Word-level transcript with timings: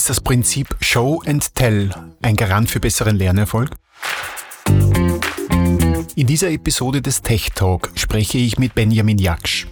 Ist 0.00 0.08
das 0.08 0.22
Prinzip 0.22 0.74
Show 0.80 1.22
and 1.26 1.54
Tell 1.54 1.90
ein 2.22 2.34
Garant 2.34 2.70
für 2.70 2.80
besseren 2.80 3.16
Lernerfolg? 3.16 3.68
In 6.16 6.26
dieser 6.26 6.50
Episode 6.50 7.02
des 7.02 7.20
Tech 7.20 7.50
Talk 7.54 7.90
spreche 7.96 8.38
ich 8.38 8.58
mit 8.58 8.74
Benjamin 8.74 9.18
Jaksch. 9.18 9.66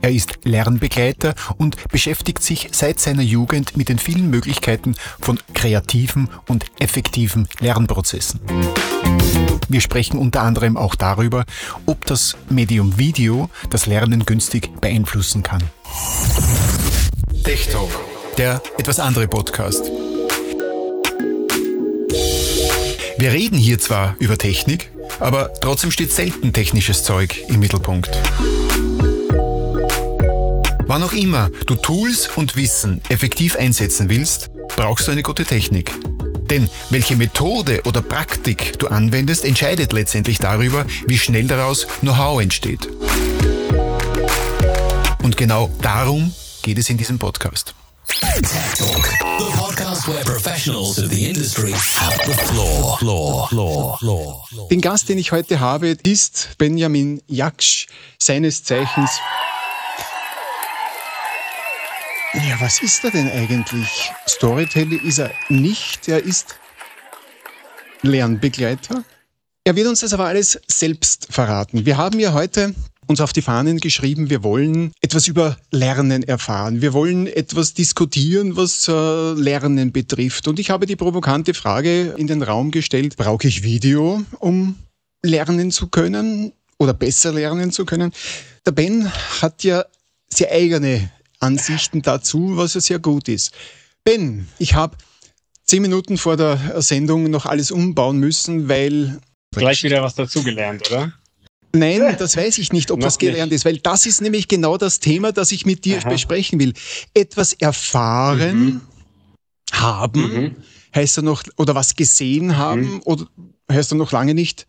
Er 0.00 0.12
ist 0.12 0.38
Lernbegleiter 0.44 1.34
und 1.58 1.88
beschäftigt 1.88 2.44
sich 2.44 2.68
seit 2.70 3.00
seiner 3.00 3.24
Jugend 3.24 3.76
mit 3.76 3.88
den 3.88 3.98
vielen 3.98 4.30
Möglichkeiten 4.30 4.94
von 5.20 5.40
kreativen 5.52 6.30
und 6.46 6.66
effektiven 6.78 7.48
Lernprozessen. 7.58 8.38
Wir 9.68 9.80
sprechen 9.80 10.16
unter 10.16 10.42
anderem 10.42 10.76
auch 10.76 10.94
darüber, 10.94 11.44
ob 11.86 12.06
das 12.06 12.36
Medium 12.48 12.98
Video 12.98 13.50
das 13.68 13.86
Lernen 13.86 14.26
günstig 14.26 14.80
beeinflussen 14.80 15.42
kann. 15.42 15.64
Tech 17.42 17.68
Talk, 17.72 17.90
der 18.38 18.62
etwas 18.78 18.98
andere 18.98 19.28
Podcast. 19.28 19.90
Wir 23.18 23.32
reden 23.32 23.58
hier 23.58 23.78
zwar 23.78 24.16
über 24.18 24.38
Technik, 24.38 24.90
aber 25.20 25.52
trotzdem 25.60 25.90
steht 25.90 26.12
selten 26.12 26.52
technisches 26.52 27.04
Zeug 27.04 27.44
im 27.48 27.60
Mittelpunkt. 27.60 28.10
Wann 30.86 31.02
auch 31.02 31.12
immer 31.12 31.50
du 31.66 31.74
Tools 31.74 32.28
und 32.36 32.56
Wissen 32.56 33.00
effektiv 33.08 33.56
einsetzen 33.56 34.08
willst, 34.08 34.50
brauchst 34.76 35.06
du 35.06 35.12
eine 35.12 35.22
gute 35.22 35.44
Technik. 35.44 35.92
Denn 36.50 36.68
welche 36.90 37.16
Methode 37.16 37.82
oder 37.84 38.02
Praktik 38.02 38.78
du 38.78 38.88
anwendest, 38.88 39.44
entscheidet 39.44 39.92
letztendlich 39.92 40.38
darüber, 40.38 40.84
wie 41.06 41.18
schnell 41.18 41.46
daraus 41.46 41.86
Know-how 42.00 42.42
entsteht. 42.42 42.88
Und 45.22 45.36
genau 45.36 45.70
darum 45.80 46.34
geht 46.62 46.78
es 46.78 46.90
in 46.90 46.98
diesem 46.98 47.18
Podcast. 47.18 47.74
Tech 48.20 48.74
Talk, 48.76 49.04
the 49.38 49.50
podcast 49.56 50.06
where 50.06 50.22
professionals 50.24 50.98
of 50.98 51.08
the 51.08 51.28
industry 51.28 51.72
have 51.72 52.18
the 52.26 52.34
floor. 52.34 52.98
Floor, 52.98 53.48
floor, 53.48 53.98
floor. 53.98 54.68
Den 54.68 54.80
Gast, 54.80 55.08
den 55.08 55.16
ich 55.18 55.32
heute 55.32 55.60
habe, 55.60 55.96
ist 56.02 56.50
Benjamin 56.58 57.22
Jaksch, 57.26 57.86
seines 58.20 58.64
Zeichens 58.64 59.10
ja, 62.34 62.60
was 62.60 62.82
ist 62.82 63.04
er 63.04 63.10
denn 63.10 63.30
eigentlich? 63.30 64.10
Storyteller 64.26 65.02
ist 65.02 65.18
er 65.18 65.30
nicht, 65.48 66.08
er 66.08 66.22
ist 66.22 66.56
Lernbegleiter. 68.02 69.04
Er 69.64 69.76
wird 69.76 69.86
uns 69.86 70.00
das 70.00 70.12
aber 70.12 70.26
alles 70.26 70.60
selbst 70.66 71.28
verraten. 71.30 71.86
Wir 71.86 71.96
haben 71.96 72.18
ja 72.18 72.32
heute 72.32 72.74
uns 73.06 73.20
auf 73.20 73.32
die 73.32 73.42
Fahnen 73.42 73.78
geschrieben, 73.78 74.30
wir 74.30 74.42
wollen 74.42 74.92
etwas 75.00 75.28
über 75.28 75.56
Lernen 75.70 76.22
erfahren. 76.22 76.80
Wir 76.80 76.92
wollen 76.92 77.26
etwas 77.26 77.74
diskutieren, 77.74 78.56
was 78.56 78.88
äh, 78.88 78.92
Lernen 78.92 79.92
betrifft. 79.92 80.48
Und 80.48 80.58
ich 80.58 80.70
habe 80.70 80.86
die 80.86 80.96
provokante 80.96 81.54
Frage 81.54 82.14
in 82.16 82.26
den 82.26 82.42
Raum 82.42 82.70
gestellt, 82.70 83.16
brauche 83.16 83.48
ich 83.48 83.62
Video, 83.62 84.22
um 84.38 84.76
lernen 85.22 85.70
zu 85.70 85.88
können 85.88 86.52
oder 86.78 86.94
besser 86.94 87.32
lernen 87.32 87.72
zu 87.72 87.84
können? 87.84 88.12
Der 88.64 88.72
Ben 88.72 89.10
hat 89.40 89.64
ja 89.64 89.84
sehr 90.28 90.50
eigene 90.50 91.10
Ansichten 91.40 92.02
dazu, 92.02 92.56
was 92.56 92.74
ja 92.74 92.80
sehr 92.80 92.98
gut 92.98 93.28
ist. 93.28 93.52
Ben, 94.04 94.48
ich 94.58 94.74
habe 94.74 94.96
zehn 95.64 95.82
Minuten 95.82 96.18
vor 96.18 96.36
der 96.36 96.80
Sendung 96.80 97.30
noch 97.30 97.46
alles 97.46 97.70
umbauen 97.70 98.18
müssen, 98.18 98.68
weil. 98.68 99.20
Gleich 99.54 99.82
wieder 99.82 100.02
was 100.02 100.14
dazugelernt, 100.14 100.90
oder? 100.90 101.12
Nein, 101.74 102.16
das 102.18 102.36
weiß 102.36 102.58
ich 102.58 102.72
nicht, 102.72 102.90
ob 102.90 103.00
das 103.00 103.18
gelernt 103.18 103.50
nicht. 103.50 103.60
ist, 103.60 103.64
weil 103.64 103.78
das 103.78 104.04
ist 104.06 104.20
nämlich 104.20 104.48
genau 104.48 104.76
das 104.76 105.00
Thema, 105.00 105.32
das 105.32 105.52
ich 105.52 105.64
mit 105.64 105.84
dir 105.84 105.98
Aha. 105.98 106.08
besprechen 106.10 106.60
will. 106.60 106.74
Etwas 107.14 107.54
erfahren 107.54 108.64
mhm. 108.64 108.80
haben, 109.72 110.20
mhm. 110.20 110.56
heißt 110.94 111.16
ja 111.16 111.22
noch, 111.22 111.42
oder 111.56 111.74
was 111.74 111.96
gesehen 111.96 112.56
haben, 112.56 112.94
mhm. 112.94 113.02
oder 113.04 113.26
heißt 113.70 113.92
ja 113.92 113.96
noch 113.96 114.12
lange 114.12 114.34
nicht, 114.34 114.66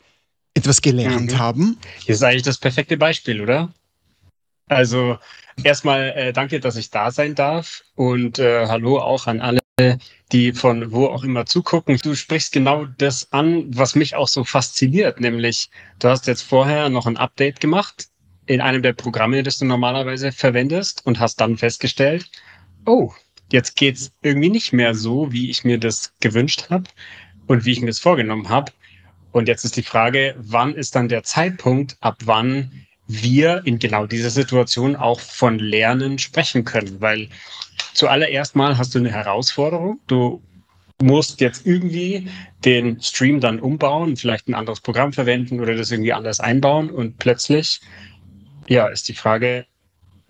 etwas 0.53 0.81
gelernt 0.81 1.33
mhm. 1.33 1.37
haben. 1.37 1.77
Hier 1.99 2.15
ist 2.15 2.23
eigentlich 2.23 2.43
das 2.43 2.57
perfekte 2.57 2.95
Beispiel, 2.95 3.41
oder? 3.41 3.73
Also 4.67 5.17
erstmal 5.61 6.09
äh, 6.15 6.33
danke, 6.33 6.59
dass 6.59 6.75
ich 6.75 6.89
da 6.89 7.11
sein 7.11 7.35
darf 7.35 7.83
und 7.95 8.39
äh, 8.39 8.67
hallo 8.67 8.99
auch 8.99 9.27
an 9.27 9.41
alle, 9.41 9.59
die 10.31 10.53
von 10.53 10.91
wo 10.91 11.07
auch 11.07 11.23
immer 11.23 11.45
zugucken. 11.45 11.97
Du 11.97 12.15
sprichst 12.15 12.53
genau 12.53 12.85
das 12.85 13.31
an, 13.31 13.65
was 13.75 13.95
mich 13.95 14.15
auch 14.15 14.27
so 14.27 14.43
fasziniert, 14.43 15.19
nämlich 15.19 15.69
du 15.99 16.09
hast 16.09 16.27
jetzt 16.27 16.43
vorher 16.43 16.89
noch 16.89 17.07
ein 17.07 17.17
Update 17.17 17.59
gemacht 17.59 18.07
in 18.45 18.61
einem 18.61 18.83
der 18.83 18.93
Programme, 18.93 19.41
das 19.41 19.57
du 19.57 19.65
normalerweise 19.65 20.31
verwendest 20.31 21.05
und 21.05 21.19
hast 21.19 21.37
dann 21.37 21.57
festgestellt, 21.57 22.29
oh, 22.85 23.11
jetzt 23.51 23.75
geht's 23.75 24.11
irgendwie 24.21 24.49
nicht 24.49 24.73
mehr 24.73 24.93
so, 24.93 25.31
wie 25.31 25.49
ich 25.49 25.63
mir 25.63 25.79
das 25.79 26.13
gewünscht 26.19 26.69
habe 26.69 26.85
und 27.47 27.65
wie 27.65 27.71
ich 27.71 27.81
mir 27.81 27.87
das 27.87 27.99
vorgenommen 27.99 28.49
habe. 28.49 28.71
Und 29.31 29.47
jetzt 29.47 29.65
ist 29.65 29.77
die 29.77 29.83
Frage, 29.83 30.35
wann 30.37 30.75
ist 30.75 30.95
dann 30.95 31.09
der 31.09 31.23
Zeitpunkt, 31.23 31.97
ab 31.99 32.17
wann 32.25 32.85
wir 33.07 33.61
in 33.65 33.79
genau 33.79 34.05
dieser 34.05 34.29
Situation 34.29 34.95
auch 34.95 35.19
von 35.19 35.59
Lernen 35.59 36.19
sprechen 36.19 36.63
können, 36.63 37.01
weil 37.01 37.29
zuallererst 37.93 38.55
mal 38.55 38.77
hast 38.77 38.95
du 38.95 38.99
eine 38.99 39.11
Herausforderung. 39.11 39.99
Du 40.07 40.41
musst 41.01 41.41
jetzt 41.41 41.65
irgendwie 41.65 42.29
den 42.63 43.01
Stream 43.01 43.39
dann 43.41 43.59
umbauen, 43.59 44.15
vielleicht 44.15 44.47
ein 44.47 44.53
anderes 44.53 44.79
Programm 44.79 45.11
verwenden 45.11 45.59
oder 45.59 45.75
das 45.75 45.91
irgendwie 45.91 46.13
anders 46.13 46.39
einbauen 46.39 46.89
und 46.89 47.17
plötzlich, 47.17 47.81
ja, 48.67 48.87
ist 48.87 49.09
die 49.09 49.13
Frage, 49.13 49.65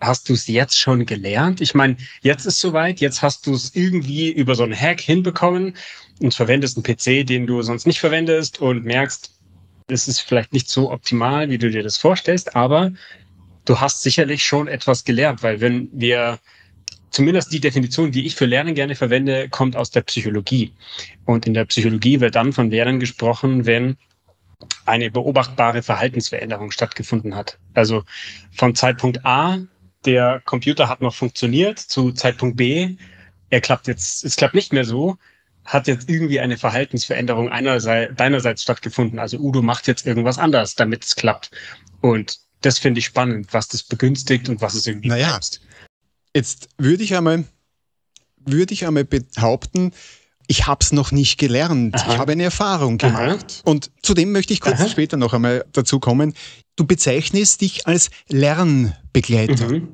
hast 0.00 0.28
du 0.28 0.32
es 0.34 0.48
jetzt 0.48 0.78
schon 0.78 1.06
gelernt? 1.06 1.60
Ich 1.60 1.74
meine, 1.74 1.96
jetzt 2.22 2.44
ist 2.44 2.60
soweit, 2.60 3.00
jetzt 3.00 3.22
hast 3.22 3.46
du 3.46 3.54
es 3.54 3.74
irgendwie 3.74 4.30
über 4.30 4.54
so 4.54 4.64
einen 4.64 4.78
Hack 4.78 5.00
hinbekommen 5.00 5.76
und 6.20 6.34
verwendest 6.34 6.76
einen 6.76 6.84
PC, 6.84 7.26
den 7.26 7.46
du 7.46 7.62
sonst 7.62 7.86
nicht 7.86 8.00
verwendest 8.00 8.60
und 8.60 8.84
merkst, 8.84 9.30
es 9.88 10.08
ist 10.08 10.20
vielleicht 10.20 10.52
nicht 10.52 10.68
so 10.68 10.90
optimal, 10.90 11.50
wie 11.50 11.58
du 11.58 11.70
dir 11.70 11.82
das 11.82 11.96
vorstellst, 11.96 12.56
aber 12.56 12.92
du 13.64 13.80
hast 13.80 14.02
sicherlich 14.02 14.44
schon 14.44 14.68
etwas 14.68 15.04
gelernt, 15.04 15.42
weil 15.42 15.60
wenn 15.60 15.88
wir 15.92 16.38
zumindest 17.10 17.52
die 17.52 17.60
Definition, 17.60 18.10
die 18.10 18.26
ich 18.26 18.34
für 18.34 18.46
Lernen 18.46 18.74
gerne 18.74 18.94
verwende, 18.94 19.48
kommt 19.48 19.76
aus 19.76 19.90
der 19.90 20.02
Psychologie. 20.02 20.72
Und 21.26 21.46
in 21.46 21.54
der 21.54 21.64
Psychologie 21.66 22.20
wird 22.20 22.34
dann 22.34 22.52
von 22.52 22.70
Lernen 22.70 22.98
gesprochen, 22.98 23.66
wenn 23.66 23.96
eine 24.86 25.10
beobachtbare 25.10 25.82
Verhaltensveränderung 25.82 26.70
stattgefunden 26.70 27.36
hat. 27.36 27.58
Also 27.74 28.04
von 28.52 28.74
Zeitpunkt 28.74 29.24
A, 29.24 29.58
der 30.04 30.42
Computer 30.44 30.88
hat 30.88 31.02
noch 31.02 31.14
funktioniert, 31.14 31.78
zu 31.78 32.12
Zeitpunkt 32.12 32.56
B, 32.56 32.96
er 33.50 33.60
klappt 33.60 33.86
jetzt, 33.86 34.24
es 34.24 34.36
klappt 34.36 34.54
nicht 34.54 34.72
mehr 34.72 34.84
so, 34.84 35.16
hat 35.64 35.86
jetzt 35.86 36.08
irgendwie 36.08 36.40
eine 36.40 36.56
Verhaltensveränderung 36.56 37.48
einerseits, 37.48 38.14
deinerseits 38.16 38.62
stattgefunden. 38.62 39.18
Also 39.18 39.38
Udo 39.38 39.62
macht 39.62 39.86
jetzt 39.86 40.06
irgendwas 40.06 40.38
anders, 40.38 40.74
damit 40.74 41.04
es 41.04 41.16
klappt. 41.16 41.50
Und 42.00 42.38
das 42.60 42.78
finde 42.78 42.98
ich 42.98 43.06
spannend, 43.06 43.52
was 43.52 43.68
das 43.68 43.82
begünstigt 43.82 44.48
und 44.48 44.60
was 44.60 44.74
es 44.74 44.86
irgendwie 44.86 45.08
naja, 45.08 45.30
bremst. 45.30 45.60
Jetzt 46.34 46.68
würde 46.78 47.02
ich 47.02 47.16
einmal, 47.16 47.44
würde 48.38 48.74
ich 48.74 48.86
einmal 48.86 49.04
behaupten, 49.04 49.92
ich 50.46 50.66
habe 50.66 50.78
es 50.82 50.92
noch 50.92 51.12
nicht 51.12 51.38
gelernt. 51.38 51.94
Aha. 51.94 52.12
Ich 52.12 52.18
habe 52.18 52.32
eine 52.32 52.42
Erfahrung 52.44 52.98
gemacht. 52.98 53.62
Aha. 53.64 53.70
Und 53.70 53.90
zudem 54.02 54.32
möchte 54.32 54.52
ich 54.52 54.60
kurz 54.60 54.80
Aha. 54.80 54.88
später 54.88 55.16
noch 55.16 55.32
einmal 55.32 55.64
dazu 55.72 56.00
kommen. 56.00 56.34
Du 56.76 56.84
bezeichnest 56.86 57.60
dich 57.60 57.86
als 57.86 58.10
Lernbegleiter. 58.28 59.68
Mhm. 59.68 59.88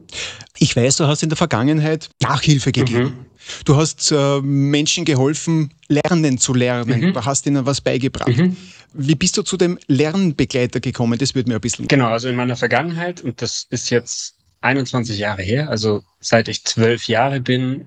Ich 0.59 0.75
weiß, 0.75 0.97
du 0.97 1.07
hast 1.07 1.23
in 1.23 1.29
der 1.29 1.37
Vergangenheit 1.37 2.09
Nachhilfe 2.23 2.73
gegeben. 2.73 3.03
Mhm. 3.03 3.27
Du 3.65 3.77
hast 3.77 4.13
äh, 4.13 4.41
Menschen 4.41 5.05
geholfen, 5.05 5.73
lernen 5.89 6.39
zu 6.39 6.55
lernen 6.55 7.01
mhm. 7.01 7.11
oder 7.11 7.25
hast 7.25 7.47
ihnen 7.47 7.67
was 7.67 7.81
beigebracht. 7.81 8.37
Mhm. 8.37 8.57
Wie 8.93 9.15
bist 9.15 9.37
du 9.37 9.43
zu 9.43 9.57
dem 9.57 9.79
Lernbegleiter 9.87 10.81
gekommen? 10.81 11.19
Das 11.19 11.35
würde 11.35 11.49
mir 11.49 11.57
ein 11.57 11.61
bisschen. 11.61 11.87
Genau, 11.89 12.09
also 12.09 12.29
in 12.29 12.37
meiner 12.37 12.57
Vergangenheit, 12.57 13.21
und 13.21 13.41
das 13.41 13.67
ist 13.71 13.91
jetzt 13.91 14.35
21 14.63 15.19
Jahre 15.19 15.43
her, 15.43 15.71
also 15.71 16.03
seit 16.21 16.49
ich 16.49 16.65
zwölf 16.65 17.09
Jahre 17.09 17.41
bin, 17.41 17.87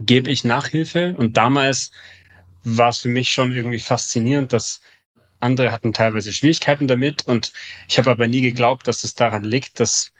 gebe 0.00 0.30
ich 0.30 0.44
Nachhilfe. 0.44 1.14
Und 1.16 1.36
damals 1.36 1.92
war 2.64 2.90
es 2.90 2.98
für 2.98 3.08
mich 3.08 3.30
schon 3.30 3.52
irgendwie 3.52 3.80
faszinierend, 3.80 4.52
dass 4.52 4.80
andere 5.40 5.72
hatten 5.72 5.92
teilweise 5.92 6.32
Schwierigkeiten 6.32 6.86
damit 6.86 7.26
und 7.26 7.52
ich 7.88 7.98
habe 7.98 8.10
aber 8.10 8.28
nie 8.28 8.42
geglaubt, 8.42 8.86
dass 8.86 9.04
es 9.04 9.14
daran 9.14 9.42
liegt, 9.42 9.80
dass 9.80 10.12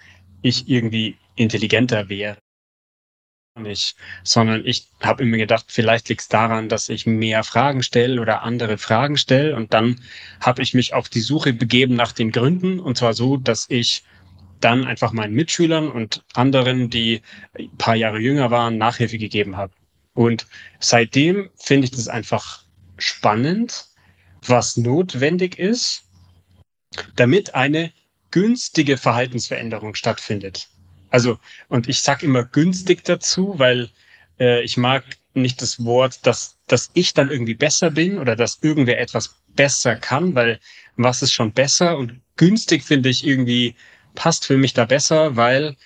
ich 0.42 0.68
irgendwie 0.68 1.16
intelligenter 1.36 2.08
wäre. 2.08 2.38
Nicht, 3.54 3.96
sondern 4.24 4.64
ich 4.64 4.88
habe 5.02 5.22
immer 5.22 5.36
gedacht, 5.36 5.66
vielleicht 5.68 6.08
liegt 6.08 6.22
es 6.22 6.28
daran, 6.28 6.70
dass 6.70 6.88
ich 6.88 7.04
mehr 7.04 7.44
Fragen 7.44 7.82
stelle 7.82 8.20
oder 8.20 8.42
andere 8.42 8.78
Fragen 8.78 9.18
stelle. 9.18 9.54
Und 9.54 9.74
dann 9.74 10.00
habe 10.40 10.62
ich 10.62 10.72
mich 10.72 10.94
auf 10.94 11.10
die 11.10 11.20
Suche 11.20 11.52
begeben 11.52 11.94
nach 11.94 12.12
den 12.12 12.32
Gründen. 12.32 12.80
Und 12.80 12.96
zwar 12.96 13.12
so, 13.12 13.36
dass 13.36 13.66
ich 13.68 14.04
dann 14.64 14.84
einfach 14.84 15.12
meinen 15.12 15.34
Mitschülern 15.34 15.90
und 15.90 16.24
anderen, 16.34 16.90
die 16.90 17.22
ein 17.58 17.76
paar 17.78 17.96
Jahre 17.96 18.18
jünger 18.18 18.50
waren, 18.50 18.78
Nachhilfe 18.78 19.18
gegeben 19.18 19.56
habe. 19.56 19.72
Und 20.14 20.46
seitdem 20.80 21.50
finde 21.56 21.86
ich 21.86 21.90
das 21.90 22.08
einfach 22.08 22.64
spannend, 22.98 23.86
was 24.46 24.76
notwendig 24.76 25.58
ist, 25.58 26.04
damit 27.16 27.54
eine 27.54 27.92
günstige 28.30 28.96
Verhaltensveränderung 28.96 29.94
stattfindet. 29.94 30.68
Also, 31.10 31.38
und 31.68 31.88
ich 31.88 32.00
sage 32.00 32.26
immer 32.26 32.44
günstig 32.44 33.04
dazu, 33.04 33.58
weil 33.58 33.90
äh, 34.40 34.62
ich 34.62 34.76
mag 34.76 35.04
nicht 35.34 35.62
das 35.62 35.84
Wort, 35.84 36.26
dass, 36.26 36.58
dass 36.66 36.90
ich 36.94 37.14
dann 37.14 37.30
irgendwie 37.30 37.54
besser 37.54 37.90
bin 37.90 38.18
oder 38.18 38.36
dass 38.36 38.58
irgendwer 38.62 39.00
etwas 39.00 39.36
besser 39.48 39.96
kann, 39.96 40.34
weil 40.34 40.58
was 40.96 41.22
ist 41.22 41.32
schon 41.32 41.52
besser 41.52 41.96
und 41.98 42.20
günstig 42.36 42.82
finde 42.82 43.08
ich 43.08 43.26
irgendwie 43.26 43.74
passt 44.14 44.46
für 44.46 44.56
mich 44.56 44.74
da 44.74 44.84
besser, 44.84 45.36
weil 45.36 45.76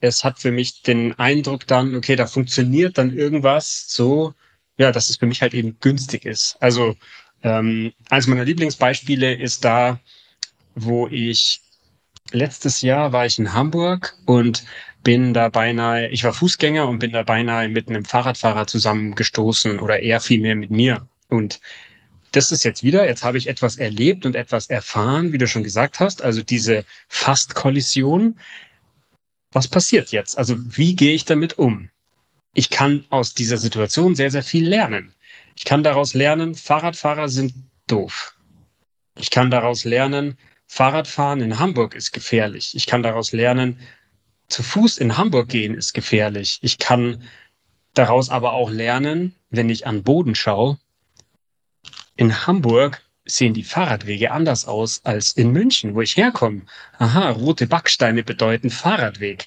es 0.00 0.24
hat 0.24 0.38
für 0.38 0.52
mich 0.52 0.82
den 0.82 1.18
Eindruck 1.18 1.66
dann, 1.66 1.94
okay, 1.96 2.16
da 2.16 2.26
funktioniert 2.26 2.98
dann 2.98 3.16
irgendwas 3.16 3.86
so, 3.88 4.34
ja, 4.76 4.92
dass 4.92 5.10
es 5.10 5.16
für 5.16 5.26
mich 5.26 5.42
halt 5.42 5.54
eben 5.54 5.78
günstig 5.80 6.24
ist. 6.24 6.56
Also 6.60 6.94
ähm, 7.42 7.92
eines 8.10 8.26
meiner 8.26 8.44
Lieblingsbeispiele 8.44 9.34
ist 9.34 9.64
da, 9.64 10.00
wo 10.74 11.08
ich 11.08 11.60
letztes 12.30 12.82
Jahr 12.82 13.12
war 13.12 13.26
ich 13.26 13.38
in 13.38 13.52
Hamburg 13.52 14.16
und 14.26 14.64
bin 15.02 15.32
da 15.34 15.48
beinahe, 15.48 16.08
ich 16.08 16.24
war 16.24 16.32
Fußgänger 16.32 16.86
und 16.88 16.98
bin 16.98 17.12
da 17.12 17.22
beinahe 17.22 17.68
mit 17.68 17.88
einem 17.88 18.04
Fahrradfahrer 18.04 18.66
zusammengestoßen 18.66 19.80
oder 19.80 20.00
eher 20.00 20.20
vielmehr 20.20 20.54
mit 20.54 20.70
mir. 20.70 21.08
Und 21.28 21.60
das 22.32 22.52
ist 22.52 22.64
jetzt 22.64 22.82
wieder, 22.82 23.06
jetzt 23.06 23.24
habe 23.24 23.38
ich 23.38 23.48
etwas 23.48 23.76
erlebt 23.76 24.26
und 24.26 24.36
etwas 24.36 24.68
erfahren, 24.68 25.32
wie 25.32 25.38
du 25.38 25.46
schon 25.46 25.62
gesagt 25.62 26.00
hast, 26.00 26.22
also 26.22 26.42
diese 26.42 26.84
Fast-Kollision. 27.08 28.38
Was 29.52 29.68
passiert 29.68 30.10
jetzt? 30.10 30.36
Also 30.36 30.56
wie 30.58 30.94
gehe 30.94 31.14
ich 31.14 31.24
damit 31.24 31.58
um? 31.58 31.90
Ich 32.54 32.70
kann 32.70 33.04
aus 33.08 33.34
dieser 33.34 33.56
Situation 33.56 34.14
sehr, 34.14 34.30
sehr 34.30 34.42
viel 34.42 34.68
lernen. 34.68 35.14
Ich 35.56 35.64
kann 35.64 35.82
daraus 35.82 36.14
lernen, 36.14 36.54
Fahrradfahrer 36.54 37.28
sind 37.28 37.54
doof. 37.86 38.34
Ich 39.16 39.30
kann 39.30 39.50
daraus 39.50 39.84
lernen, 39.84 40.36
Fahrradfahren 40.66 41.40
in 41.40 41.58
Hamburg 41.58 41.94
ist 41.94 42.12
gefährlich. 42.12 42.74
Ich 42.76 42.86
kann 42.86 43.02
daraus 43.02 43.32
lernen, 43.32 43.78
zu 44.48 44.62
Fuß 44.62 44.98
in 44.98 45.16
Hamburg 45.16 45.48
gehen 45.48 45.74
ist 45.74 45.94
gefährlich. 45.94 46.58
Ich 46.62 46.78
kann 46.78 47.22
daraus 47.94 48.28
aber 48.28 48.52
auch 48.52 48.70
lernen, 48.70 49.34
wenn 49.50 49.70
ich 49.70 49.86
an 49.86 50.02
Boden 50.02 50.34
schaue, 50.34 50.78
in 52.18 52.46
Hamburg 52.46 53.00
sehen 53.24 53.54
die 53.54 53.62
Fahrradwege 53.62 54.32
anders 54.32 54.66
aus 54.66 55.00
als 55.04 55.32
in 55.32 55.52
München, 55.52 55.94
wo 55.94 56.00
ich 56.02 56.16
herkomme. 56.16 56.62
Aha, 56.98 57.30
rote 57.30 57.66
Backsteine 57.66 58.24
bedeuten 58.24 58.70
Fahrradweg. 58.70 59.46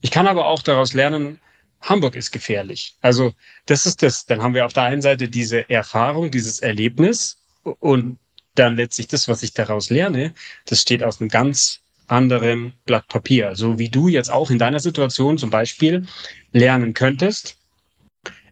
Ich 0.00 0.12
kann 0.12 0.28
aber 0.28 0.46
auch 0.46 0.62
daraus 0.62 0.94
lernen, 0.94 1.40
Hamburg 1.80 2.14
ist 2.14 2.30
gefährlich. 2.30 2.94
Also 3.00 3.34
das 3.66 3.86
ist 3.86 4.02
das. 4.02 4.24
Dann 4.24 4.40
haben 4.40 4.54
wir 4.54 4.64
auf 4.64 4.72
der 4.72 4.84
einen 4.84 5.02
Seite 5.02 5.28
diese 5.28 5.68
Erfahrung, 5.68 6.30
dieses 6.30 6.60
Erlebnis 6.60 7.38
und 7.64 8.18
dann 8.54 8.76
letztlich 8.76 9.08
das, 9.08 9.26
was 9.26 9.42
ich 9.42 9.52
daraus 9.52 9.90
lerne, 9.90 10.32
das 10.66 10.80
steht 10.80 11.02
aus 11.02 11.20
einem 11.20 11.30
ganz 11.30 11.80
anderen 12.06 12.74
Blatt 12.84 13.08
Papier. 13.08 13.56
So 13.56 13.80
wie 13.80 13.88
du 13.88 14.06
jetzt 14.06 14.30
auch 14.30 14.50
in 14.50 14.58
deiner 14.58 14.80
Situation 14.80 15.38
zum 15.38 15.50
Beispiel 15.50 16.06
lernen 16.52 16.94
könntest, 16.94 17.56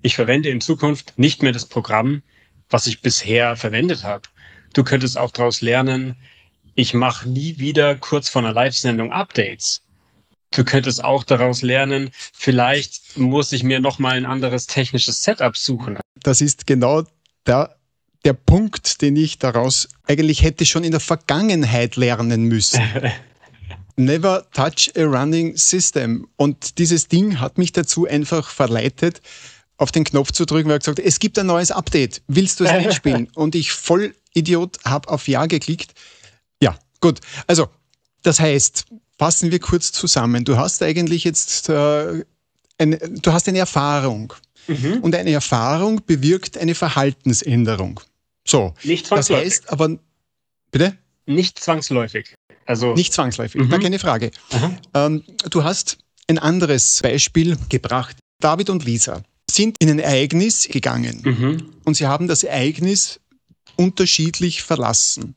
ich 0.02 0.16
verwende 0.16 0.48
in 0.48 0.60
Zukunft 0.60 1.18
nicht 1.18 1.42
mehr 1.42 1.52
das 1.52 1.66
Programm, 1.66 2.22
was 2.70 2.86
ich 2.86 3.02
bisher 3.02 3.56
verwendet 3.56 4.04
habe. 4.04 4.22
Du 4.72 4.84
könntest 4.84 5.18
auch 5.18 5.30
daraus 5.30 5.60
lernen, 5.60 6.16
ich 6.74 6.94
mache 6.94 7.28
nie 7.28 7.58
wieder 7.58 7.96
kurz 7.96 8.28
vor 8.28 8.42
einer 8.42 8.52
Live-Sendung 8.52 9.12
Updates. 9.12 9.82
Du 10.52 10.64
könntest 10.64 11.04
auch 11.04 11.24
daraus 11.24 11.62
lernen, 11.62 12.10
vielleicht 12.32 13.18
muss 13.18 13.52
ich 13.52 13.62
mir 13.62 13.80
noch 13.80 13.98
mal 13.98 14.16
ein 14.16 14.26
anderes 14.26 14.66
technisches 14.66 15.22
Setup 15.22 15.56
suchen. 15.56 15.98
Das 16.22 16.40
ist 16.40 16.66
genau 16.66 17.04
der, 17.46 17.76
der 18.24 18.32
Punkt, 18.32 19.02
den 19.02 19.16
ich 19.16 19.38
daraus 19.38 19.88
eigentlich 20.06 20.42
hätte 20.42 20.66
schon 20.66 20.84
in 20.84 20.90
der 20.90 21.00
Vergangenheit 21.00 21.96
lernen 21.96 22.44
müssen. 22.44 22.82
Never 23.96 24.46
touch 24.52 24.90
a 24.96 25.04
running 25.04 25.56
system. 25.56 26.26
Und 26.36 26.78
dieses 26.78 27.08
Ding 27.08 27.38
hat 27.38 27.58
mich 27.58 27.72
dazu 27.72 28.06
einfach 28.06 28.48
verleitet, 28.48 29.20
auf 29.80 29.90
den 29.92 30.04
Knopf 30.04 30.30
zu 30.32 30.44
drücken, 30.44 30.68
weil 30.68 30.76
er 30.76 30.80
gesagt 30.80 30.98
es 30.98 31.18
gibt 31.18 31.38
ein 31.38 31.46
neues 31.46 31.70
Update. 31.70 32.22
Willst 32.28 32.60
du 32.60 32.64
es 32.64 32.84
mitspielen? 32.84 33.28
Und 33.34 33.54
ich 33.54 33.72
voll 33.72 34.14
Idiot 34.34 34.78
habe 34.84 35.08
auf 35.08 35.26
Ja 35.26 35.46
geklickt. 35.46 35.92
Ja, 36.62 36.78
gut. 37.00 37.20
Also, 37.46 37.68
das 38.22 38.38
heißt, 38.38 38.84
fassen 39.18 39.50
wir 39.50 39.58
kurz 39.58 39.90
zusammen. 39.90 40.44
Du 40.44 40.58
hast 40.58 40.82
eigentlich 40.82 41.24
jetzt 41.24 41.70
äh, 41.70 42.24
eine, 42.78 42.98
du 42.98 43.32
hast 43.32 43.48
eine 43.48 43.58
Erfahrung. 43.58 44.34
Mhm. 44.68 44.98
Und 45.00 45.14
eine 45.14 45.32
Erfahrung 45.32 46.02
bewirkt 46.04 46.58
eine 46.58 46.74
Verhaltensänderung. 46.74 48.00
So. 48.46 48.74
Nicht 48.84 49.06
zwangsläufig. 49.06 49.44
Das 49.44 49.60
heißt 49.60 49.72
aber, 49.72 49.98
bitte? 50.70 50.96
Nicht 51.24 51.58
zwangsläufig. 51.58 52.34
Also 52.66 52.94
nicht 52.94 53.14
zwangsläufig, 53.14 53.62
mhm. 53.62 53.80
keine 53.80 53.98
Frage. 53.98 54.30
Ähm, 54.94 55.24
du 55.48 55.64
hast 55.64 55.98
ein 56.28 56.38
anderes 56.38 57.00
Beispiel 57.02 57.56
gebracht. 57.68 58.16
David 58.40 58.70
und 58.70 58.84
Lisa 58.84 59.22
sind 59.54 59.76
in 59.78 59.90
ein 59.90 59.98
Ereignis 59.98 60.68
gegangen 60.68 61.22
mhm. 61.24 61.74
und 61.84 61.94
sie 61.94 62.06
haben 62.06 62.28
das 62.28 62.44
Ereignis 62.44 63.20
unterschiedlich 63.76 64.62
verlassen. 64.62 65.34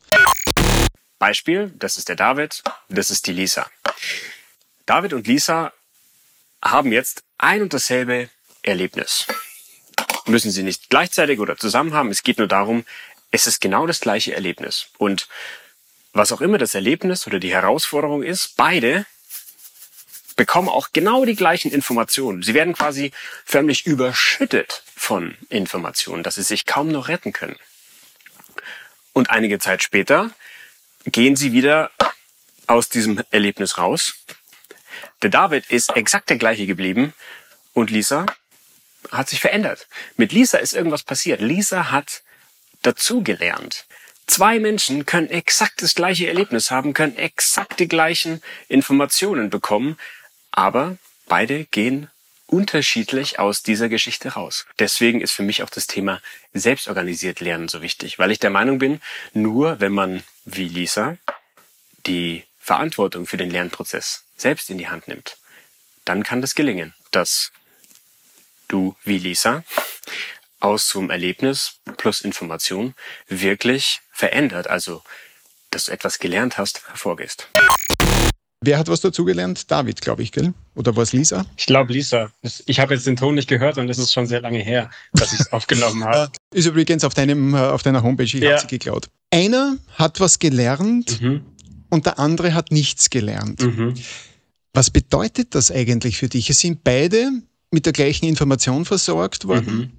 Beispiel, 1.19 1.73
das 1.77 1.97
ist 1.97 2.09
der 2.09 2.15
David, 2.15 2.63
das 2.89 3.09
ist 3.09 3.27
die 3.27 3.33
Lisa. 3.33 3.69
David 4.85 5.13
und 5.13 5.27
Lisa 5.27 5.71
haben 6.61 6.91
jetzt 6.91 7.23
ein 7.37 7.61
und 7.61 7.73
dasselbe 7.73 8.29
Erlebnis. 8.61 9.27
Müssen 10.25 10.51
sie 10.51 10.63
nicht 10.63 10.89
gleichzeitig 10.89 11.39
oder 11.39 11.57
zusammen 11.57 11.93
haben, 11.93 12.09
es 12.09 12.23
geht 12.23 12.37
nur 12.37 12.47
darum, 12.47 12.85
es 13.31 13.47
ist 13.47 13.61
genau 13.61 13.87
das 13.87 13.99
gleiche 13.99 14.33
Erlebnis. 14.33 14.87
Und 14.97 15.27
was 16.13 16.31
auch 16.31 16.41
immer 16.41 16.57
das 16.57 16.75
Erlebnis 16.75 17.25
oder 17.25 17.39
die 17.39 17.53
Herausforderung 17.53 18.21
ist, 18.23 18.55
beide 18.55 19.05
bekommen 20.43 20.67
auch 20.67 20.89
genau 20.91 21.23
die 21.23 21.37
gleichen 21.37 21.71
Informationen. 21.71 22.43
Sie 22.43 22.53
werden 22.53 22.73
quasi 22.73 23.13
förmlich 23.45 23.85
überschüttet 23.85 24.83
von 24.93 25.37
Informationen, 25.47 26.21
dass 26.21 26.35
sie 26.35 26.43
sich 26.43 26.65
kaum 26.65 26.89
noch 26.89 27.07
retten 27.07 27.31
können. 27.31 27.55
Und 29.13 29.29
einige 29.29 29.57
Zeit 29.59 29.83
später 29.83 30.31
gehen 31.05 31.37
sie 31.37 31.53
wieder 31.53 31.91
aus 32.67 32.89
diesem 32.89 33.23
Erlebnis 33.31 33.77
raus. 33.77 34.15
Der 35.21 35.29
David 35.29 35.67
ist 35.67 35.95
exakt 35.95 36.29
der 36.29 36.37
gleiche 36.37 36.65
geblieben 36.65 37.13
und 37.71 37.89
Lisa 37.89 38.25
hat 39.11 39.29
sich 39.29 39.39
verändert. 39.39 39.87
Mit 40.17 40.33
Lisa 40.33 40.57
ist 40.57 40.73
irgendwas 40.73 41.03
passiert. 41.03 41.39
Lisa 41.39 41.89
hat 41.89 42.21
dazugelernt. 42.81 43.85
Zwei 44.27 44.59
Menschen 44.59 45.05
können 45.05 45.29
exakt 45.29 45.81
das 45.81 45.95
gleiche 45.95 46.27
Erlebnis 46.27 46.69
haben, 46.69 46.93
können 46.93 47.15
exakt 47.15 47.79
die 47.79 47.87
gleichen 47.87 48.41
Informationen 48.67 49.49
bekommen, 49.49 49.97
aber 50.53 50.97
beide 51.27 51.65
gehen 51.65 52.09
unterschiedlich 52.45 53.39
aus 53.39 53.63
dieser 53.63 53.89
Geschichte 53.89 54.29
raus. 54.33 54.67
Deswegen 54.77 55.21
ist 55.21 55.31
für 55.31 55.43
mich 55.43 55.63
auch 55.63 55.69
das 55.69 55.87
Thema 55.87 56.21
selbstorganisiert 56.53 57.39
Lernen 57.39 57.67
so 57.67 57.81
wichtig, 57.81 58.19
weil 58.19 58.31
ich 58.31 58.39
der 58.39 58.51
Meinung 58.51 58.77
bin, 58.77 59.01
nur 59.33 59.79
wenn 59.79 59.91
man, 59.91 60.23
wie 60.45 60.67
Lisa, 60.67 61.17
die 62.05 62.43
Verantwortung 62.59 63.25
für 63.25 63.37
den 63.37 63.49
Lernprozess 63.49 64.23
selbst 64.37 64.69
in 64.69 64.77
die 64.77 64.87
Hand 64.87 65.07
nimmt, 65.07 65.37
dann 66.05 66.23
kann 66.23 66.41
das 66.41 66.53
gelingen, 66.53 66.93
dass 67.11 67.51
du, 68.67 68.95
wie 69.03 69.17
Lisa, 69.17 69.63
aus 70.59 70.87
so 70.87 70.99
einem 70.99 71.09
Erlebnis 71.09 71.79
plus 71.97 72.21
Information 72.21 72.93
wirklich 73.27 74.01
verändert, 74.11 74.67
also 74.67 75.03
dass 75.71 75.85
du 75.85 75.91
etwas 75.91 76.19
gelernt 76.19 76.57
hast, 76.57 76.87
hervorgehst. 76.87 77.49
Wer 78.65 78.77
hat 78.77 78.87
was 78.87 79.01
dazugelernt? 79.01 79.69
David, 79.69 79.99
glaube 79.99 80.23
ich, 80.23 80.31
gell? 80.31 80.53
Oder 80.75 80.95
war 80.95 81.03
es 81.03 81.11
Lisa? 81.11 81.45
Ich 81.57 81.65
glaube 81.65 81.91
Lisa. 81.91 82.31
Ich 82.65 82.79
habe 82.79 82.93
jetzt 82.93 83.05
den 83.05 83.17
Ton 83.17 83.35
nicht 83.35 83.49
gehört 83.49 83.77
und 83.77 83.89
es 83.89 83.97
ist 83.97 84.13
schon 84.13 84.25
sehr 84.25 84.39
lange 84.39 84.59
her, 84.59 84.89
dass 85.11 85.33
ich 85.33 85.41
es 85.41 85.51
aufgenommen 85.51 86.05
habe. 86.05 86.31
Ist 86.53 86.65
übrigens 86.67 87.03
auf, 87.03 87.13
deinem, 87.13 87.53
äh, 87.53 87.57
auf 87.57 87.83
deiner 87.83 88.03
Homepage, 88.03 88.23
ich 88.23 88.33
ja. 88.35 88.51
habe 88.51 88.61
sie 88.61 88.67
geklaut. 88.67 89.09
Einer 89.31 89.77
hat 89.95 90.21
was 90.21 90.39
gelernt 90.39 91.21
mhm. 91.21 91.41
und 91.89 92.05
der 92.05 92.19
andere 92.19 92.53
hat 92.53 92.71
nichts 92.71 93.09
gelernt. 93.09 93.61
Mhm. 93.61 93.95
Was 94.71 94.89
bedeutet 94.89 95.55
das 95.55 95.69
eigentlich 95.69 96.17
für 96.17 96.29
dich? 96.29 96.49
Es 96.49 96.59
sind 96.59 96.85
beide 96.85 97.31
mit 97.69 97.85
der 97.85 97.91
gleichen 97.93 98.25
Information 98.27 98.85
versorgt 98.85 99.45
worden. 99.45 99.75
Mhm. 99.75 99.91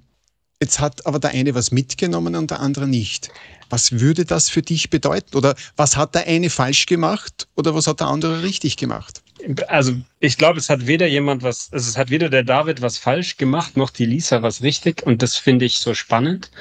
Jetzt 0.61 0.79
hat 0.79 1.05
aber 1.05 1.19
der 1.19 1.31
eine 1.31 1.53
was 1.53 1.71
mitgenommen 1.71 2.35
und 2.35 2.49
der 2.49 2.61
andere 2.61 2.87
nicht. 2.87 3.29
Was 3.69 3.99
würde 3.99 4.23
das 4.23 4.49
für 4.49 4.61
dich 4.61 4.89
bedeuten? 4.89 5.35
Oder 5.35 5.55
was 5.75 5.97
hat 5.97 6.15
der 6.15 6.27
eine 6.27 6.49
falsch 6.49 6.85
gemacht 6.85 7.47
oder 7.55 7.75
was 7.75 7.87
hat 7.87 7.99
der 7.99 8.07
andere 8.07 8.41
richtig 8.41 8.77
gemacht? 8.77 9.21
Also 9.67 9.95
ich 10.19 10.37
glaube, 10.37 10.59
es 10.59 10.69
hat 10.69 10.87
weder 10.87 11.07
jemand 11.07 11.43
was, 11.43 11.71
also 11.73 11.89
es 11.89 11.97
hat 11.97 12.09
weder 12.09 12.29
der 12.29 12.43
David 12.43 12.81
was 12.81 12.97
falsch 12.97 13.35
gemacht, 13.37 13.75
noch 13.75 13.89
die 13.89 14.05
Lisa 14.05 14.41
was 14.41 14.61
richtig. 14.61 15.03
Und 15.03 15.21
das 15.21 15.35
finde 15.35 15.65
ich 15.65 15.77
so 15.77 15.93
spannend. 15.93 16.51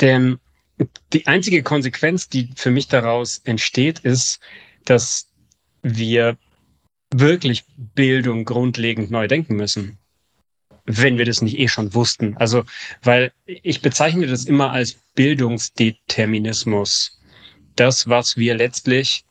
Denn 0.00 0.38
die 1.12 1.26
einzige 1.26 1.62
Konsequenz, 1.62 2.28
die 2.28 2.50
für 2.56 2.70
mich 2.70 2.88
daraus 2.88 3.42
entsteht, 3.44 3.98
ist, 3.98 4.40
dass 4.84 5.28
wir 5.82 6.38
wirklich 7.10 7.64
Bildung 7.76 8.44
grundlegend 8.44 9.10
neu 9.10 9.28
denken 9.28 9.56
müssen 9.56 9.98
wenn 10.88 11.18
wir 11.18 11.26
das 11.26 11.42
nicht 11.42 11.58
eh 11.58 11.68
schon 11.68 11.94
wussten. 11.94 12.36
Also, 12.38 12.64
weil 13.02 13.30
ich 13.46 13.82
bezeichne 13.82 14.26
das 14.26 14.46
immer 14.46 14.72
als 14.72 14.96
Bildungsdeterminismus. 15.14 17.20
Das, 17.76 18.08
was 18.08 18.36
wir 18.36 18.56
letztlich 18.56 19.24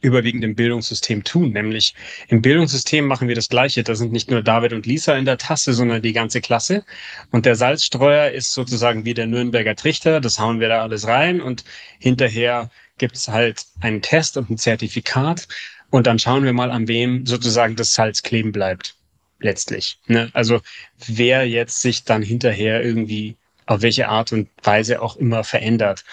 überwiegend 0.00 0.44
im 0.44 0.54
Bildungssystem 0.54 1.24
tun. 1.24 1.52
Nämlich 1.52 1.94
im 2.28 2.42
Bildungssystem 2.42 3.06
machen 3.06 3.28
wir 3.28 3.34
das 3.34 3.48
Gleiche. 3.48 3.82
Da 3.82 3.94
sind 3.94 4.12
nicht 4.12 4.30
nur 4.30 4.42
David 4.42 4.72
und 4.72 4.86
Lisa 4.86 5.16
in 5.16 5.24
der 5.24 5.38
Tasse, 5.38 5.74
sondern 5.74 6.02
die 6.02 6.12
ganze 6.12 6.40
Klasse. 6.40 6.84
Und 7.30 7.46
der 7.46 7.56
Salzstreuer 7.56 8.30
ist 8.30 8.52
sozusagen 8.52 9.04
wie 9.04 9.14
der 9.14 9.26
Nürnberger 9.26 9.76
Trichter. 9.76 10.20
Das 10.20 10.38
hauen 10.38 10.60
wir 10.60 10.68
da 10.68 10.82
alles 10.82 11.06
rein 11.06 11.40
und 11.40 11.64
hinterher 11.98 12.70
gibt's 12.98 13.28
halt 13.28 13.64
einen 13.80 14.02
Test 14.02 14.36
und 14.36 14.50
ein 14.50 14.58
Zertifikat. 14.58 15.48
Und 15.90 16.06
dann 16.06 16.18
schauen 16.18 16.44
wir 16.44 16.52
mal, 16.52 16.70
an 16.70 16.88
wem 16.88 17.26
sozusagen 17.26 17.76
das 17.76 17.94
Salz 17.94 18.22
kleben 18.22 18.52
bleibt. 18.52 18.96
Letztlich. 19.38 19.98
Ne? 20.06 20.30
Also 20.32 20.60
wer 21.06 21.46
jetzt 21.46 21.82
sich 21.82 22.04
dann 22.04 22.22
hinterher 22.22 22.82
irgendwie 22.82 23.36
auf 23.66 23.82
welche 23.82 24.08
Art 24.08 24.32
und 24.32 24.48
Weise 24.62 25.02
auch 25.02 25.16
immer 25.16 25.44
verändert. 25.44 26.04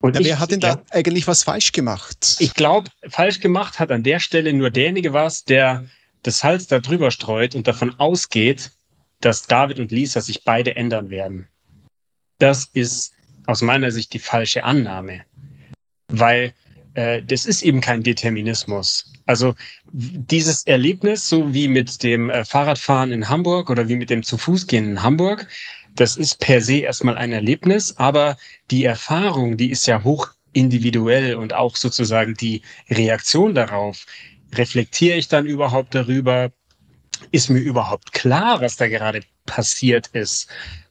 Und 0.00 0.14
ja, 0.14 0.20
ich, 0.20 0.26
wer 0.26 0.38
hat 0.40 0.50
denn 0.50 0.60
da 0.60 0.82
eigentlich 0.90 1.26
was 1.26 1.44
falsch 1.44 1.72
gemacht? 1.72 2.36
Ich 2.40 2.54
glaube, 2.54 2.90
falsch 3.08 3.40
gemacht 3.40 3.78
hat 3.78 3.90
an 3.90 4.02
der 4.02 4.20
Stelle 4.20 4.52
nur 4.52 4.70
derjenige 4.70 5.12
was, 5.12 5.44
der 5.44 5.86
das 6.22 6.40
Salz 6.40 6.66
da 6.66 6.80
drüber 6.80 7.10
streut 7.10 7.54
und 7.54 7.66
davon 7.66 7.98
ausgeht, 7.98 8.72
dass 9.20 9.46
David 9.46 9.78
und 9.78 9.90
Lisa 9.90 10.20
sich 10.20 10.44
beide 10.44 10.76
ändern 10.76 11.10
werden. 11.10 11.48
Das 12.38 12.66
ist 12.72 13.14
aus 13.46 13.62
meiner 13.62 13.90
Sicht 13.90 14.12
die 14.12 14.18
falsche 14.18 14.62
Annahme, 14.62 15.24
weil 16.08 16.52
das 17.22 17.46
ist 17.46 17.62
eben 17.62 17.80
kein 17.80 18.02
Determinismus. 18.02 19.12
Also 19.26 19.54
dieses 19.92 20.66
Erlebnis, 20.66 21.28
so 21.28 21.52
wie 21.52 21.68
mit 21.68 22.02
dem 22.02 22.30
äh, 22.30 22.44
Fahrradfahren 22.44 23.12
in 23.12 23.28
Hamburg 23.28 23.68
oder 23.70 23.88
wie 23.88 23.96
mit 23.96 24.10
dem 24.10 24.22
zu 24.22 24.38
Fuß 24.38 24.66
gehen 24.66 24.90
in 24.90 25.02
Hamburg, 25.02 25.46
das 25.94 26.16
ist 26.16 26.38
per 26.40 26.60
se 26.60 26.78
erstmal 26.78 27.18
ein 27.18 27.32
Erlebnis, 27.32 27.96
aber 27.98 28.36
die 28.70 28.84
Erfahrung, 28.84 29.56
die 29.56 29.70
ist 29.70 29.86
ja 29.86 30.02
hoch 30.02 30.30
individuell 30.52 31.34
und 31.34 31.52
auch 31.52 31.76
sozusagen 31.76 32.34
die 32.34 32.62
Reaktion 32.88 33.54
darauf. 33.54 34.06
Reflektiere 34.54 35.18
ich 35.18 35.28
dann 35.28 35.46
überhaupt 35.46 35.94
darüber? 35.94 36.50
Ist 37.30 37.50
mir 37.50 37.60
überhaupt 37.60 38.12
klar, 38.12 38.60
was 38.60 38.76
da 38.76 38.88
gerade 38.88 39.20
passiert 39.44 40.08
ist? 40.08 40.48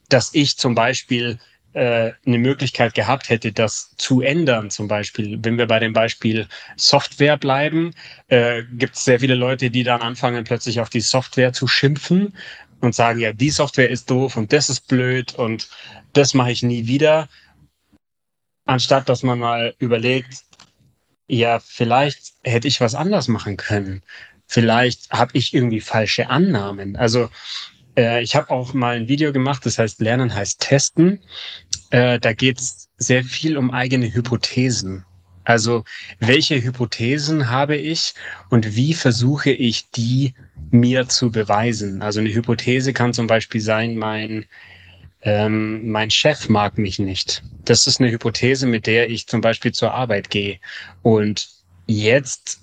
Dass 0.10 0.30
ich 0.34 0.58
zum 0.58 0.76
Beispiel 0.76 1.40
äh, 1.78 2.14
eine 2.26 2.38
Möglichkeit 2.38 2.94
gehabt 2.94 3.30
hätte, 3.30 3.52
das 3.52 3.96
zu 3.98 4.22
ändern. 4.22 4.70
Zum 4.70 4.88
Beispiel, 4.88 5.38
wenn 5.42 5.58
wir 5.58 5.68
bei 5.68 5.80
dem 5.80 5.94
Beispiel 5.94 6.48
Software 6.76 7.38
bleiben, 7.38 7.94
äh, 8.28 8.64
gibt 8.74 8.96
es 8.96 9.06
sehr 9.06 9.20
viele 9.20 9.36
Leute, 9.36 9.70
die 9.70 9.84
dann 9.84 10.02
anfangen, 10.02 10.44
plötzlich 10.44 10.80
auf 10.80 10.90
die 10.90 11.02
Software 11.02 11.54
zu 11.54 11.68
schimpfen, 11.68 12.34
und 12.82 12.96
sagen, 12.96 13.20
ja, 13.20 13.34
die 13.34 13.50
Software 13.50 13.90
ist 13.90 14.10
doof 14.10 14.38
und 14.38 14.54
das 14.54 14.70
ist 14.70 14.88
blöd 14.88 15.34
und 15.36 15.70
das 16.14 16.34
mache 16.34 16.52
ich 16.52 16.64
nie 16.64 16.88
wieder. 16.88 17.28
Anstatt 18.66 19.10
dass 19.10 19.24
man 19.24 19.40
mal 19.40 19.76
überlegt, 19.80 20.44
ja, 21.28 21.60
vielleicht 21.60 22.34
hätte 22.44 22.68
ich 22.68 22.82
was 22.82 22.96
anders 22.96 23.28
machen 23.28 23.58
können. 23.58 24.04
Vielleicht 24.46 25.10
habe 25.12 25.32
ich 25.38 25.54
irgendwie 25.54 25.82
falsche 25.82 26.30
Annahmen. 26.30 26.96
Also 26.96 27.30
äh, 27.98 28.22
ich 28.22 28.36
habe 28.36 28.50
auch 28.52 28.74
mal 28.74 28.96
ein 28.96 29.08
Video 29.08 29.34
gemacht, 29.34 29.66
das 29.66 29.78
heißt 29.78 30.00
Lernen 30.00 30.34
heißt 30.34 30.62
Testen. 30.62 31.20
Äh, 31.90 32.20
da 32.20 32.34
geht 32.34 32.60
es 32.60 32.90
sehr 32.98 33.24
viel 33.24 33.58
um 33.58 33.72
eigene 33.72 34.14
Hypothesen. 34.14 35.06
Also 35.44 35.86
welche 36.20 36.62
Hypothesen 36.62 37.50
habe 37.50 37.78
ich 37.78 38.14
und 38.50 38.76
wie 38.76 38.94
versuche 38.94 39.52
ich 39.52 39.90
die 39.92 40.34
mir 40.72 41.08
zu 41.08 41.32
beweisen? 41.32 42.02
Also 42.02 42.20
eine 42.20 42.34
Hypothese 42.34 42.92
kann 42.92 43.14
zum 43.14 43.28
Beispiel 43.28 43.62
sein, 43.62 43.96
mein, 43.96 44.46
ähm, 45.22 45.90
mein 45.90 46.12
Chef 46.12 46.50
mag 46.50 46.78
mich 46.78 47.00
nicht. 47.00 47.44
Das 47.64 47.88
ist 47.88 48.02
eine 48.02 48.12
Hypothese, 48.12 48.68
mit 48.68 48.88
der 48.88 49.10
ich 49.10 49.28
zum 49.28 49.40
Beispiel 49.40 49.72
zur 49.72 49.94
Arbeit 49.94 50.30
gehe. 50.30 50.60
Und 51.02 51.48
jetzt 51.86 52.60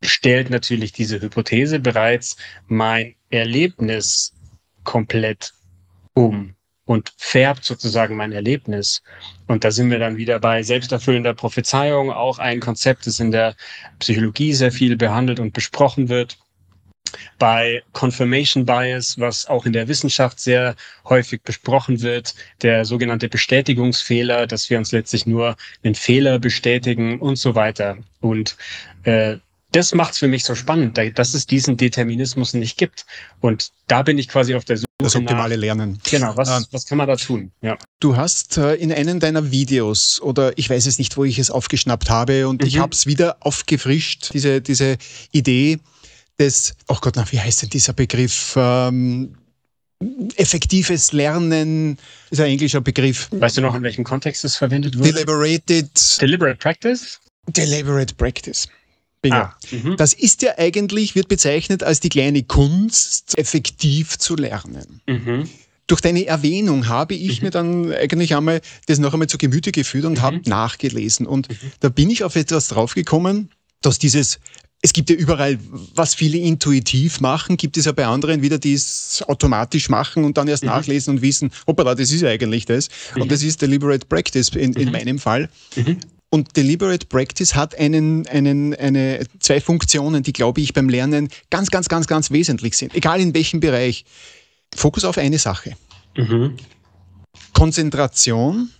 stellt 0.00 0.48
natürlich 0.48 0.92
diese 0.92 1.20
Hypothese 1.20 1.80
bereits 1.80 2.36
mein 2.68 3.16
Erlebnis 3.30 4.32
komplett 4.84 5.54
um 6.14 6.54
und 6.86 7.12
färbt 7.18 7.64
sozusagen 7.64 8.16
mein 8.16 8.32
Erlebnis. 8.32 9.02
Und 9.46 9.64
da 9.64 9.70
sind 9.70 9.90
wir 9.90 9.98
dann 9.98 10.16
wieder 10.16 10.38
bei 10.40 10.62
selbsterfüllender 10.62 11.34
Prophezeiung, 11.34 12.10
auch 12.10 12.38
ein 12.38 12.60
Konzept, 12.60 13.06
das 13.06 13.20
in 13.20 13.32
der 13.32 13.54
Psychologie 13.98 14.54
sehr 14.54 14.72
viel 14.72 14.96
behandelt 14.96 15.40
und 15.40 15.52
besprochen 15.52 16.08
wird. 16.08 16.38
Bei 17.38 17.82
Confirmation 17.92 18.64
Bias, 18.64 19.18
was 19.18 19.46
auch 19.46 19.66
in 19.66 19.72
der 19.72 19.88
Wissenschaft 19.88 20.40
sehr 20.40 20.74
häufig 21.04 21.42
besprochen 21.42 22.02
wird, 22.02 22.34
der 22.62 22.84
sogenannte 22.84 23.28
Bestätigungsfehler, 23.28 24.46
dass 24.46 24.70
wir 24.70 24.78
uns 24.78 24.92
letztlich 24.92 25.26
nur 25.26 25.56
einen 25.84 25.94
Fehler 25.94 26.38
bestätigen 26.38 27.20
und 27.20 27.36
so 27.36 27.54
weiter. 27.54 27.98
Und 28.20 28.56
äh, 29.04 29.36
das 29.76 29.94
macht 29.94 30.12
es 30.12 30.18
für 30.18 30.28
mich 30.28 30.44
so 30.44 30.54
spannend, 30.54 30.98
dass 31.14 31.34
es 31.34 31.46
diesen 31.46 31.76
Determinismus 31.76 32.54
nicht 32.54 32.78
gibt. 32.78 33.04
Und 33.40 33.72
da 33.88 34.02
bin 34.02 34.16
ich 34.16 34.28
quasi 34.28 34.54
auf 34.54 34.64
der 34.64 34.78
Suche. 34.78 34.86
Das 34.98 35.14
optimale 35.14 35.56
nach, 35.56 35.60
Lernen. 35.60 35.98
Genau, 36.10 36.34
was, 36.36 36.48
äh, 36.48 36.64
was 36.70 36.86
kann 36.86 36.96
man 36.96 37.06
da 37.06 37.16
tun? 37.16 37.52
Ja. 37.60 37.76
Du 38.00 38.16
hast 38.16 38.56
äh, 38.56 38.74
in 38.76 38.90
einem 38.90 39.20
deiner 39.20 39.50
Videos, 39.50 40.22
oder 40.22 40.56
ich 40.56 40.70
weiß 40.70 40.86
es 40.86 40.98
nicht, 40.98 41.18
wo 41.18 41.24
ich 41.24 41.38
es 41.38 41.50
aufgeschnappt 41.50 42.08
habe, 42.08 42.48
und 42.48 42.62
mhm. 42.62 42.66
ich 42.66 42.78
habe 42.78 42.92
es 42.92 43.04
wieder 43.06 43.36
aufgefrischt, 43.40 44.32
diese, 44.32 44.62
diese 44.62 44.96
Idee 45.32 45.78
des, 46.38 46.74
oh 46.88 46.96
Gott, 46.98 47.16
na, 47.16 47.30
wie 47.30 47.40
heißt 47.40 47.60
denn 47.60 47.68
dieser 47.68 47.92
Begriff? 47.92 48.54
Ähm, 48.56 49.36
effektives 50.36 51.12
Lernen 51.12 51.98
ist 52.30 52.40
ein 52.40 52.46
englischer 52.46 52.80
Begriff. 52.80 53.28
Weißt 53.30 53.58
du 53.58 53.60
noch, 53.60 53.74
in 53.74 53.82
welchem 53.82 54.04
Kontext 54.04 54.44
es 54.46 54.56
verwendet 54.56 54.96
wird? 54.96 55.14
Deliberated. 55.14 56.20
Deliberate 56.22 56.56
Practice? 56.56 57.20
Deliberate 57.48 58.14
Practice. 58.14 58.68
Ah, 59.32 59.56
mhm. 59.70 59.96
das 59.96 60.12
ist 60.12 60.42
ja 60.42 60.52
eigentlich, 60.58 61.14
wird 61.14 61.28
bezeichnet 61.28 61.82
als 61.82 62.00
die 62.00 62.08
kleine 62.08 62.42
Kunst, 62.42 63.36
effektiv 63.38 64.18
zu 64.18 64.36
lernen. 64.36 65.00
Mhm. 65.06 65.48
Durch 65.86 66.00
deine 66.00 66.26
Erwähnung 66.26 66.88
habe 66.88 67.14
ich 67.14 67.40
mhm. 67.40 67.46
mir 67.46 67.50
dann 67.50 67.92
eigentlich 67.92 68.34
einmal 68.34 68.60
das 68.86 68.98
noch 68.98 69.12
einmal 69.12 69.28
zu 69.28 69.38
Gemüte 69.38 69.70
geführt 69.72 70.04
und 70.04 70.20
habe 70.20 70.40
nachgelesen. 70.44 71.26
Und 71.26 71.48
da 71.80 71.88
bin 71.88 72.10
ich 72.10 72.24
auf 72.24 72.34
etwas 72.34 72.68
draufgekommen, 72.68 73.50
dass 73.82 73.98
dieses 73.98 74.40
es 74.82 74.92
gibt 74.92 75.10
ja 75.10 75.16
überall, 75.16 75.58
was 75.94 76.14
viele 76.14 76.38
intuitiv 76.38 77.20
machen, 77.20 77.56
gibt 77.56 77.76
es 77.76 77.86
ja 77.86 77.92
bei 77.92 78.06
anderen 78.06 78.42
wieder, 78.42 78.58
die 78.58 78.74
es 78.74 79.24
automatisch 79.26 79.88
machen 79.88 80.24
und 80.24 80.36
dann 80.36 80.48
erst 80.48 80.62
mhm. 80.62 80.70
nachlesen 80.70 81.14
und 81.14 81.22
wissen, 81.22 81.50
hoppala, 81.66 81.94
das 81.94 82.12
ist 82.12 82.20
ja 82.20 82.28
eigentlich 82.28 82.66
das. 82.66 82.88
Mhm. 83.14 83.22
Und 83.22 83.32
das 83.32 83.42
ist 83.42 83.62
Deliberate 83.62 84.06
Practice 84.06 84.50
in, 84.50 84.74
in 84.74 84.86
mhm. 84.86 84.92
meinem 84.92 85.18
Fall. 85.18 85.48
Und 86.28 86.56
Deliberate 86.56 87.06
Practice 87.06 87.54
hat 87.54 87.78
einen, 87.78 88.26
einen, 88.26 88.74
eine, 88.74 89.20
zwei 89.38 89.60
Funktionen, 89.60 90.22
die, 90.22 90.32
glaube 90.32 90.60
ich, 90.60 90.72
beim 90.72 90.88
Lernen 90.88 91.28
ganz, 91.50 91.70
ganz, 91.70 91.88
ganz, 91.88 92.06
ganz 92.06 92.30
wesentlich 92.30 92.76
sind. 92.76 92.94
Egal 92.94 93.20
in 93.20 93.34
welchem 93.34 93.60
Bereich. 93.60 94.04
Fokus 94.74 95.04
auf 95.04 95.18
eine 95.18 95.38
Sache. 95.38 95.76
Mhm. 96.16 96.56
Konzentration 97.52 98.70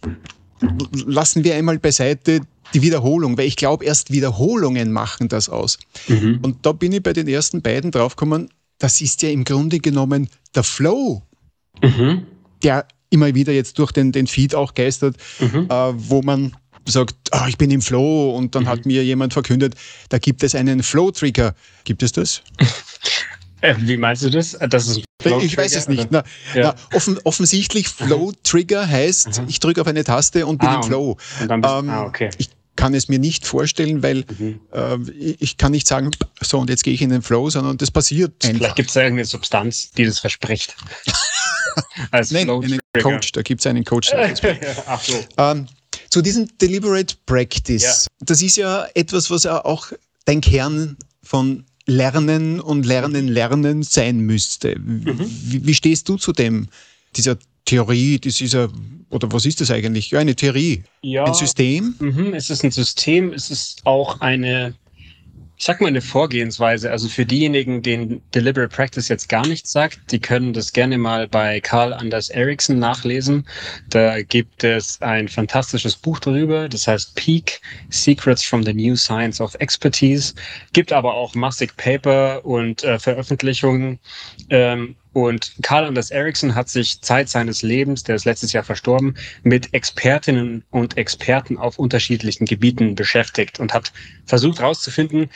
lassen 1.07 1.45
wir 1.45 1.55
einmal 1.55 1.79
beiseite 1.79 2.41
die 2.75 2.83
Wiederholung, 2.83 3.39
weil 3.39 3.47
ich 3.47 3.57
glaube, 3.57 3.85
erst 3.85 4.11
Wiederholungen 4.11 4.93
machen 4.93 5.29
das 5.29 5.49
aus. 5.49 5.79
Mhm. 6.09 6.41
Und 6.43 6.67
da 6.67 6.73
bin 6.73 6.93
ich 6.93 7.03
bei 7.03 7.13
den 7.13 7.29
ersten 7.29 7.63
beiden 7.63 7.91
draufgekommen, 7.91 8.51
das 8.79 9.01
ist 9.01 9.23
ja 9.23 9.31
im 9.31 9.45
Grunde 9.45 9.79
genommen 9.79 10.29
der 10.55 10.63
Flow, 10.63 11.23
mhm. 11.83 12.27
der 12.63 12.87
immer 13.09 13.35
wieder 13.35 13.53
jetzt 13.53 13.79
durch 13.79 13.93
den, 13.93 14.13
den 14.13 14.27
Feed 14.27 14.55
auch 14.55 14.75
geistert, 14.75 15.17
mhm. 15.39 15.69
äh, 15.71 15.93
wo 15.97 16.23
man 16.23 16.57
sagt, 16.87 17.15
oh, 17.33 17.47
ich 17.49 17.59
bin 17.59 17.71
im 17.71 17.83
Flow 17.83 18.37
und 18.37 18.55
dann 18.55 18.65
mhm. 18.65 18.69
hat 18.69 18.87
mir 18.87 19.05
jemand 19.05 19.33
verkündet, 19.33 19.75
da 20.09 20.19
gibt 20.19 20.43
es 20.43 20.55
einen 20.55 20.83
Flow-Trigger. 20.83 21.55
Gibt 21.85 22.03
es 22.03 22.13
das? 22.13 22.43
Äh, 23.63 23.75
wie 23.79 23.97
meinst 23.97 24.23
du 24.23 24.29
das? 24.29 24.57
das 24.69 24.87
ist 24.87 25.01
ich 25.25 25.57
weiß 25.57 25.75
es 25.75 25.89
nicht. 25.89 26.09
Na, 26.11 26.23
ja. 26.55 26.75
na, 26.91 26.97
offen, 26.97 27.19
offensichtlich 27.25 27.89
Flow-Trigger 27.89 28.87
heißt, 28.87 29.41
mhm. 29.41 29.49
ich 29.49 29.61
drücke 29.61 29.81
auf 29.81 29.87
eine 29.87 30.05
Taste 30.05 30.47
und 30.47 30.59
bin 30.59 30.69
ah, 30.69 30.77
im 30.77 30.83
Flow. 30.83 31.17
Und 31.41 31.49
dann 31.49 31.63
bist, 31.63 31.75
ähm, 31.75 31.91
ah, 31.91 32.05
okay. 32.05 32.29
Ich 32.37 32.51
kann 32.77 32.95
es 32.95 33.09
mir 33.09 33.19
nicht 33.19 33.47
vorstellen, 33.47 34.03
weil 34.03 34.25
mhm. 34.39 34.61
äh, 34.73 35.11
ich 35.11 35.57
kann 35.57 35.73
nicht 35.73 35.89
sagen, 35.89 36.11
so 36.41 36.59
und 36.59 36.71
jetzt 36.71 36.85
gehe 36.85 36.95
ich 36.95 37.03
in 37.03 37.11
den 37.11 37.23
Flow, 37.23 37.51
sondern 37.51 37.79
das 37.79 37.91
passiert. 37.91 38.35
Vielleicht 38.45 38.77
gibt 38.77 38.89
es 38.91 38.95
da 38.95 39.01
irgendeine 39.01 39.27
Substanz, 39.27 39.91
die 39.93 40.05
das 40.05 40.19
verspricht. 40.19 40.77
Als 42.11 42.31
Nein, 42.31 42.49
einen 42.49 42.81
Coach, 43.03 43.33
da 43.33 43.43
gibt 43.43 43.61
es 43.61 43.67
einen 43.67 43.85
Coach. 43.85 44.13
Ach 44.87 45.01
so. 45.03 45.25
Ähm, 45.39 45.67
zu 46.11 46.23
diesem 46.23 46.49
Deliberate 46.59 47.15
Practice, 47.27 47.83
ja. 47.83 48.27
das 48.27 48.43
ist 48.43 48.57
ja 48.57 48.87
etwas, 48.95 49.31
was 49.31 49.45
ja 49.45 49.65
auch 49.65 49.93
dein 50.25 50.41
Kern 50.41 50.97
von 51.23 51.65
Lernen 51.87 52.61
und 52.61 52.85
Lernen, 52.85 53.29
Lernen 53.29 53.83
sein 53.83 54.19
müsste. 54.19 54.79
Mhm. 54.79 55.19
Wie, 55.19 55.67
wie, 55.67 55.75
stehst 55.75 56.09
du 56.09 56.17
zu 56.17 56.33
dem, 56.33 56.69
dieser 57.15 57.39
Theorie, 57.65 58.19
das 58.19 58.41
ist 58.41 58.55
ja, 58.55 58.69
oder 59.11 59.31
was 59.33 59.47
ist 59.47 59.61
das 59.61 59.71
eigentlich? 59.71 60.11
Ja, 60.11 60.19
eine 60.19 60.35
Theorie. 60.35 60.83
Ja. 61.03 61.25
Ein 61.25 61.35
System? 61.35 61.95
Mhm, 61.99 62.35
es 62.35 62.51
ist 62.51 62.65
ein 62.65 62.73
System, 62.73 63.33
es 63.33 63.51
ist 63.51 63.81
auch 63.85 64.21
eine 64.21 64.75
ich 65.59 65.65
sag 65.65 65.81
mal 65.81 65.89
eine 65.89 66.03
Vorgehensweise. 66.03 66.91
Also 66.91 67.09
für 67.09 67.25
diejenigen, 67.25 67.83
denen 67.83 68.21
Deliberate 68.35 68.75
Practice 68.75 69.09
jetzt 69.09 69.29
gar 69.29 69.47
nichts 69.47 69.73
sagt, 69.73 70.01
die 70.11 70.21
können 70.21 70.53
das 70.53 70.73
gerne 70.73 70.99
mal 70.99 71.29
bei 71.29 71.61
Carl 71.61 71.95
Anders 71.95 72.29
Ericsson 72.29 72.79
nachlesen. 72.79 73.47
Da 73.89 74.23
gibt 74.23 74.65
es 74.65 75.01
ein 75.01 75.29
fantastisches 75.29 75.97
Buch 75.97 76.19
darüber, 76.19 76.69
das 76.69 76.87
heißt 76.87 77.15
Peak 77.15 77.61
Secrets 77.89 78.43
from 78.43 78.63
the 78.65 78.75
New 78.75 78.97
Science 78.97 79.41
of 79.41 79.55
Expertise. 79.55 80.35
Gibt 80.75 80.93
aber 80.93 81.15
auch 81.15 81.35
massig 81.35 81.75
Paper 81.77 82.45
und 82.45 82.85
äh, 82.85 82.99
Veröffentlichungen. 82.99 83.99
Ähm, 84.51 84.95
und 85.17 85.55
Carl 85.63 85.87
Anders 85.87 86.11
Ericsson 86.11 86.55
hat 86.55 86.69
sich 86.69 87.01
Zeit 87.01 87.31
seines 87.31 87.63
Lebens, 87.63 88.03
der 88.03 88.17
ist 88.17 88.27
letztes 88.27 88.53
Jahr 88.53 88.65
verstorben, 88.65 89.15
mit 89.45 89.73
Expertinnen 89.73 90.63
und 90.69 90.99
Experten 90.99 91.57
auf 91.57 91.79
unterschiedlichen 91.79 92.45
Gebieten 92.45 92.95
beschäftigt 92.95 93.59
und 93.59 93.73
hat 93.73 93.95
versucht 94.27 94.61
herauszufinden, 94.61 95.31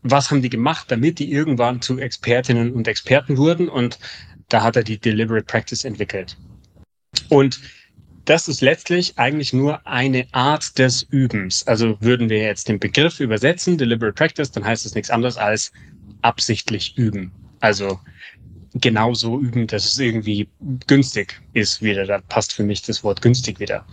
was 0.00 0.30
haben 0.30 0.40
die 0.40 0.48
gemacht, 0.48 0.86
damit 0.90 1.18
die 1.18 1.30
irgendwann 1.30 1.82
zu 1.82 1.98
Expertinnen 1.98 2.72
und 2.72 2.88
Experten 2.88 3.36
wurden. 3.36 3.68
Und 3.68 3.98
da 4.48 4.62
hat 4.62 4.76
er 4.76 4.82
die 4.82 4.96
Deliberate 4.96 5.44
Practice 5.44 5.84
entwickelt. 5.84 6.38
Und 7.28 7.60
das 8.24 8.48
ist 8.48 8.62
letztlich 8.62 9.18
eigentlich 9.18 9.52
nur 9.52 9.86
eine 9.86 10.26
Art 10.32 10.78
des 10.78 11.02
Übens. 11.02 11.66
Also 11.66 11.98
würden 12.00 12.30
wir 12.30 12.38
jetzt 12.38 12.66
den 12.66 12.78
Begriff 12.78 13.20
übersetzen, 13.20 13.76
Deliberate 13.76 14.14
Practice, 14.14 14.52
dann 14.52 14.64
heißt 14.64 14.86
es 14.86 14.94
nichts 14.94 15.10
anderes 15.10 15.36
als 15.36 15.70
absichtlich 16.22 16.96
üben. 16.96 17.30
Also 17.60 18.00
genauso 18.74 19.38
üben, 19.38 19.66
dass 19.66 19.84
es 19.84 19.98
irgendwie 19.98 20.48
günstig 20.86 21.40
ist 21.52 21.82
wieder. 21.82 22.06
Da 22.06 22.20
passt 22.28 22.52
für 22.52 22.62
mich 22.62 22.82
das 22.82 23.02
Wort 23.02 23.22
günstig 23.22 23.60
wieder. 23.60 23.84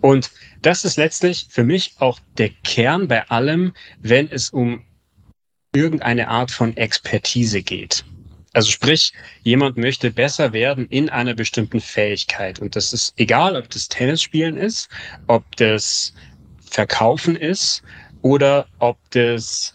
Und 0.00 0.30
das 0.62 0.84
ist 0.84 0.96
letztlich 0.96 1.46
für 1.48 1.64
mich 1.64 1.94
auch 1.98 2.18
der 2.38 2.50
Kern 2.64 3.08
bei 3.08 3.28
allem, 3.28 3.72
wenn 4.00 4.30
es 4.30 4.50
um 4.50 4.82
irgendeine 5.74 6.28
Art 6.28 6.50
von 6.50 6.76
Expertise 6.76 7.62
geht. 7.62 8.04
Also 8.52 8.70
sprich, 8.70 9.12
jemand 9.42 9.76
möchte 9.76 10.12
besser 10.12 10.52
werden 10.52 10.86
in 10.88 11.08
einer 11.08 11.34
bestimmten 11.34 11.80
Fähigkeit. 11.80 12.60
Und 12.60 12.76
das 12.76 12.92
ist 12.92 13.12
egal, 13.16 13.56
ob 13.56 13.68
das 13.70 13.88
Tennisspielen 13.88 14.56
ist, 14.56 14.88
ob 15.26 15.56
das 15.56 16.14
Verkaufen 16.70 17.34
ist 17.34 17.82
oder 18.22 18.66
ob 18.78 18.96
das 19.10 19.74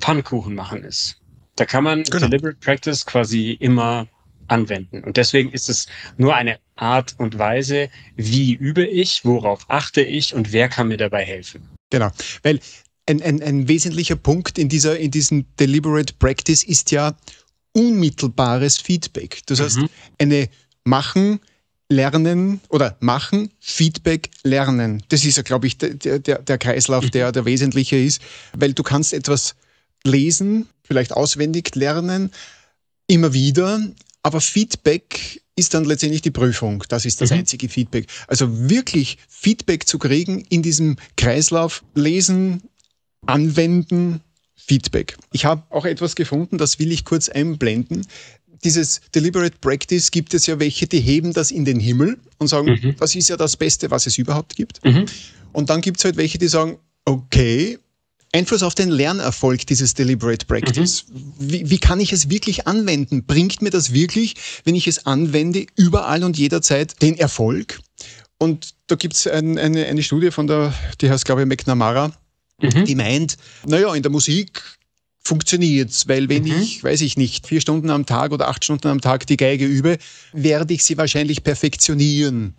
Pfannkuchen 0.00 0.54
machen 0.54 0.84
ist. 0.84 1.20
Da 1.56 1.64
kann 1.64 1.84
man 1.84 2.02
genau. 2.04 2.28
Deliberate 2.28 2.58
Practice 2.60 3.06
quasi 3.06 3.52
immer 3.52 4.08
anwenden. 4.48 5.02
Und 5.04 5.16
deswegen 5.16 5.50
ist 5.52 5.68
es 5.68 5.86
nur 6.16 6.34
eine 6.34 6.58
Art 6.76 7.14
und 7.18 7.38
Weise, 7.38 7.88
wie 8.16 8.54
übe 8.54 8.84
ich, 8.86 9.24
worauf 9.24 9.64
achte 9.68 10.02
ich 10.02 10.34
und 10.34 10.52
wer 10.52 10.68
kann 10.68 10.88
mir 10.88 10.96
dabei 10.96 11.24
helfen. 11.24 11.68
Genau, 11.90 12.10
weil 12.42 12.60
ein, 13.08 13.22
ein, 13.22 13.42
ein 13.42 13.68
wesentlicher 13.68 14.16
Punkt 14.16 14.58
in, 14.58 14.68
dieser, 14.68 14.98
in 14.98 15.10
diesem 15.10 15.46
Deliberate 15.58 16.14
Practice 16.18 16.64
ist 16.64 16.90
ja 16.90 17.14
unmittelbares 17.72 18.78
Feedback. 18.78 19.42
Das 19.46 19.60
heißt, 19.60 19.78
mhm. 19.78 19.88
eine 20.18 20.48
Machen, 20.84 21.40
Lernen 21.88 22.60
oder 22.68 22.96
Machen, 23.00 23.50
Feedback, 23.60 24.30
Lernen. 24.42 25.02
Das 25.08 25.24
ist 25.24 25.36
ja, 25.36 25.42
glaube 25.42 25.66
ich, 25.66 25.78
der, 25.78 25.94
der, 25.94 26.38
der 26.38 26.58
Kreislauf, 26.58 27.10
der 27.10 27.30
der 27.30 27.44
wesentliche 27.44 27.96
ist, 27.96 28.22
weil 28.56 28.72
du 28.72 28.82
kannst 28.82 29.12
etwas 29.12 29.54
lesen, 30.04 30.68
vielleicht 30.84 31.12
auswendig 31.12 31.74
lernen, 31.74 32.30
immer 33.06 33.32
wieder, 33.32 33.80
aber 34.22 34.40
Feedback 34.40 35.42
ist 35.56 35.74
dann 35.74 35.84
letztendlich 35.84 36.22
die 36.22 36.30
Prüfung. 36.30 36.84
Das 36.88 37.04
ist 37.04 37.20
das 37.20 37.30
mhm. 37.30 37.38
einzige 37.38 37.68
Feedback. 37.68 38.06
Also 38.26 38.68
wirklich 38.68 39.18
Feedback 39.28 39.86
zu 39.86 39.98
kriegen 39.98 40.44
in 40.48 40.62
diesem 40.62 40.96
Kreislauf, 41.16 41.84
lesen, 41.94 42.62
anwenden, 43.26 44.20
Feedback. 44.56 45.16
Ich 45.32 45.44
habe 45.44 45.62
auch 45.70 45.84
etwas 45.84 46.14
gefunden, 46.16 46.58
das 46.58 46.78
will 46.78 46.90
ich 46.90 47.04
kurz 47.04 47.28
einblenden. 47.28 48.06
Dieses 48.64 49.02
Deliberate 49.14 49.58
Practice 49.60 50.10
gibt 50.10 50.32
es 50.32 50.46
ja 50.46 50.58
welche, 50.58 50.86
die 50.86 51.00
heben 51.00 51.34
das 51.34 51.50
in 51.50 51.64
den 51.64 51.78
Himmel 51.78 52.18
und 52.38 52.48
sagen, 52.48 52.78
mhm. 52.82 52.96
das 52.98 53.14
ist 53.14 53.28
ja 53.28 53.36
das 53.36 53.56
Beste, 53.56 53.90
was 53.90 54.06
es 54.06 54.16
überhaupt 54.16 54.56
gibt. 54.56 54.82
Mhm. 54.84 55.04
Und 55.52 55.70
dann 55.70 55.82
gibt 55.82 55.98
es 55.98 56.04
halt 56.04 56.16
welche, 56.16 56.38
die 56.38 56.48
sagen, 56.48 56.78
okay, 57.04 57.78
Einfluss 58.34 58.62
auf 58.64 58.74
den 58.74 58.90
Lernerfolg 58.90 59.66
dieses 59.66 59.94
Deliberate 59.94 60.44
Practice. 60.46 61.06
Mhm. 61.08 61.34
Wie, 61.38 61.70
wie, 61.70 61.78
kann 61.78 62.00
ich 62.00 62.12
es 62.12 62.28
wirklich 62.28 62.66
anwenden? 62.66 63.24
Bringt 63.24 63.62
mir 63.62 63.70
das 63.70 63.92
wirklich, 63.92 64.34
wenn 64.64 64.74
ich 64.74 64.88
es 64.88 65.06
anwende, 65.06 65.66
überall 65.76 66.24
und 66.24 66.36
jederzeit 66.36 67.00
den 67.00 67.16
Erfolg? 67.16 67.78
Und 68.38 68.74
da 68.88 68.96
gibt 68.96 69.14
es 69.14 69.26
ein, 69.28 69.56
eine, 69.56 69.86
eine 69.86 70.02
Studie 70.02 70.32
von 70.32 70.48
der, 70.48 70.74
die 71.00 71.08
heißt, 71.08 71.24
glaube 71.24 71.42
ich, 71.42 71.48
McNamara, 71.48 72.12
mhm. 72.60 72.84
die 72.84 72.96
meint, 72.96 73.36
naja, 73.66 73.94
in 73.94 74.02
der 74.02 74.10
Musik 74.10 74.60
funktioniert 75.26 75.90
es, 75.90 76.08
weil 76.08 76.28
wenn 76.28 76.42
mhm. 76.42 76.60
ich, 76.60 76.82
weiß 76.82 77.00
ich 77.02 77.16
nicht, 77.16 77.46
vier 77.46 77.60
Stunden 77.60 77.88
am 77.88 78.04
Tag 78.04 78.32
oder 78.32 78.48
acht 78.48 78.64
Stunden 78.64 78.88
am 78.88 79.00
Tag 79.00 79.26
die 79.28 79.36
Geige 79.36 79.64
übe, 79.64 79.98
werde 80.32 80.74
ich 80.74 80.84
sie 80.84 80.98
wahrscheinlich 80.98 81.44
perfektionieren. 81.44 82.54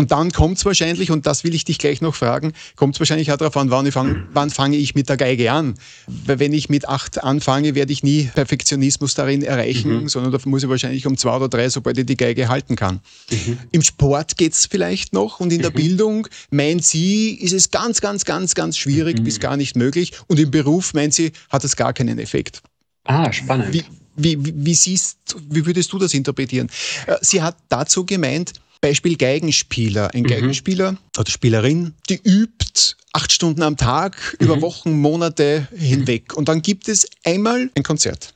Und 0.00 0.12
dann 0.12 0.32
kommt 0.32 0.56
es 0.56 0.64
wahrscheinlich, 0.64 1.10
und 1.10 1.26
das 1.26 1.44
will 1.44 1.54
ich 1.54 1.66
dich 1.66 1.76
gleich 1.76 2.00
noch 2.00 2.14
fragen, 2.14 2.54
kommt 2.74 2.94
es 2.94 3.00
wahrscheinlich 3.00 3.30
auch 3.32 3.36
darauf 3.36 3.54
an, 3.58 3.70
wann, 3.70 3.92
fang, 3.92 4.26
wann 4.32 4.48
fange 4.48 4.78
ich 4.78 4.94
mit 4.94 5.10
der 5.10 5.18
Geige 5.18 5.52
an. 5.52 5.74
Weil 6.06 6.38
wenn 6.38 6.54
ich 6.54 6.70
mit 6.70 6.88
acht 6.88 7.22
anfange, 7.22 7.74
werde 7.74 7.92
ich 7.92 8.02
nie 8.02 8.30
Perfektionismus 8.34 9.14
darin 9.14 9.42
erreichen, 9.42 10.04
mhm. 10.04 10.08
sondern 10.08 10.32
da 10.32 10.38
muss 10.46 10.62
ich 10.62 10.70
wahrscheinlich 10.70 11.06
um 11.06 11.18
zwei 11.18 11.36
oder 11.36 11.50
drei, 11.50 11.68
sobald 11.68 11.98
ich 11.98 12.06
die 12.06 12.16
Geige 12.16 12.48
halten 12.48 12.76
kann. 12.76 13.00
Mhm. 13.30 13.58
Im 13.72 13.82
Sport 13.82 14.38
geht 14.38 14.54
es 14.54 14.64
vielleicht 14.64 15.12
noch 15.12 15.38
und 15.38 15.52
in 15.52 15.58
mhm. 15.58 15.64
der 15.64 15.70
Bildung, 15.70 16.26
meint 16.50 16.82
sie, 16.82 17.32
ist 17.32 17.52
es 17.52 17.70
ganz, 17.70 18.00
ganz, 18.00 18.24
ganz, 18.24 18.54
ganz 18.54 18.78
schwierig 18.78 19.18
mhm. 19.18 19.24
bis 19.24 19.38
gar 19.38 19.58
nicht 19.58 19.76
möglich. 19.76 20.12
Und 20.28 20.40
im 20.40 20.50
Beruf, 20.50 20.94
meint 20.94 21.12
sie, 21.12 21.32
hat 21.50 21.62
es 21.62 21.76
gar 21.76 21.92
keinen 21.92 22.18
Effekt. 22.18 22.62
Ah, 23.04 23.30
spannend. 23.30 23.74
Wie, 23.74 23.84
wie, 24.16 24.38
wie, 24.40 24.74
siehst, 24.74 25.18
wie 25.50 25.66
würdest 25.66 25.92
du 25.92 25.98
das 25.98 26.14
interpretieren? 26.14 26.70
Äh, 27.06 27.16
sie 27.20 27.42
hat 27.42 27.58
dazu 27.68 28.06
gemeint, 28.06 28.54
Beispiel 28.80 29.16
Geigenspieler. 29.16 30.14
Ein 30.14 30.22
mhm. 30.22 30.28
Geigenspieler 30.28 30.96
oder 31.18 31.30
Spielerin, 31.30 31.94
die 32.08 32.20
übt 32.22 32.96
acht 33.12 33.32
Stunden 33.32 33.62
am 33.62 33.76
Tag 33.76 34.36
mhm. 34.38 34.46
über 34.46 34.60
Wochen, 34.60 34.98
Monate 35.00 35.68
hinweg. 35.76 36.34
Und 36.36 36.48
dann 36.48 36.62
gibt 36.62 36.88
es 36.88 37.08
einmal 37.24 37.70
ein 37.74 37.82
Konzert. 37.82 38.34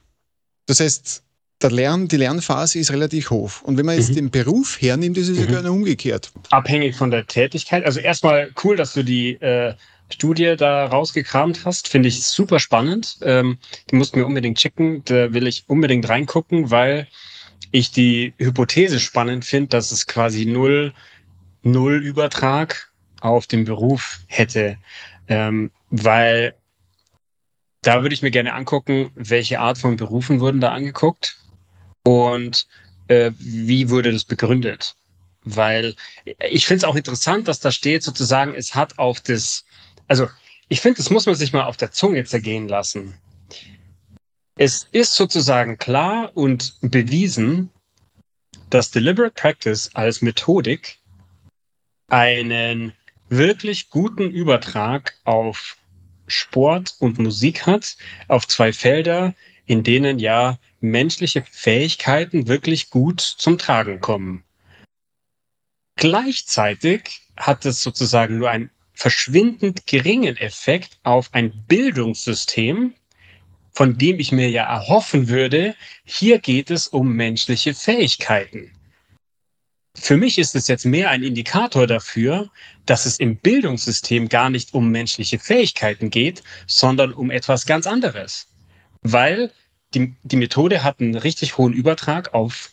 Das 0.67 0.81
heißt, 0.81 1.23
der 1.63 1.71
Lern, 1.71 2.09
die 2.09 2.17
Lernphase 2.17 2.79
ist 2.79 2.91
relativ 2.91 3.31
hoch. 3.31 3.63
Und 3.63 3.79
wenn 3.79 3.87
man 3.87 3.97
jetzt 3.97 4.11
mhm. 4.11 4.17
den 4.17 4.31
Beruf 4.31 4.81
hernimmt, 4.81 5.17
ist 5.17 5.29
es 5.29 5.39
mhm. 5.39 5.45
ja 5.45 5.51
gerne 5.51 5.73
umgekehrt. 5.73 6.31
Abhängig 6.51 6.97
von 6.97 7.11
der 7.11 7.27
Tätigkeit. 7.27 7.85
Also 7.85 8.01
erstmal 8.01 8.51
cool, 8.63 8.77
dass 8.77 8.93
du 8.93 9.03
die 9.03 9.35
äh, 9.35 9.75
Studie 10.11 10.55
da 10.57 10.87
rausgekramt 10.87 11.65
hast. 11.65 11.89
Finde 11.89 12.09
ich 12.09 12.23
super 12.25 12.59
spannend. 12.59 13.19
Ähm, 13.23 13.59
die 13.91 13.97
musst 13.97 14.15
du 14.15 14.19
mir 14.19 14.27
unbedingt 14.27 14.59
checken. 14.59 15.03
Da 15.05 15.33
will 15.33 15.47
ich 15.47 15.65
unbedingt 15.67 16.09
reingucken, 16.09 16.71
weil 16.71 17.07
ich 17.71 17.91
die 17.91 18.35
Hypothese 18.39 19.01
spannend 19.01 19.45
finde, 19.45 19.69
dass 19.69 19.91
es 19.91 20.07
quasi 20.07 20.47
null, 20.47 20.93
null 21.63 22.03
Übertrag 22.03 22.93
auf 23.21 23.47
den 23.47 23.65
Beruf 23.65 24.21
hätte, 24.27 24.77
ähm, 25.29 25.71
weil 25.91 26.55
da 27.83 28.03
würde 28.03 28.15
ich 28.15 28.23
mir 28.23 28.31
gerne 28.31 28.55
angucken, 28.55 29.11
welche 29.15 29.61
Art 29.61 29.79
von 29.79 29.97
Berufen 29.97 30.41
wurden 30.41 30.61
da 30.61 30.73
angeguckt 30.73 31.37
und 32.03 32.67
äh, 33.09 33.33
wie 33.39 33.91
wurde 33.91 34.13
das 34.13 34.25
begründet. 34.25 34.97
Weil 35.45 35.95
ich 36.51 36.67
finde 36.67 36.79
es 36.79 36.85
auch 36.85 36.97
interessant, 36.97 37.49
dass 37.49 37.61
da 37.61 37.71
steht 37.71 38.03
sozusagen, 38.03 38.55
es 38.55 38.75
hat 38.75 38.99
auf 38.99 39.21
das, 39.21 39.65
also 40.09 40.29
ich 40.69 40.81
finde, 40.81 40.97
das 40.97 41.11
muss 41.11 41.27
man 41.27 41.35
sich 41.35 41.53
mal 41.53 41.65
auf 41.65 41.77
der 41.77 41.93
Zunge 41.93 42.25
zergehen 42.25 42.69
lassen. 42.69 43.15
Es 44.57 44.89
ist 44.93 45.15
sozusagen 45.15 45.79
klar 45.79 46.31
und 46.37 46.75
bewiesen, 46.81 47.71
dass 48.71 48.93
Deliberate 48.93 49.35
Practice 49.35 49.91
als 49.95 50.23
Methodik 50.23 50.99
einen 52.09 52.93
wirklich 53.29 53.91
guten 53.91 54.31
Übertrag 54.31 55.15
auf 55.25 55.77
Sport 56.29 56.95
und 57.01 57.19
Musik 57.19 57.67
hat, 57.67 57.97
auf 58.29 58.47
zwei 58.47 58.73
Felder, 58.73 59.35
in 59.67 59.83
denen 59.83 60.19
ja 60.19 60.59
menschliche 60.81 61.43
Fähigkeiten 61.51 62.47
wirklich 62.47 62.91
gut 62.91 63.21
zum 63.21 63.59
Tragen 63.59 64.01
kommen. 64.01 64.45
Gleichzeitig 65.97 67.23
hat 67.37 67.65
es 67.65 67.83
sozusagen 67.83 68.39
nur 68.39 68.51
einen 68.51 68.71
verschwindend 68.93 69.87
geringen 69.87 70.37
Effekt 70.37 70.99
auf 71.03 71.31
ein 71.33 71.65
Bildungssystem, 71.67 72.95
von 73.75 73.99
dem 73.99 74.21
ich 74.21 74.33
mir 74.33 74.49
ja 74.49 74.65
erhoffen 74.65 75.29
würde, 75.29 75.75
hier 76.05 76.39
geht 76.39 76.71
es 76.71 76.87
um 76.89 77.13
menschliche 77.13 77.75
Fähigkeiten. 77.75 78.71
Für 79.97 80.17
mich 80.17 80.39
ist 80.39 80.55
es 80.55 80.69
jetzt 80.69 80.87
mehr 80.87 81.11
ein 81.11 81.23
Indikator 81.23 81.87
dafür, 81.87 82.51
dass 82.87 83.07
es 83.07 83.19
im 83.19 83.37
Bildungssystem 83.37 84.29
gar 84.29 84.51
nicht 84.51 84.75
um 84.75 84.91
menschliche 84.91 85.39
Fähigkeiten 85.39 86.11
geht, 86.11 86.43
sondern 86.67 87.13
um 87.13 87.31
etwas 87.31 87.67
ganz 87.67 87.87
anderes. 87.87 88.49
Weil 89.03 89.53
die, 89.95 90.15
die 90.23 90.37
Methode 90.37 90.83
hat 90.83 91.01
einen 91.01 91.15
richtig 91.15 91.59
hohen 91.59 91.73
Übertrag 91.73 92.35
auf 92.35 92.73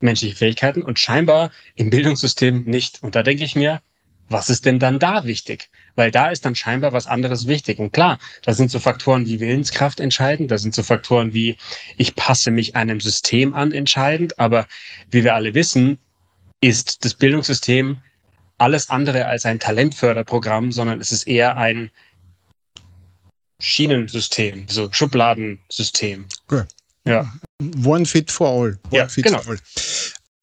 menschliche 0.00 0.36
Fähigkeiten 0.36 0.82
und 0.82 0.98
scheinbar 0.98 1.50
im 1.74 1.90
Bildungssystem 1.90 2.64
nicht. 2.64 3.02
Und 3.02 3.14
da 3.14 3.22
denke 3.22 3.44
ich 3.44 3.54
mir, 3.54 3.80
was 4.28 4.50
ist 4.50 4.64
denn 4.66 4.78
dann 4.78 4.98
da 4.98 5.24
wichtig? 5.24 5.70
Weil 5.96 6.10
da 6.10 6.28
ist 6.28 6.44
dann 6.44 6.54
scheinbar 6.54 6.92
was 6.92 7.06
anderes 7.06 7.46
wichtig. 7.46 7.78
Und 7.78 7.92
klar, 7.92 8.18
da 8.42 8.54
sind 8.54 8.70
so 8.70 8.78
Faktoren 8.78 9.26
wie 9.26 9.40
Willenskraft 9.40 9.98
entscheidend, 9.98 10.50
da 10.50 10.58
sind 10.58 10.74
so 10.74 10.82
Faktoren 10.82 11.34
wie 11.34 11.56
ich 11.96 12.14
passe 12.14 12.50
mich 12.50 12.76
einem 12.76 13.00
System 13.00 13.54
an 13.54 13.72
entscheidend, 13.72 14.38
aber 14.38 14.66
wie 15.10 15.24
wir 15.24 15.34
alle 15.34 15.54
wissen, 15.54 15.98
ist 16.60 17.04
das 17.04 17.14
Bildungssystem 17.14 17.98
alles 18.58 18.88
andere 18.88 19.26
als 19.26 19.44
ein 19.44 19.60
Talentförderprogramm, 19.60 20.72
sondern 20.72 21.00
es 21.00 21.12
ist 21.12 21.26
eher 21.26 21.56
ein 21.56 21.90
Schienensystem, 23.58 24.66
so 24.68 24.90
Schubladensystem. 24.92 26.26
Okay. 26.46 26.64
Ja. 27.06 27.32
One 27.84 28.04
fit 28.04 28.30
for 28.30 28.48
all. 28.48 28.78
One 28.90 28.96
ja, 28.98 29.06
genau. 29.06 29.40
All. 29.46 29.58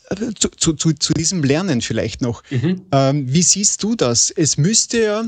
Äh, 0.10 0.34
zu, 0.34 0.50
zu, 0.50 0.74
zu, 0.74 0.94
zu, 0.94 1.14
diesem 1.14 1.44
Lernen 1.44 1.82
vielleicht 1.82 2.22
noch. 2.22 2.44
Mhm. 2.50 2.86
Ähm, 2.92 3.32
wie 3.32 3.44
siehst 3.44 3.84
du 3.84 3.96
das? 3.96 4.32
Es 4.32 4.58
müsste 4.58 5.04
ja 5.04 5.24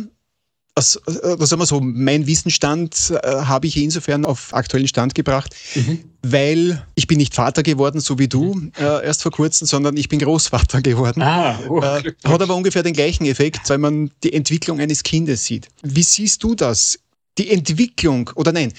also, 0.75 0.99
sagen 1.07 1.61
wir 1.61 1.65
so, 1.65 1.79
mein 1.79 2.27
Wissensstand 2.27 3.13
äh, 3.23 3.27
habe 3.27 3.65
ich 3.65 3.77
insofern 3.77 4.25
auf 4.25 4.53
aktuellen 4.53 4.89
Stand 4.89 5.15
gebracht, 5.15 5.55
mhm. 5.73 6.03
weil 6.21 6.85
ich 6.95 7.07
bin 7.07 7.17
nicht 7.17 7.33
Vater 7.33 7.63
geworden, 7.63 8.01
so 8.01 8.19
wie 8.19 8.27
du 8.27 8.55
mhm. 8.55 8.73
äh, 8.77 9.05
erst 9.05 9.21
vor 9.21 9.31
kurzem, 9.31 9.67
sondern 9.67 9.95
ich 9.95 10.09
bin 10.09 10.19
Großvater 10.19 10.81
geworden. 10.81 11.21
Ah, 11.21 11.57
oh, 11.69 11.79
äh, 11.79 12.03
hat 12.25 12.41
aber 12.41 12.55
ungefähr 12.55 12.83
den 12.83 12.93
gleichen 12.93 13.25
Effekt, 13.25 13.69
weil 13.69 13.77
man 13.77 14.11
die 14.21 14.33
Entwicklung 14.33 14.81
eines 14.81 15.03
Kindes 15.03 15.45
sieht. 15.45 15.69
Wie 15.81 16.03
siehst 16.03 16.43
du 16.43 16.55
das? 16.55 16.99
Die 17.37 17.51
Entwicklung 17.51 18.29
oder 18.35 18.51
nein, 18.51 18.73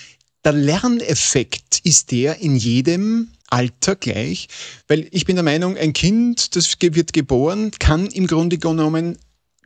der 0.45 0.53
Lerneffekt 0.53 1.81
ist 1.83 2.11
der 2.11 2.41
in 2.41 2.57
jedem 2.57 3.29
Alter 3.49 3.97
gleich, 3.97 4.49
weil 4.87 5.09
ich 5.13 5.25
bin 5.25 5.37
der 5.37 5.43
Meinung, 5.43 5.79
ein 5.79 5.95
Kind, 5.95 6.57
das 6.57 6.77
wird 6.79 7.15
geboren, 7.15 7.71
kann 7.79 8.07
im 8.07 8.27
Grunde 8.27 8.59
genommen 8.59 9.17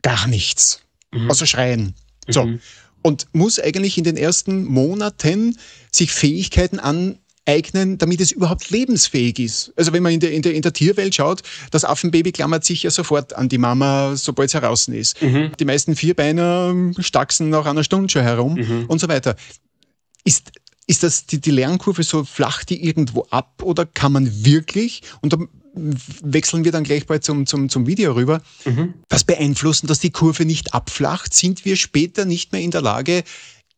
gar 0.01 0.27
nichts, 0.27 0.81
mhm. 1.11 1.29
außer 1.29 1.45
schreien. 1.45 1.93
So. 2.27 2.45
Mhm. 2.45 2.59
Und 3.03 3.27
muss 3.33 3.59
eigentlich 3.59 3.97
in 3.97 4.03
den 4.03 4.17
ersten 4.17 4.63
Monaten 4.63 5.57
sich 5.91 6.11
Fähigkeiten 6.11 6.79
aneignen, 6.79 7.97
damit 7.97 8.21
es 8.21 8.31
überhaupt 8.31 8.69
lebensfähig 8.69 9.39
ist. 9.39 9.73
Also 9.75 9.91
wenn 9.91 10.03
man 10.03 10.13
in 10.13 10.19
der, 10.19 10.31
in 10.31 10.43
der, 10.43 10.53
in 10.53 10.61
der 10.61 10.71
Tierwelt 10.71 11.15
schaut, 11.15 11.41
das 11.71 11.83
Affenbaby 11.83 12.31
klammert 12.31 12.63
sich 12.63 12.83
ja 12.83 12.91
sofort 12.91 13.33
an 13.33 13.49
die 13.49 13.57
Mama, 13.57 14.15
sobald 14.15 14.49
es 14.49 14.53
heraus 14.53 14.87
ist. 14.87 15.19
Mhm. 15.21 15.51
Die 15.59 15.65
meisten 15.65 15.95
Vierbeiner 15.95 16.75
stachsen 16.99 17.49
nach 17.49 17.65
einer 17.65 17.83
Stunde 17.83 18.09
schon 18.09 18.21
herum 18.21 18.53
mhm. 18.53 18.85
und 18.87 18.99
so 18.99 19.07
weiter. 19.07 19.35
Ist 20.23 20.51
ist 20.87 21.03
das 21.03 21.25
die, 21.25 21.39
die 21.39 21.51
Lernkurve 21.51 22.03
so 22.03 22.25
flach 22.25 22.65
die 22.65 22.85
irgendwo 22.85 23.25
ab 23.29 23.63
oder 23.63 23.85
kann 23.85 24.11
man 24.11 24.45
wirklich, 24.45 25.03
und 25.21 25.31
da 25.31 25.37
wechseln 25.73 26.63
wir 26.65 26.71
dann 26.71 26.83
gleich 26.83 27.05
bald 27.05 27.23
zum, 27.23 27.45
zum, 27.45 27.69
zum 27.69 27.87
Video 27.87 28.13
rüber, 28.13 28.41
mhm. 28.65 28.93
das 29.07 29.23
beeinflussen, 29.23 29.87
dass 29.87 29.99
die 29.99 30.11
Kurve 30.11 30.45
nicht 30.45 30.73
abflacht? 30.73 31.33
Sind 31.33 31.65
wir 31.65 31.75
später 31.75 32.25
nicht 32.25 32.51
mehr 32.51 32.61
in 32.61 32.71
der 32.71 32.81
Lage, 32.81 33.23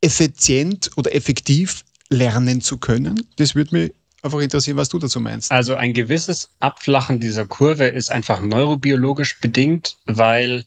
effizient 0.01 0.91
oder 0.95 1.13
effektiv 1.13 1.83
lernen 2.09 2.61
zu 2.61 2.77
können? 2.77 3.27
Das 3.37 3.55
würde 3.55 3.75
mich 3.75 3.93
einfach 4.21 4.39
interessieren, 4.39 4.77
was 4.77 4.89
du 4.89 4.99
dazu 4.99 5.19
meinst. 5.19 5.51
Also 5.51 5.75
ein 5.75 5.93
gewisses 5.93 6.49
Abflachen 6.59 7.19
dieser 7.19 7.45
Kurve 7.45 7.85
ist 7.85 8.11
einfach 8.11 8.41
neurobiologisch 8.41 9.39
bedingt, 9.39 9.97
weil 10.05 10.65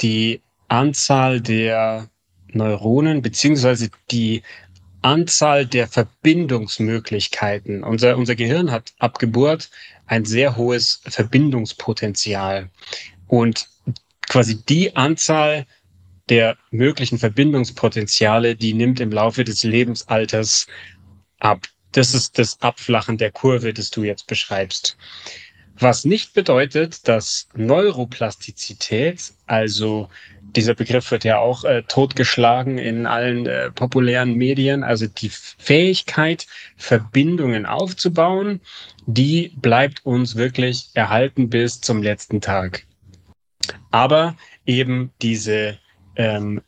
die 0.00 0.40
Anzahl 0.68 1.40
der 1.40 2.08
Neuronen 2.52 3.22
beziehungsweise 3.22 3.90
die 4.10 4.42
Anzahl 5.02 5.66
der 5.66 5.86
Verbindungsmöglichkeiten. 5.86 7.84
Unser, 7.84 8.16
unser 8.16 8.34
Gehirn 8.34 8.70
hat 8.70 8.94
ab 8.98 9.18
Geburt 9.18 9.68
ein 10.06 10.24
sehr 10.24 10.56
hohes 10.56 11.00
Verbindungspotenzial. 11.06 12.70
Und 13.26 13.68
quasi 14.28 14.62
die 14.64 14.96
Anzahl 14.96 15.66
der 16.28 16.56
möglichen 16.70 17.18
Verbindungspotenziale, 17.18 18.56
die 18.56 18.74
nimmt 18.74 19.00
im 19.00 19.10
Laufe 19.10 19.44
des 19.44 19.62
Lebensalters 19.62 20.66
ab. 21.38 21.66
Das 21.92 22.14
ist 22.14 22.38
das 22.38 22.60
Abflachen 22.60 23.18
der 23.18 23.30
Kurve, 23.30 23.72
das 23.72 23.90
du 23.90 24.04
jetzt 24.04 24.26
beschreibst. 24.26 24.96
Was 25.76 26.04
nicht 26.04 26.34
bedeutet, 26.34 27.06
dass 27.08 27.48
Neuroplastizität, 27.54 29.32
also 29.46 30.08
dieser 30.56 30.74
Begriff 30.74 31.10
wird 31.10 31.24
ja 31.24 31.38
auch 31.38 31.64
äh, 31.64 31.82
totgeschlagen 31.82 32.78
in 32.78 33.06
allen 33.06 33.46
äh, 33.46 33.70
populären 33.70 34.34
Medien, 34.34 34.82
also 34.82 35.06
die 35.06 35.30
Fähigkeit, 35.30 36.46
Verbindungen 36.76 37.66
aufzubauen, 37.66 38.60
die 39.06 39.52
bleibt 39.56 40.04
uns 40.04 40.36
wirklich 40.36 40.90
erhalten 40.94 41.48
bis 41.50 41.80
zum 41.80 42.02
letzten 42.02 42.40
Tag. 42.40 42.86
Aber 43.90 44.36
eben 44.66 45.10
diese 45.20 45.78
ähm, 46.16 46.62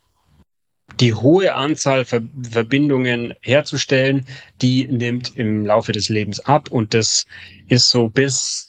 die 1.00 1.14
hohe 1.14 1.54
Anzahl 1.54 2.04
Ver 2.04 2.22
Verbindungen 2.42 3.34
herzustellen, 3.40 4.24
die 4.62 4.86
nimmt 4.86 5.36
im 5.36 5.66
Laufe 5.66 5.92
des 5.92 6.08
Lebens 6.08 6.40
ab 6.40 6.70
und 6.70 6.94
das 6.94 7.26
ist 7.68 7.90
so 7.90 8.08
bis 8.08 8.65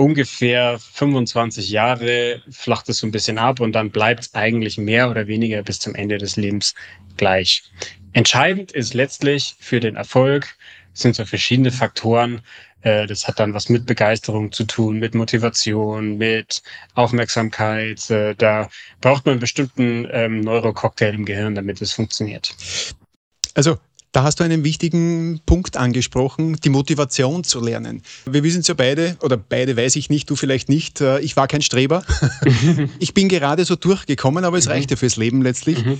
ungefähr 0.00 0.78
25 0.78 1.68
Jahre 1.68 2.42
flacht 2.50 2.88
es 2.88 2.98
so 2.98 3.06
ein 3.06 3.10
bisschen 3.10 3.36
ab 3.36 3.60
und 3.60 3.72
dann 3.72 3.90
bleibt 3.90 4.20
es 4.20 4.34
eigentlich 4.34 4.78
mehr 4.78 5.10
oder 5.10 5.26
weniger 5.26 5.62
bis 5.62 5.78
zum 5.78 5.94
Ende 5.94 6.16
des 6.16 6.36
Lebens 6.36 6.74
gleich. 7.18 7.64
Entscheidend 8.14 8.72
ist 8.72 8.94
letztlich 8.94 9.56
für 9.60 9.78
den 9.78 9.96
Erfolg 9.96 10.56
sind 10.94 11.14
so 11.14 11.24
verschiedene 11.26 11.70
Faktoren. 11.70 12.40
Äh, 12.80 13.06
das 13.06 13.28
hat 13.28 13.38
dann 13.38 13.52
was 13.52 13.68
mit 13.68 13.84
Begeisterung 13.84 14.50
zu 14.52 14.64
tun, 14.64 14.98
mit 14.98 15.14
Motivation, 15.14 16.16
mit 16.16 16.62
Aufmerksamkeit. 16.94 18.10
Äh, 18.10 18.34
da 18.34 18.70
braucht 19.02 19.26
man 19.26 19.34
einen 19.34 19.40
bestimmten 19.40 20.08
ähm, 20.10 20.40
Neurococktail 20.40 21.14
im 21.14 21.26
Gehirn, 21.26 21.54
damit 21.54 21.82
es 21.82 21.92
funktioniert. 21.92 22.54
Also 23.54 23.78
da 24.12 24.24
hast 24.24 24.40
du 24.40 24.44
einen 24.44 24.64
wichtigen 24.64 25.40
Punkt 25.46 25.76
angesprochen, 25.76 26.56
die 26.64 26.68
Motivation 26.68 27.44
zu 27.44 27.60
lernen. 27.60 28.02
Wir 28.26 28.42
wissen 28.42 28.60
es 28.60 28.66
ja 28.66 28.74
beide, 28.74 29.16
oder 29.22 29.36
beide 29.36 29.76
weiß 29.76 29.96
ich 29.96 30.10
nicht, 30.10 30.28
du 30.30 30.36
vielleicht 30.36 30.68
nicht, 30.68 31.00
äh, 31.00 31.20
ich 31.20 31.36
war 31.36 31.46
kein 31.46 31.62
Streber. 31.62 32.02
ich 32.98 33.14
bin 33.14 33.28
gerade 33.28 33.64
so 33.64 33.76
durchgekommen, 33.76 34.44
aber 34.44 34.58
es 34.58 34.66
mhm. 34.66 34.72
reichte 34.72 34.96
fürs 34.96 35.16
Leben 35.16 35.42
letztlich. 35.42 35.84
Mhm. 35.84 35.98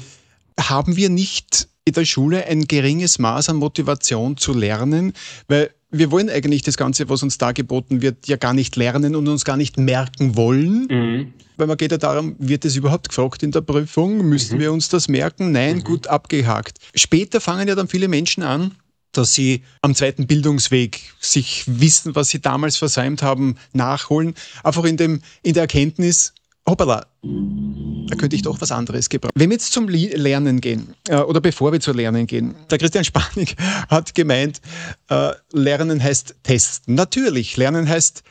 Haben 0.58 0.96
wir 0.96 1.08
nicht 1.08 1.68
in 1.84 1.94
der 1.94 2.04
Schule 2.04 2.46
ein 2.46 2.66
geringes 2.66 3.18
Maß 3.18 3.48
an 3.48 3.56
Motivation 3.56 4.36
zu 4.36 4.52
lernen? 4.52 5.12
Weil 5.46 5.70
wir 5.90 6.10
wollen 6.10 6.30
eigentlich 6.30 6.62
das 6.62 6.76
Ganze, 6.76 7.08
was 7.08 7.22
uns 7.22 7.38
da 7.38 7.52
geboten 7.52 8.02
wird, 8.02 8.28
ja 8.28 8.36
gar 8.36 8.54
nicht 8.54 8.76
lernen 8.76 9.16
und 9.16 9.28
uns 9.28 9.44
gar 9.44 9.56
nicht 9.56 9.76
merken 9.78 10.36
wollen. 10.36 10.86
Mhm. 10.88 11.32
Weil 11.56 11.66
man 11.66 11.76
geht 11.76 11.90
ja 11.90 11.98
darum, 11.98 12.36
wird 12.38 12.64
es 12.64 12.76
überhaupt 12.76 13.08
gefragt 13.08 13.42
in 13.42 13.50
der 13.50 13.60
Prüfung? 13.60 14.18
Müssen 14.26 14.56
mhm. 14.56 14.60
wir 14.60 14.72
uns 14.72 14.88
das 14.88 15.08
merken? 15.08 15.52
Nein, 15.52 15.76
mhm. 15.76 15.84
gut 15.84 16.06
abgehakt. 16.06 16.78
Später 16.94 17.40
fangen 17.40 17.68
ja 17.68 17.74
dann 17.74 17.88
viele 17.88 18.08
Menschen 18.08 18.42
an, 18.42 18.74
dass 19.12 19.34
sie 19.34 19.62
am 19.82 19.94
zweiten 19.94 20.26
Bildungsweg 20.26 21.00
sich 21.18 21.64
wissen, 21.66 22.14
was 22.14 22.28
sie 22.28 22.40
damals 22.40 22.76
versäumt 22.76 23.22
haben, 23.22 23.56
nachholen. 23.72 24.34
Einfach 24.62 24.84
in, 24.84 24.96
dem, 24.96 25.20
in 25.42 25.54
der 25.54 25.62
Erkenntnis, 25.64 26.32
hoppala, 26.70 27.06
da 27.22 28.16
könnte 28.16 28.36
ich 28.36 28.42
doch 28.42 28.60
was 28.60 28.72
anderes 28.72 29.08
gebrauchen. 29.08 29.32
Wenn 29.34 29.50
wir 29.50 29.54
jetzt 29.54 29.72
zum 29.72 29.88
Lernen 29.88 30.60
gehen, 30.60 30.94
äh, 31.08 31.16
oder 31.16 31.40
bevor 31.40 31.72
wir 31.72 31.80
zu 31.80 31.92
Lernen 31.92 32.26
gehen, 32.26 32.54
der 32.70 32.78
Christian 32.78 33.04
Spanik 33.04 33.56
hat 33.88 34.14
gemeint, 34.14 34.60
äh, 35.08 35.32
Lernen 35.52 36.02
heißt 36.02 36.36
testen. 36.42 36.94
Natürlich, 36.94 37.56
Lernen 37.56 37.88
heißt 37.88 38.22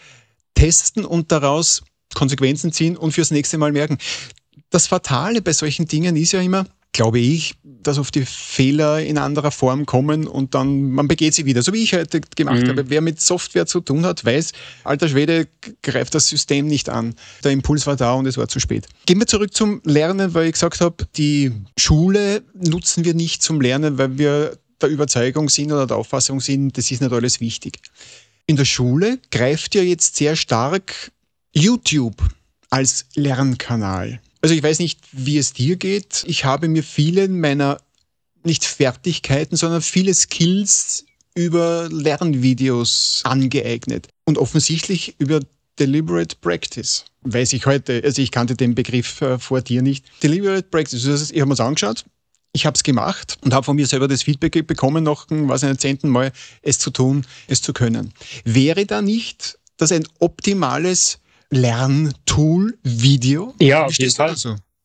testen 0.56 1.06
und 1.06 1.32
daraus 1.32 1.84
Konsequenzen 2.16 2.72
ziehen 2.72 2.98
und 2.98 3.12
fürs 3.12 3.32
nächste 3.32 3.58
Mal 3.58 3.72
merken. 3.72 3.98
Das 4.70 4.88
Fatale 4.88 5.42
bei 5.42 5.54
solchen 5.54 5.88
Dingen 5.88 6.16
ist 6.16 6.32
ja 6.32 6.42
immer, 6.42 6.66
glaube 6.92 7.20
ich, 7.20 7.56
dass 7.64 7.98
oft 7.98 8.14
die 8.16 8.26
Fehler 8.26 9.02
in 9.02 9.18
anderer 9.18 9.52
Form 9.52 9.86
kommen 9.86 10.28
und 10.28 10.56
dann 10.56 10.92
man 10.92 11.08
begeht 11.08 11.34
sie 11.34 11.46
wieder. 11.46 11.62
So 11.62 11.72
wie 11.74 11.84
ich 11.84 11.94
heute 11.94 12.22
gemacht 12.22 12.64
mhm. 12.64 12.70
habe. 12.70 12.90
Wer 12.90 13.02
mit 13.02 13.22
Software 13.22 13.66
zu 13.66 13.80
tun 13.80 14.06
hat, 14.06 14.26
weiß, 14.26 14.52
alter 14.84 15.08
Schwede 15.08 15.48
greift 15.82 16.16
das 16.16 16.28
System 16.28 16.68
nicht 16.68 16.90
an. 16.90 17.16
Der 17.44 17.52
Impuls 17.52 17.86
war 17.88 17.96
da 17.96 18.14
und 18.14 18.26
es 18.26 18.38
war 18.38 18.48
zu 18.48 18.60
spät. 18.60 18.88
Gehen 19.06 19.20
wir 19.20 19.28
zurück 19.28 19.54
zum 19.54 19.82
Lernen, 19.86 20.34
weil 20.34 20.48
ich 20.48 20.54
gesagt 20.54 20.82
habe, 20.82 21.08
die 21.16 21.52
Schule 21.78 22.44
nutzen 22.54 23.06
wir 23.06 23.14
nicht 23.14 23.44
zum 23.44 23.62
Lernen, 23.62 23.98
weil 23.98 24.18
wir 24.18 24.58
der 24.82 24.90
Überzeugung 24.90 25.50
sind 25.50 25.72
oder 25.72 25.88
der 25.88 25.98
Auffassung 25.98 26.40
sind, 26.40 26.78
das 26.78 26.90
ist 26.90 27.02
nicht 27.02 27.12
alles 27.12 27.40
wichtig. 27.40 27.80
In 28.46 28.56
der 28.56 28.66
Schule 28.66 29.20
greift 29.32 29.76
ja 29.76 29.84
jetzt 29.84 30.16
sehr 30.16 30.36
stark 30.36 31.12
YouTube 31.54 32.18
als 32.70 33.06
Lernkanal. 33.16 34.22
Also 34.42 34.56
ich 34.56 34.64
weiß 34.64 34.80
nicht, 34.80 35.00
wie 35.12 35.38
es 35.38 35.54
dir 35.54 35.76
geht. 35.76 36.24
Ich 36.28 36.46
habe 36.46 36.68
mir 36.68 36.84
viele 36.84 37.28
meiner 37.28 37.80
nicht 38.44 38.64
Fertigkeiten, 38.66 39.58
sondern 39.58 39.82
viele 39.82 40.14
Skills 40.14 41.06
über 41.36 41.90
Lernvideos 41.92 43.22
angeeignet. 43.26 44.08
Und 44.26 44.38
offensichtlich 44.38 45.16
über 45.20 45.42
Deliberate 45.78 46.36
Practice. 46.42 47.06
Weiß 47.22 47.54
ich 47.54 47.66
heute, 47.66 48.02
also 48.04 48.22
ich 48.22 48.32
kannte 48.32 48.56
den 48.56 48.76
Begriff 48.76 49.22
äh, 49.22 49.40
vor 49.40 49.62
dir 49.62 49.82
nicht. 49.82 50.06
Deliberate 50.24 50.64
Practice, 50.64 51.04
das 51.04 51.22
heißt, 51.22 51.32
ich 51.32 51.40
habe 51.40 51.50
mir 51.50 51.56
das 51.56 51.66
angeschaut, 51.66 52.06
ich 52.54 52.66
habe 52.66 52.76
es 52.76 52.84
gemacht 52.84 53.38
und 53.42 53.54
habe 53.54 53.64
von 53.64 53.76
mir 53.76 53.88
selber 53.88 54.08
das 54.08 54.24
Feedback 54.24 54.66
bekommen, 54.66 55.04
noch 55.04 55.28
was 55.30 55.64
ein 55.64 55.78
zehnten 55.78 56.10
Mal 56.10 56.32
es 56.62 56.80
zu 56.80 56.92
tun, 56.92 57.26
es 57.48 57.62
zu 57.62 57.74
können. 57.74 58.14
Wäre 58.44 58.86
da 58.86 59.02
nicht 59.02 59.60
das 59.78 59.92
ein 59.92 60.06
optimales 60.20 61.20
Lerntool, 61.50 62.78
Video? 62.84 63.54
Ja, 63.60 63.86
auf 63.86 63.98
jeden 63.98 64.14
Fall. 64.14 64.36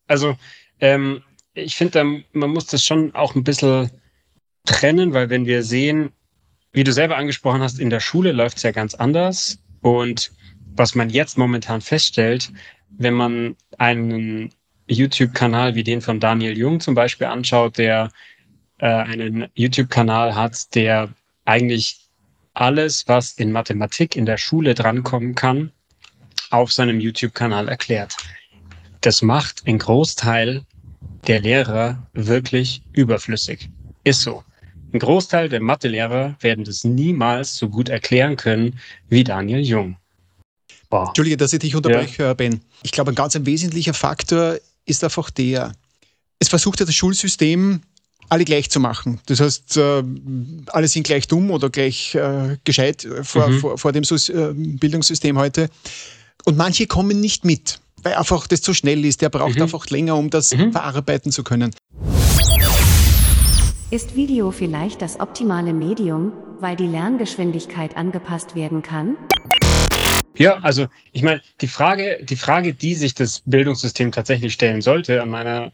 Also, 0.07 0.37
ähm, 0.81 1.22
ich 1.55 1.77
finde, 1.77 2.24
man 2.33 2.50
muss 2.50 2.66
das 2.66 2.85
schon 2.85 3.14
auch 3.14 3.35
ein 3.35 3.44
bisschen 3.44 3.90
trennen, 4.64 5.12
weil 5.12 5.31
wenn 5.31 5.46
wir 5.46 5.62
sehen, 5.62 6.11
wie 6.72 6.85
du 6.85 6.92
selber 6.92 7.16
angesprochen 7.16 7.61
hast, 7.61 7.79
in 7.79 7.90
der 7.90 8.00
Schule 8.00 8.33
läuft 8.33 8.57
es 8.57 8.62
ja 8.62 8.72
ganz 8.72 8.94
anders. 8.94 9.59
Und 9.81 10.33
was 10.74 10.94
man 10.94 11.11
jetzt 11.11 11.38
momentan 11.38 11.81
feststellt, 11.81 12.53
wenn 12.90 13.14
man 13.14 13.57
einen 13.79 14.50
YouTube-Kanal 14.88 15.74
wie 15.74 15.85
den 15.85 16.00
von 16.00 16.20
Daniel 16.20 16.57
Jung 16.57 16.81
zum 16.81 16.94
Beispiel 16.94 17.27
anschaut, 17.27 17.79
der 17.79 18.11
äh, 18.79 18.87
einen 18.87 19.46
YouTube-Kanal 19.55 20.35
hat, 20.35 20.74
der 20.74 21.11
eigentlich 21.44 22.00
alles, 22.55 23.07
was 23.09 23.33
in 23.33 23.53
Mathematik 23.53 24.16
in 24.16 24.27
der 24.27 24.38
Schule 24.38 24.74
drankommen 24.74 25.35
kann, 25.35 25.72
auf 26.54 26.72
seinem 26.72 27.00
YouTube-Kanal 27.00 27.68
erklärt. 27.68 28.16
Das 29.00 29.22
macht 29.22 29.66
einen 29.66 29.78
Großteil 29.78 30.64
der 31.26 31.40
Lehrer 31.40 32.06
wirklich 32.12 32.82
überflüssig. 32.92 33.68
Ist 34.04 34.22
so. 34.22 34.44
Ein 34.92 35.00
Großteil 35.00 35.48
der 35.48 35.60
Mathelehrer 35.60 36.36
werden 36.40 36.64
das 36.64 36.84
niemals 36.84 37.56
so 37.56 37.68
gut 37.68 37.88
erklären 37.88 38.36
können 38.36 38.78
wie 39.08 39.24
Daniel 39.24 39.60
Jung. 39.60 39.96
Boah. 40.88 41.08
Entschuldige, 41.08 41.36
dass 41.36 41.52
ich 41.52 41.58
dich 41.58 41.74
unterbreche, 41.74 42.22
ja. 42.22 42.34
Ben. 42.34 42.60
Ich 42.82 42.92
glaube, 42.92 43.10
ein 43.10 43.16
ganz 43.16 43.34
ein 43.34 43.46
wesentlicher 43.46 43.94
Faktor 43.94 44.56
ist 44.86 45.02
einfach 45.02 45.30
der, 45.30 45.72
es 46.38 46.48
versucht 46.48 46.78
ja 46.80 46.86
das 46.86 46.94
Schulsystem 46.94 47.80
alle 48.28 48.44
gleich 48.44 48.70
zu 48.70 48.80
machen. 48.80 49.20
Das 49.26 49.40
heißt, 49.40 49.76
äh, 49.76 50.02
alle 50.68 50.88
sind 50.88 51.04
gleich 51.04 51.26
dumm 51.26 51.50
oder 51.50 51.70
gleich 51.70 52.14
äh, 52.14 52.56
gescheit 52.64 53.06
vor, 53.22 53.48
mhm. 53.48 53.60
vor, 53.60 53.78
vor, 53.78 53.92
dem 53.92 54.04
äh, 54.04 54.76
Bildungssystem 54.78 55.36
heute. 55.38 55.68
Und 56.46 56.59
manche 56.59 56.87
kommen 56.87 57.20
nicht 57.20 57.46
mit, 57.46 57.80
weil 58.02 58.14
einfach 58.14 58.46
das 58.46 58.61
zu 58.61 58.74
schnell 58.74 59.04
ist. 59.07 59.22
Der 59.22 59.30
braucht 59.30 59.57
mhm. 59.57 59.62
einfach 59.62 59.87
länger, 59.88 60.16
um 60.16 60.28
das 60.28 60.54
mhm. 60.54 60.72
verarbeiten 60.72 61.33
zu 61.33 61.42
können. 61.42 61.74
Ist 63.90 64.14
Video 64.14 64.50
vielleicht 64.50 65.00
das 65.00 65.20
optimale 65.20 65.72
Medium, 65.72 66.33
weil 66.61 66.76
die 66.76 66.87
Lerngeschwindigkeit 66.87 67.96
angepasst 67.96 68.54
werden 68.54 68.83
kann? 68.83 69.16
Ja, 70.37 70.59
also 70.59 70.88
ich 71.12 71.22
meine, 71.22 71.40
die 71.61 71.68
Frage, 71.68 72.18
die 72.22 72.37
Frage, 72.37 72.74
die 72.74 72.94
sich 72.94 73.14
das 73.14 73.42
Bildungssystem 73.46 74.12
tatsächlich 74.12 74.52
stellen 74.52 74.83
sollte, 74.83 75.22
an 75.22 75.30
meiner, 75.30 75.72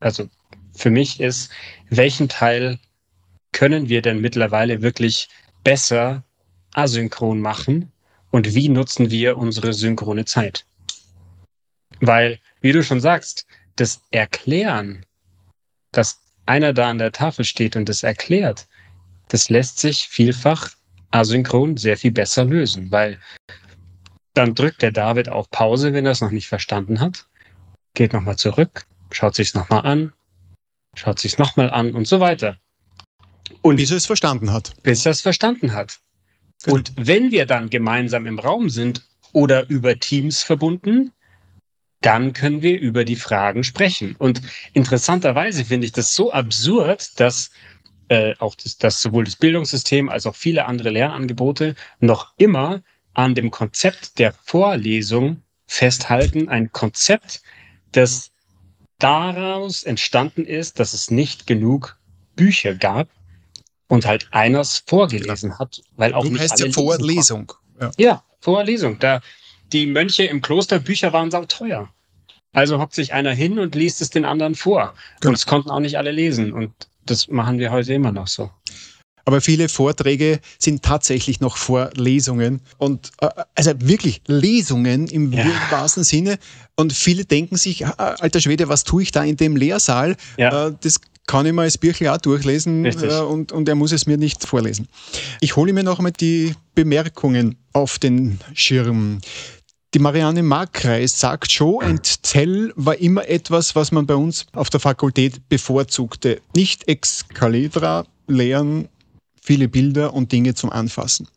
also 0.00 0.28
für 0.74 0.90
mich 0.90 1.20
ist, 1.20 1.50
welchen 1.90 2.28
Teil 2.28 2.78
können 3.52 3.88
wir 3.88 4.02
denn 4.02 4.20
mittlerweile 4.20 4.82
wirklich 4.82 5.28
besser 5.62 6.24
asynchron 6.72 7.40
machen 7.40 7.91
und 8.32 8.54
wie 8.54 8.68
nutzen 8.68 9.10
wir 9.10 9.36
unsere 9.36 9.72
synchrone 9.72 10.24
Zeit? 10.24 10.66
Weil, 12.00 12.40
wie 12.60 12.72
du 12.72 12.82
schon 12.82 13.00
sagst, 13.00 13.46
das 13.76 14.00
Erklären, 14.10 15.06
dass 15.92 16.20
einer 16.46 16.72
da 16.72 16.90
an 16.90 16.98
der 16.98 17.12
Tafel 17.12 17.44
steht 17.44 17.76
und 17.76 17.88
das 17.88 18.02
erklärt, 18.02 18.66
das 19.28 19.50
lässt 19.50 19.78
sich 19.78 20.08
vielfach 20.08 20.70
asynchron 21.12 21.76
sehr 21.76 21.96
viel 21.96 22.10
besser 22.10 22.44
lösen, 22.44 22.90
weil 22.90 23.20
dann 24.34 24.54
drückt 24.54 24.82
der 24.82 24.92
David 24.92 25.28
auf 25.28 25.50
Pause, 25.50 25.92
wenn 25.92 26.06
er 26.06 26.12
es 26.12 26.22
noch 26.22 26.30
nicht 26.30 26.48
verstanden 26.48 27.00
hat, 27.00 27.26
geht 27.94 28.14
nochmal 28.14 28.36
zurück, 28.36 28.86
schaut 29.10 29.34
sich 29.34 29.48
es 29.48 29.54
nochmal 29.54 29.84
an, 29.86 30.12
schaut 30.96 31.18
sich 31.18 31.32
es 31.32 31.38
nochmal 31.38 31.70
an 31.70 31.94
und 31.94 32.08
so 32.08 32.18
weiter. 32.18 32.56
Und 33.60 33.76
bis 33.76 33.90
er 33.90 33.98
es 33.98 34.06
verstanden 34.06 34.52
hat. 34.52 34.72
Bis 34.82 35.04
er 35.04 35.12
es 35.12 35.20
verstanden 35.20 35.74
hat. 35.74 36.00
Genau. 36.62 36.76
Und 36.76 36.92
wenn 36.96 37.30
wir 37.30 37.46
dann 37.46 37.70
gemeinsam 37.70 38.26
im 38.26 38.38
Raum 38.38 38.70
sind 38.70 39.02
oder 39.32 39.68
über 39.68 39.98
Teams 39.98 40.42
verbunden, 40.42 41.12
dann 42.00 42.32
können 42.32 42.62
wir 42.62 42.78
über 42.80 43.04
die 43.04 43.16
Fragen 43.16 43.64
sprechen. 43.64 44.16
Und 44.18 44.42
interessanterweise 44.72 45.64
finde 45.64 45.86
ich 45.86 45.92
das 45.92 46.14
so 46.14 46.32
absurd, 46.32 47.18
dass 47.20 47.50
äh, 48.08 48.34
auch 48.38 48.54
das, 48.56 48.76
dass 48.76 49.00
sowohl 49.00 49.24
das 49.24 49.36
Bildungssystem 49.36 50.08
als 50.08 50.26
auch 50.26 50.34
viele 50.34 50.66
andere 50.66 50.90
Lernangebote 50.90 51.74
noch 52.00 52.34
immer 52.36 52.82
an 53.14 53.34
dem 53.34 53.50
Konzept 53.50 54.18
der 54.18 54.32
Vorlesung 54.32 55.42
festhalten. 55.66 56.48
Ein 56.48 56.72
Konzept, 56.72 57.42
das 57.92 58.32
daraus 58.98 59.82
entstanden 59.82 60.44
ist, 60.44 60.78
dass 60.78 60.92
es 60.92 61.10
nicht 61.10 61.46
genug 61.46 61.98
Bücher 62.36 62.74
gab 62.74 63.08
und 63.92 64.06
halt 64.06 64.26
einers 64.30 64.84
vorgelesen 64.86 65.58
hat, 65.58 65.82
weil 65.98 66.14
auch 66.14 66.24
du 66.24 66.30
nicht 66.30 66.40
heißt 66.40 66.52
alle 66.52 66.68
ja 66.68 66.72
Vorlesung. 66.72 67.52
Ja. 67.78 67.90
ja, 67.98 68.24
Vorlesung. 68.40 68.98
Da 68.98 69.20
die 69.74 69.84
Mönche 69.84 70.24
im 70.24 70.40
Kloster 70.40 70.78
Bücher 70.78 71.12
waren 71.12 71.30
sau 71.30 71.44
teuer. 71.44 71.90
Also 72.54 72.78
hockt 72.78 72.94
sich 72.94 73.12
einer 73.12 73.32
hin 73.32 73.58
und 73.58 73.74
liest 73.74 74.00
es 74.00 74.08
den 74.08 74.24
anderen 74.24 74.54
vor. 74.54 74.94
Genau. 75.20 75.28
Und 75.28 75.34
es 75.34 75.44
konnten 75.44 75.70
auch 75.70 75.80
nicht 75.80 75.98
alle 75.98 76.10
lesen. 76.10 76.54
Und 76.54 76.72
das 77.04 77.28
machen 77.28 77.58
wir 77.58 77.70
heute 77.70 77.92
immer 77.92 78.12
noch 78.12 78.28
so. 78.28 78.50
Aber 79.24 79.40
viele 79.40 79.68
Vorträge 79.68 80.40
sind 80.58 80.82
tatsächlich 80.82 81.40
noch 81.40 81.56
Vorlesungen 81.56 82.60
und 82.78 83.10
äh, 83.20 83.28
also 83.54 83.72
wirklich 83.78 84.22
Lesungen 84.26 85.08
im 85.08 85.32
ja. 85.32 85.46
wahrsten 85.70 86.04
Sinne. 86.04 86.38
Und 86.76 86.92
viele 86.92 87.24
denken 87.24 87.56
sich, 87.56 87.86
ah, 87.86 88.16
alter 88.18 88.40
Schwede, 88.40 88.68
was 88.68 88.84
tue 88.84 89.02
ich 89.02 89.12
da 89.12 89.22
in 89.22 89.36
dem 89.36 89.56
Lehrsaal? 89.56 90.16
Ja. 90.36 90.68
Äh, 90.68 90.74
das 90.80 91.00
kann 91.26 91.46
ich 91.46 91.52
mal 91.52 91.62
als 91.62 91.78
Birchel 91.78 92.08
auch 92.08 92.18
durchlesen 92.18 92.84
äh, 92.84 93.20
und, 93.20 93.52
und 93.52 93.68
er 93.68 93.74
muss 93.74 93.92
es 93.92 94.06
mir 94.06 94.18
nicht 94.18 94.44
vorlesen. 94.44 94.88
Ich 95.40 95.56
hole 95.56 95.72
mir 95.72 95.84
noch 95.84 95.98
einmal 95.98 96.12
die 96.12 96.54
Bemerkungen 96.74 97.56
auf 97.72 97.98
den 97.98 98.40
Schirm. 98.54 99.20
Die 99.94 99.98
Marianne 99.98 100.42
Markreis 100.42 101.20
sagt, 101.20 101.52
Show 101.52 101.80
and 101.80 102.22
Tell 102.22 102.72
war 102.76 102.96
immer 102.96 103.28
etwas, 103.28 103.74
was 103.76 103.92
man 103.92 104.06
bei 104.06 104.14
uns 104.14 104.46
auf 104.54 104.70
der 104.70 104.80
Fakultät 104.80 105.48
bevorzugte. 105.50 106.40
Nicht 106.56 106.88
ex 106.88 107.26
caledra 107.28 108.06
lehren, 108.26 108.88
viele 109.42 109.68
Bilder 109.68 110.14
und 110.14 110.32
Dinge 110.32 110.54
zum 110.54 110.70
Anfassen. 110.70 111.28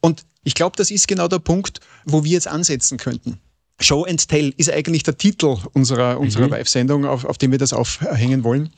Und 0.00 0.24
ich 0.44 0.54
glaube, 0.54 0.76
das 0.76 0.90
ist 0.90 1.08
genau 1.08 1.28
der 1.28 1.40
Punkt, 1.40 1.80
wo 2.06 2.24
wir 2.24 2.30
jetzt 2.30 2.48
ansetzen 2.48 2.96
könnten. 2.96 3.38
Show 3.80 4.04
and 4.04 4.26
Tell 4.28 4.54
ist 4.56 4.70
eigentlich 4.70 5.02
der 5.02 5.16
Titel 5.16 5.56
unserer, 5.72 6.18
unserer 6.18 6.46
mhm. 6.46 6.52
Live-Sendung, 6.52 7.04
auf, 7.04 7.24
auf 7.24 7.38
dem 7.38 7.50
wir 7.50 7.58
das 7.58 7.72
aufhängen 7.72 8.44
wollen. 8.44 8.70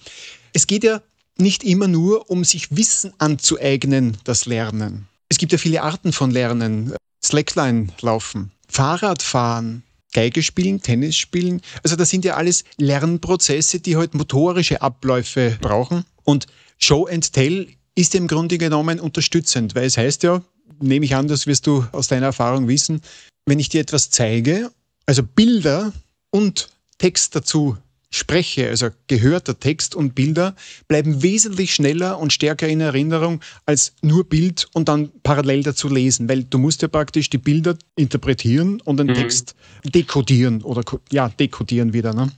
Es 0.52 0.66
geht 0.66 0.84
ja 0.84 1.00
nicht 1.38 1.62
immer 1.64 1.88
nur 1.88 2.28
um 2.28 2.44
sich 2.44 2.76
Wissen 2.76 3.12
anzueignen, 3.18 4.18
das 4.24 4.46
Lernen. 4.46 5.06
Es 5.28 5.38
gibt 5.38 5.52
ja 5.52 5.58
viele 5.58 5.82
Arten 5.82 6.12
von 6.12 6.30
Lernen. 6.30 6.94
Slackline 7.22 7.88
laufen, 8.00 8.50
Fahrradfahren, 8.68 9.82
Geige 10.12 10.42
spielen, 10.42 10.82
Tennis 10.82 11.16
spielen. 11.16 11.60
Also 11.82 11.96
das 11.96 12.10
sind 12.10 12.24
ja 12.24 12.34
alles 12.34 12.64
Lernprozesse, 12.78 13.80
die 13.80 13.96
heute 13.96 14.12
halt 14.12 14.14
motorische 14.14 14.82
Abläufe 14.82 15.56
brauchen. 15.60 16.04
Und 16.24 16.46
Show 16.78 17.06
and 17.06 17.32
Tell 17.32 17.68
ist 17.94 18.14
im 18.14 18.26
Grunde 18.26 18.58
genommen 18.58 19.00
unterstützend, 19.00 19.74
weil 19.74 19.84
es 19.84 19.96
heißt 19.96 20.22
ja, 20.22 20.42
nehme 20.80 21.04
ich 21.04 21.14
an, 21.14 21.28
das 21.28 21.46
wirst 21.46 21.66
du 21.66 21.84
aus 21.92 22.08
deiner 22.08 22.26
Erfahrung 22.26 22.68
wissen, 22.68 23.02
wenn 23.46 23.58
ich 23.58 23.68
dir 23.68 23.80
etwas 23.80 24.10
zeige, 24.10 24.70
also 25.06 25.22
Bilder 25.22 25.92
und 26.30 26.68
Text 26.98 27.34
dazu 27.34 27.76
spreche, 28.10 28.68
also 28.68 28.88
gehörter 29.06 29.58
Text 29.58 29.94
und 29.94 30.14
Bilder, 30.14 30.56
bleiben 30.88 31.22
wesentlich 31.22 31.74
schneller 31.74 32.18
und 32.18 32.32
stärker 32.32 32.68
in 32.68 32.80
Erinnerung 32.80 33.40
als 33.66 33.92
nur 34.02 34.24
Bild 34.24 34.68
und 34.72 34.88
dann 34.88 35.10
parallel 35.22 35.62
dazu 35.62 35.88
lesen, 35.88 36.28
weil 36.28 36.44
du 36.44 36.58
musst 36.58 36.82
ja 36.82 36.88
praktisch 36.88 37.30
die 37.30 37.38
Bilder 37.38 37.76
interpretieren 37.96 38.80
und 38.80 38.96
den 38.96 39.08
mhm. 39.08 39.14
Text 39.14 39.54
dekodieren 39.84 40.62
oder 40.62 40.82
ja, 41.12 41.28
dekodieren 41.28 41.92
wieder. 41.92 42.12
Ne? 42.12 42.32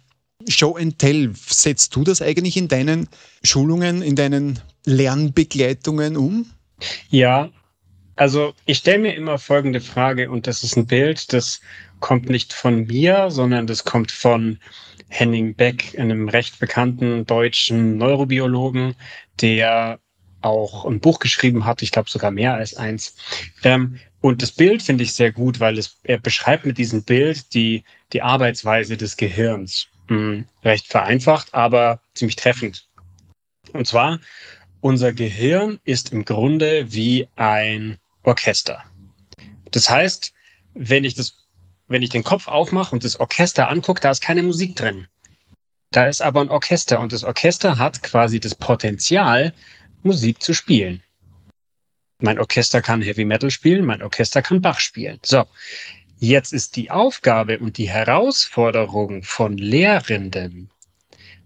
Show 0.48 0.76
and 0.76 0.98
Tell, 0.98 1.32
setzt 1.48 1.96
du 1.96 2.04
das 2.04 2.20
eigentlich 2.20 2.56
in 2.56 2.68
deinen 2.68 3.08
Schulungen, 3.42 4.02
in 4.02 4.14
deinen 4.14 4.60
Lernbegleitungen 4.84 6.16
um? 6.16 6.46
Ja, 7.10 7.50
also 8.16 8.54
ich 8.66 8.78
stelle 8.78 8.98
mir 8.98 9.14
immer 9.14 9.38
folgende 9.38 9.80
Frage 9.80 10.30
und 10.30 10.46
das 10.46 10.62
ist 10.62 10.76
ein 10.76 10.86
Bild, 10.86 11.32
das 11.32 11.60
kommt 12.00 12.28
nicht 12.28 12.52
von 12.52 12.86
mir, 12.86 13.30
sondern 13.30 13.66
das 13.66 13.84
kommt 13.84 14.10
von 14.10 14.58
Henning 15.08 15.54
Beck, 15.54 15.98
einem 15.98 16.28
recht 16.28 16.58
bekannten 16.58 17.26
deutschen 17.26 17.98
Neurobiologen, 17.98 18.94
der 19.40 19.98
auch 20.40 20.84
ein 20.84 21.00
Buch 21.00 21.20
geschrieben 21.20 21.64
hat, 21.64 21.82
ich 21.82 21.92
glaube 21.92 22.10
sogar 22.10 22.30
mehr 22.30 22.54
als 22.54 22.74
eins. 22.74 23.14
Ähm, 23.62 23.98
und 24.20 24.42
das 24.42 24.52
Bild 24.52 24.82
finde 24.82 25.04
ich 25.04 25.14
sehr 25.14 25.32
gut, 25.32 25.60
weil 25.60 25.78
es, 25.78 25.98
er 26.04 26.18
beschreibt 26.18 26.66
mit 26.66 26.78
diesem 26.78 27.02
Bild 27.02 27.54
die, 27.54 27.84
die 28.12 28.22
Arbeitsweise 28.22 28.96
des 28.96 29.16
Gehirns. 29.16 29.88
Hm, 30.08 30.46
recht 30.64 30.86
vereinfacht, 30.88 31.54
aber 31.54 32.00
ziemlich 32.14 32.36
treffend. 32.36 32.86
Und 33.72 33.86
zwar, 33.86 34.20
unser 34.82 35.12
Gehirn 35.12 35.80
ist 35.84 36.12
im 36.12 36.24
Grunde 36.24 36.92
wie 36.92 37.28
ein 37.36 37.98
Orchester. 38.24 38.84
Das 39.70 39.88
heißt, 39.88 40.34
wenn 40.74 41.04
ich 41.04 41.14
das 41.14 41.38
wenn 41.88 42.02
ich 42.02 42.10
den 42.10 42.24
Kopf 42.24 42.48
aufmache 42.48 42.94
und 42.94 43.04
das 43.04 43.20
Orchester 43.20 43.68
angucke, 43.68 44.00
da 44.00 44.10
ist 44.10 44.22
keine 44.22 44.42
Musik 44.42 44.76
drin. 44.76 45.08
Da 45.90 46.06
ist 46.06 46.22
aber 46.22 46.40
ein 46.40 46.48
Orchester 46.48 47.00
und 47.00 47.12
das 47.12 47.22
Orchester 47.22 47.76
hat 47.76 48.02
quasi 48.02 48.40
das 48.40 48.54
Potenzial, 48.54 49.52
Musik 50.02 50.42
zu 50.42 50.54
spielen. 50.54 51.02
Mein 52.18 52.38
Orchester 52.38 52.80
kann 52.80 53.02
Heavy 53.02 53.26
Metal 53.26 53.50
spielen, 53.50 53.84
mein 53.84 54.02
Orchester 54.02 54.40
kann 54.40 54.62
Bach 54.62 54.80
spielen. 54.80 55.18
So, 55.22 55.44
jetzt 56.18 56.54
ist 56.54 56.76
die 56.76 56.90
Aufgabe 56.90 57.58
und 57.58 57.76
die 57.76 57.90
Herausforderung 57.90 59.22
von 59.22 59.58
Lehrenden, 59.58 60.70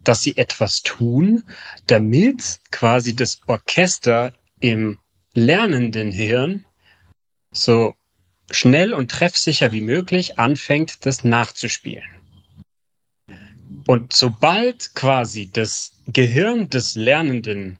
dass 0.09 0.23
sie 0.23 0.37
etwas 0.37 0.83
tun, 0.83 1.43
damit 1.87 2.61
quasi 2.71 3.17
das 3.17 3.41
Orchester 3.47 4.33
im 4.61 4.99
lernenden 5.35 6.13
Hirn 6.13 6.65
so 7.51 7.95
schnell 8.51 8.95
und 8.95 9.11
treffsicher 9.11 9.73
wie 9.73 9.81
möglich 9.81 10.39
anfängt, 10.39 11.05
das 11.05 11.25
nachzuspielen. 11.25 12.05
Und 13.87 14.13
sobald 14.13 14.95
quasi 14.95 15.51
das 15.51 15.93
Gehirn 16.07 16.71
des 16.71 16.95
Lernenden 16.95 17.79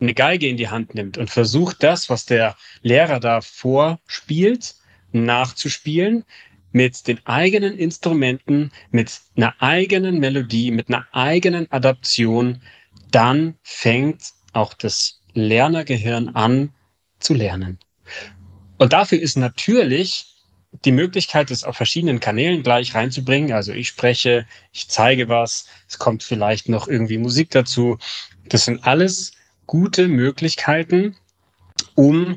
eine 0.00 0.14
Geige 0.14 0.48
in 0.48 0.56
die 0.56 0.68
Hand 0.68 0.94
nimmt 0.94 1.18
und 1.18 1.30
versucht, 1.30 1.82
das, 1.82 2.10
was 2.10 2.26
der 2.26 2.56
Lehrer 2.82 3.20
da 3.20 3.40
vorspielt, 3.40 4.74
nachzuspielen, 5.12 6.24
mit 6.74 7.06
den 7.06 7.24
eigenen 7.24 7.78
Instrumenten, 7.78 8.72
mit 8.90 9.20
einer 9.36 9.54
eigenen 9.62 10.18
Melodie, 10.18 10.72
mit 10.72 10.88
einer 10.88 11.06
eigenen 11.12 11.70
Adaption, 11.70 12.60
dann 13.12 13.54
fängt 13.62 14.32
auch 14.52 14.74
das 14.74 15.20
Lernergehirn 15.34 16.30
an 16.30 16.74
zu 17.20 17.32
lernen. 17.32 17.78
Und 18.76 18.92
dafür 18.92 19.20
ist 19.20 19.36
natürlich 19.36 20.34
die 20.84 20.90
Möglichkeit, 20.90 21.52
das 21.52 21.62
auf 21.62 21.76
verschiedenen 21.76 22.18
Kanälen 22.18 22.64
gleich 22.64 22.92
reinzubringen. 22.96 23.52
Also 23.52 23.72
ich 23.72 23.86
spreche, 23.86 24.44
ich 24.72 24.88
zeige 24.88 25.28
was, 25.28 25.68
es 25.88 25.98
kommt 26.00 26.24
vielleicht 26.24 26.68
noch 26.68 26.88
irgendwie 26.88 27.18
Musik 27.18 27.50
dazu. 27.50 27.98
Das 28.48 28.64
sind 28.64 28.84
alles 28.84 29.30
gute 29.66 30.08
Möglichkeiten, 30.08 31.14
um 31.94 32.36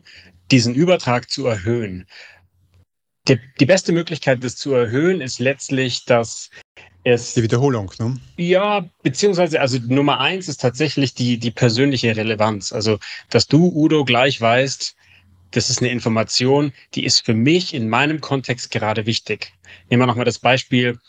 diesen 0.51 0.75
Übertrag 0.75 1.31
zu 1.31 1.47
erhöhen. 1.47 2.05
Die, 3.27 3.39
die 3.59 3.65
beste 3.65 3.91
Möglichkeit, 3.91 4.43
das 4.43 4.55
zu 4.55 4.73
erhöhen, 4.73 5.21
ist 5.21 5.39
letztlich, 5.39 6.05
dass 6.05 6.49
es. 7.03 7.33
Die 7.33 7.43
Wiederholung, 7.43 7.91
ne? 7.99 8.19
Ja, 8.37 8.89
beziehungsweise, 9.03 9.59
also 9.59 9.79
Nummer 9.87 10.19
eins 10.19 10.47
ist 10.47 10.61
tatsächlich 10.61 11.13
die, 11.13 11.37
die 11.37 11.51
persönliche 11.51 12.15
Relevanz. 12.15 12.71
Also, 12.71 12.99
dass 13.29 13.47
du, 13.47 13.71
Udo, 13.73 14.05
gleich 14.05 14.39
weißt, 14.39 14.95
das 15.51 15.69
ist 15.69 15.81
eine 15.81 15.91
Information, 15.91 16.73
die 16.93 17.05
ist 17.05 17.25
für 17.25 17.33
mich 17.33 17.73
in 17.73 17.89
meinem 17.89 18.21
Kontext 18.21 18.71
gerade 18.71 19.05
wichtig. 19.05 19.53
Nehmen 19.89 20.01
wir 20.01 20.07
nochmal 20.07 20.25
das 20.25 20.39
Beispiel 20.39 20.99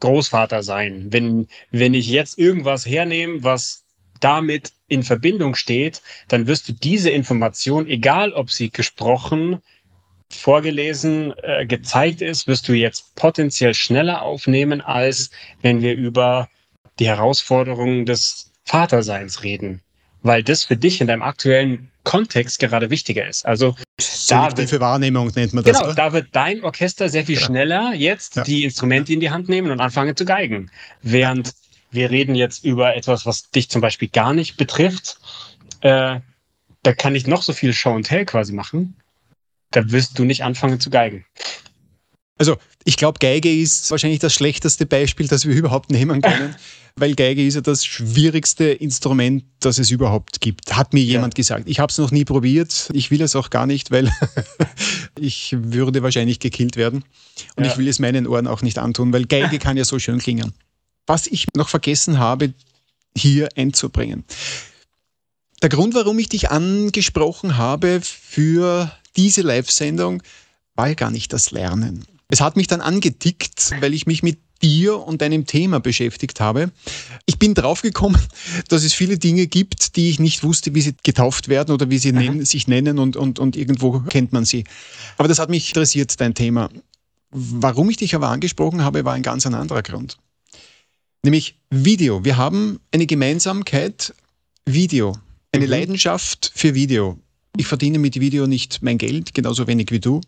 Großvater 0.00 0.62
sein. 0.62 1.06
Wenn, 1.10 1.48
wenn 1.70 1.94
ich 1.94 2.08
jetzt 2.08 2.38
irgendwas 2.38 2.86
hernehme, 2.86 3.42
was 3.42 3.84
damit 4.20 4.72
in 4.88 5.02
Verbindung 5.02 5.54
steht, 5.54 6.02
dann 6.28 6.46
wirst 6.46 6.68
du 6.68 6.72
diese 6.72 7.10
Information, 7.10 7.86
egal 7.86 8.32
ob 8.32 8.50
sie 8.50 8.70
gesprochen, 8.70 9.60
vorgelesen, 10.30 11.34
äh, 11.42 11.66
gezeigt 11.66 12.20
ist, 12.20 12.46
wirst 12.46 12.68
du 12.68 12.72
jetzt 12.72 13.14
potenziell 13.14 13.74
schneller 13.74 14.22
aufnehmen, 14.22 14.80
als 14.80 15.30
wenn 15.62 15.82
wir 15.82 15.94
über 15.94 16.48
die 16.98 17.06
Herausforderungen 17.06 18.06
des 18.06 18.50
Vaterseins 18.64 19.42
reden. 19.42 19.80
Weil 20.22 20.42
das 20.42 20.64
für 20.64 20.76
dich 20.76 21.00
in 21.00 21.06
deinem 21.06 21.22
aktuellen 21.22 21.90
Kontext 22.04 22.58
gerade 22.58 22.90
wichtiger 22.90 23.26
ist. 23.26 23.44
Also 23.46 23.74
Selektive 24.00 24.80
Wahrnehmung 24.80 25.30
nennt 25.34 25.52
man 25.52 25.64
das. 25.64 25.76
Genau, 25.76 25.86
oder? 25.86 25.94
da 25.94 26.12
wird 26.12 26.28
dein 26.32 26.62
Orchester 26.62 27.08
sehr 27.08 27.24
viel 27.24 27.38
schneller 27.38 27.92
jetzt 27.94 28.36
ja. 28.36 28.44
die 28.44 28.64
Instrumente 28.64 29.12
in 29.12 29.20
die 29.20 29.30
Hand 29.30 29.48
nehmen 29.48 29.70
und 29.70 29.80
anfangen 29.80 30.16
zu 30.16 30.24
geigen. 30.24 30.70
Während 31.02 31.54
wir 31.90 32.10
reden 32.10 32.34
jetzt 32.34 32.64
über 32.64 32.96
etwas, 32.96 33.24
was 33.26 33.50
dich 33.50 33.70
zum 33.70 33.80
Beispiel 33.80 34.08
gar 34.08 34.32
nicht 34.32 34.56
betrifft. 34.56 35.18
Äh, 35.80 36.20
da 36.82 36.92
kann 36.92 37.14
ich 37.14 37.26
noch 37.26 37.42
so 37.42 37.52
viel 37.52 37.72
Show 37.72 37.94
and 37.94 38.06
Tell 38.06 38.24
quasi 38.24 38.52
machen 38.52 38.96
da 39.74 39.90
wirst 39.90 40.18
du 40.18 40.24
nicht 40.24 40.44
anfangen 40.44 40.80
zu 40.80 40.90
geigen. 40.90 41.24
Also 42.36 42.56
ich 42.84 42.96
glaube, 42.96 43.18
Geige 43.18 43.52
ist 43.52 43.90
wahrscheinlich 43.90 44.20
das 44.20 44.34
schlechteste 44.34 44.86
Beispiel, 44.86 45.28
das 45.28 45.46
wir 45.46 45.54
überhaupt 45.56 45.90
nehmen 45.90 46.20
können, 46.20 46.54
weil 46.96 47.14
Geige 47.14 47.44
ist 47.44 47.54
ja 47.54 47.60
das 47.60 47.84
schwierigste 47.84 48.64
Instrument, 48.64 49.44
das 49.60 49.78
es 49.78 49.90
überhaupt 49.90 50.40
gibt. 50.40 50.76
Hat 50.76 50.92
mir 50.92 51.02
jemand 51.02 51.34
ja. 51.34 51.36
gesagt. 51.36 51.68
Ich 51.68 51.80
habe 51.80 51.90
es 51.90 51.98
noch 51.98 52.10
nie 52.10 52.24
probiert. 52.24 52.90
Ich 52.92 53.10
will 53.10 53.22
es 53.22 53.34
auch 53.36 53.50
gar 53.50 53.66
nicht, 53.66 53.90
weil 53.90 54.12
ich 55.18 55.56
würde 55.58 56.02
wahrscheinlich 56.02 56.38
gekillt 56.38 56.76
werden. 56.76 57.04
Und 57.56 57.64
ja. 57.64 57.70
ich 57.70 57.78
will 57.78 57.88
es 57.88 57.98
meinen 57.98 58.26
Ohren 58.26 58.46
auch 58.46 58.62
nicht 58.62 58.78
antun, 58.78 59.12
weil 59.12 59.26
Geige 59.26 59.58
kann 59.58 59.76
ja 59.76 59.84
so 59.84 59.98
schön 59.98 60.18
klingen. 60.18 60.52
Was 61.06 61.26
ich 61.26 61.46
noch 61.54 61.68
vergessen 61.68 62.18
habe, 62.18 62.54
hier 63.16 63.48
einzubringen. 63.56 64.24
Der 65.62 65.68
Grund, 65.68 65.94
warum 65.94 66.18
ich 66.18 66.28
dich 66.28 66.50
angesprochen 66.50 67.56
habe 67.56 68.00
für 68.02 68.92
diese 69.16 69.42
Live-Sendung 69.42 70.22
war 70.74 70.88
ja 70.88 70.94
gar 70.94 71.10
nicht 71.10 71.32
das 71.32 71.50
Lernen. 71.50 72.04
Es 72.28 72.40
hat 72.40 72.56
mich 72.56 72.66
dann 72.66 72.80
angetickt, 72.80 73.72
weil 73.80 73.94
ich 73.94 74.06
mich 74.06 74.22
mit 74.22 74.38
dir 74.62 74.98
und 74.98 75.20
deinem 75.20 75.46
Thema 75.46 75.78
beschäftigt 75.78 76.40
habe. 76.40 76.70
Ich 77.26 77.38
bin 77.38 77.54
draufgekommen, 77.54 78.20
dass 78.68 78.82
es 78.82 78.94
viele 78.94 79.18
Dinge 79.18 79.46
gibt, 79.46 79.96
die 79.96 80.10
ich 80.10 80.18
nicht 80.18 80.42
wusste, 80.42 80.74
wie 80.74 80.80
sie 80.80 80.94
getauft 81.02 81.48
werden 81.48 81.72
oder 81.72 81.90
wie 81.90 81.98
sie 81.98 82.12
nennen, 82.12 82.44
sich 82.44 82.66
nennen 82.66 82.98
und, 82.98 83.16
und, 83.16 83.38
und 83.38 83.56
irgendwo 83.56 84.00
kennt 84.00 84.32
man 84.32 84.44
sie. 84.44 84.64
Aber 85.18 85.28
das 85.28 85.38
hat 85.38 85.50
mich 85.50 85.68
interessiert, 85.68 86.18
dein 86.20 86.34
Thema. 86.34 86.70
Warum 87.30 87.90
ich 87.90 87.98
dich 87.98 88.14
aber 88.14 88.28
angesprochen 88.28 88.82
habe, 88.82 89.04
war 89.04 89.12
ein 89.12 89.22
ganz 89.22 89.44
anderer 89.44 89.82
Grund. 89.82 90.18
Nämlich 91.22 91.58
Video. 91.70 92.24
Wir 92.24 92.36
haben 92.36 92.80
eine 92.92 93.06
Gemeinsamkeit, 93.06 94.14
Video. 94.66 95.16
Eine 95.52 95.64
mhm. 95.66 95.70
Leidenschaft 95.70 96.52
für 96.54 96.74
Video. 96.74 97.18
Ich 97.56 97.66
verdiene 97.66 97.98
mit 97.98 98.18
Video 98.18 98.46
nicht 98.46 98.82
mein 98.82 98.98
Geld, 98.98 99.32
genauso 99.32 99.66
wenig 99.66 99.90
wie 99.90 100.00
du. 100.00 100.20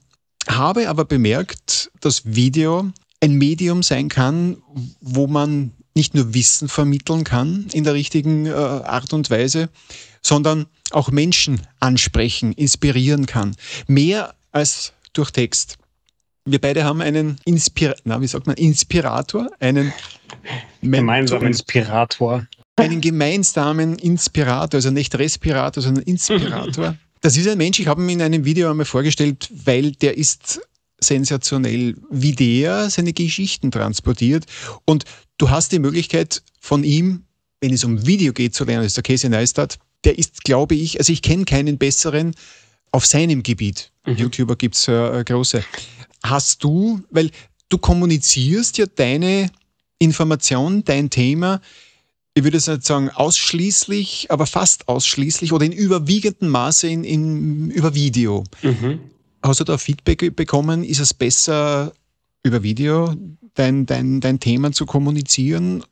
Habe 0.47 0.89
aber 0.89 1.05
bemerkt, 1.05 1.91
dass 2.01 2.23
Video 2.25 2.91
ein 3.21 3.33
Medium 3.33 3.83
sein 3.83 4.09
kann, 4.09 4.59
wo 5.01 5.27
man 5.27 5.73
nicht 5.95 6.15
nur 6.15 6.35
Wissen 6.35 6.69
vermitteln 6.69 7.25
kann 7.25 7.67
in 7.73 7.83
der 7.83 7.95
richtigen 7.95 8.47
äh, 8.47 8.51
Art 8.51 9.13
und 9.13 9.31
Weise, 9.31 9.71
sondern 10.23 10.67
auch 10.93 11.11
Menschen 11.11 11.63
ansprechen, 11.81 12.53
inspirieren 12.53 13.27
kann. 13.27 13.57
Mehr 13.89 14.35
als 14.53 14.93
durch 15.13 15.31
Text. 15.31 15.79
Wir 16.45 16.61
beide 16.61 16.85
haben 16.85 17.01
einen 17.01 17.41
Inspir 17.45 17.97
Na, 18.05 18.21
wie 18.21 18.27
sagt 18.29 18.47
man, 18.47 18.57
Inspirator, 18.57 19.51
einen 19.59 19.93
gemeinsamen 20.81 21.49
Inspirator. 21.49 22.47
Einen 22.77 23.01
gemeinsamen 23.01 23.99
Inspirator, 23.99 24.79
also 24.79 24.91
nicht 24.91 25.19
Respirator, 25.19 25.83
sondern 25.83 26.05
Inspirator. 26.05 26.97
Das 27.21 27.37
ist 27.37 27.49
ein 27.49 27.59
Mensch, 27.59 27.79
ich 27.79 27.87
habe 27.87 28.03
ihn 28.03 28.09
in 28.09 28.23
einem 28.23 28.45
Video 28.45 28.71
einmal 28.71 28.87
vorgestellt, 28.87 29.49
weil 29.65 29.93
der 29.93 30.17
ist 30.17 30.61
sensationell, 31.01 31.97
wie 32.11 32.33
der 32.33 32.91
seine 32.91 33.13
Geschichten 33.13 33.71
transportiert. 33.71 34.47
Und 34.85 35.05
du 35.39 35.51
hast 35.51 35.73
die 35.73 35.79
Möglichkeit 35.79 36.43
von 36.61 36.85
ihm, 36.85 37.25
wenn 37.61 37.73
es 37.73 37.85
um 37.85 38.07
Video 38.07 38.33
geht, 38.33 38.55
zu 38.55 38.65
lernen, 38.65 38.83
das 38.83 38.93
ist 38.93 38.97
der 38.97 39.03
Casey 39.05 39.31
Neistat. 39.31 39.79
Der 40.05 40.19
ist, 40.19 40.45
glaube 40.45 40.75
ich, 40.75 40.99
also 40.99 41.13
ich 41.13 41.23
kenne 41.23 41.45
keinen 41.45 41.79
besseren 41.79 42.35
auf 42.93 43.07
seinem 43.07 43.43
Gebiet. 43.43 43.93
Mhm. 44.07 44.17
YouTuber 44.17 44.57
gibt 44.57 44.77
es 44.77 44.89
äh, 44.89 45.25
große. 45.25 45.65
Hast 46.23 46.63
du, 46.65 47.03
weil 47.11 47.31
du 47.69 47.79
kommunizierst 47.79 48.79
ja 48.79 48.87
deine 48.87 49.51
Information, 49.99 50.85
dein 50.85 51.11
Thema 51.11 51.61
ich 52.37 52.45
würde 52.45 52.59
nicht 52.59 52.85
sagen 52.85 53.09
ausschließlich, 53.09 54.27
aber 54.31 54.47
fast 54.47 54.89
ausschließlich 54.89 55.55
oder 55.55 55.65
in 55.65 55.73
überwiegendem 55.73 56.51
Maße 56.51 56.87
in, 56.87 57.03
in, 57.03 57.71
über 57.71 57.95
Video. 57.95 58.45
Mhm. 58.61 59.01
Hast 59.43 59.61
du 59.61 59.65
da 59.65 59.79
Feedback 59.79 60.37
bekommen? 60.37 60.85
Ist 60.85 61.01
es 61.01 61.15
besser, 61.15 61.95
über 62.43 62.63
Video 62.63 63.15
dein, 63.55 63.87
dein, 63.87 64.21
dein 64.21 64.39
Thema 64.39 64.71
zu 64.73 64.85
kommunizieren? 64.85 65.83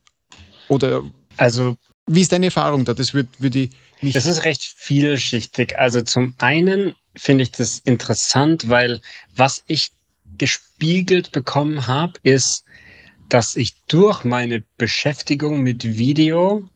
Oder 0.69 1.03
also, 1.39 1.79
wie 2.07 2.21
ist 2.21 2.33
deine 2.33 2.47
Erfahrung 2.47 2.85
da? 2.85 2.93
Das 2.93 3.15
würde 3.15 3.31
würd 3.39 3.57
ich 3.57 3.71
nicht. 4.03 4.15
Das 4.15 4.27
ist 4.27 4.45
recht 4.45 4.63
vielschichtig. 4.63 5.79
Also 5.79 6.03
zum 6.03 6.35
einen 6.37 6.95
finde 7.17 7.45
ich 7.45 7.53
das 7.53 7.79
interessant, 7.87 8.69
weil 8.69 9.01
was 9.35 9.65
ich 9.67 9.93
gespiegelt 10.37 11.33
bekommen 11.33 11.87
habe, 11.87 12.13
ist, 12.23 12.65
dass 13.29 13.57
ich 13.57 13.75
durch 13.87 14.25
meine 14.25 14.63
Beschäftigung 14.77 15.63
mit 15.63 15.85
Video 15.85 16.69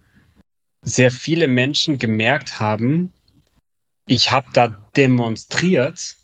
sehr 0.83 1.11
viele 1.11 1.49
Menschen 1.49 1.99
gemerkt 1.99 2.61
haben, 2.61 3.13
ich 4.07 4.33
habe 4.33 4.49
da 4.53 4.69
demonstriert, 4.97 6.17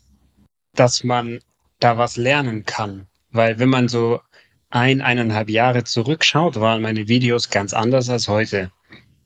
dass 0.73 1.03
man 1.03 1.39
da 1.79 1.97
was 1.97 2.17
lernen 2.17 2.65
kann. 2.65 3.07
Weil 3.31 3.59
wenn 3.59 3.69
man 3.69 3.87
so 3.87 4.21
ein, 4.69 5.01
eineinhalb 5.01 5.49
Jahre 5.49 5.83
zurückschaut, 5.83 6.59
waren 6.59 6.81
meine 6.81 7.07
Videos 7.07 7.49
ganz 7.49 7.73
anders 7.73 8.09
als 8.09 8.27
heute. 8.27 8.71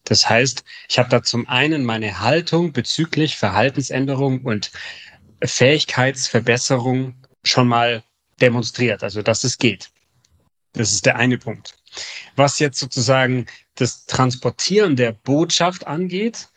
Das 0.03 0.29
heißt, 0.29 0.63
ich 0.89 1.00
habe 1.00 1.10
da 1.10 1.23
zum 1.23 1.47
einen 1.47 1.85
meine 1.85 2.19
Haltung 2.19 2.73
bezüglich 2.73 3.37
Verhaltensänderung 3.37 4.41
und 4.41 4.71
Fähigkeitsverbesserung 5.43 7.15
schon 7.43 7.67
mal 7.67 8.04
demonstriert, 8.41 9.04
also 9.04 9.21
dass 9.21 9.43
es 9.43 9.58
geht. 9.58 9.89
Das 10.73 10.91
ist 10.93 11.05
der 11.05 11.15
eine 11.15 11.37
Punkt. 11.37 11.75
Was 12.35 12.59
jetzt 12.59 12.79
sozusagen 12.79 13.45
das 13.75 14.05
Transportieren 14.05 14.95
der 14.95 15.11
Botschaft 15.11 15.87
angeht, 15.87 16.49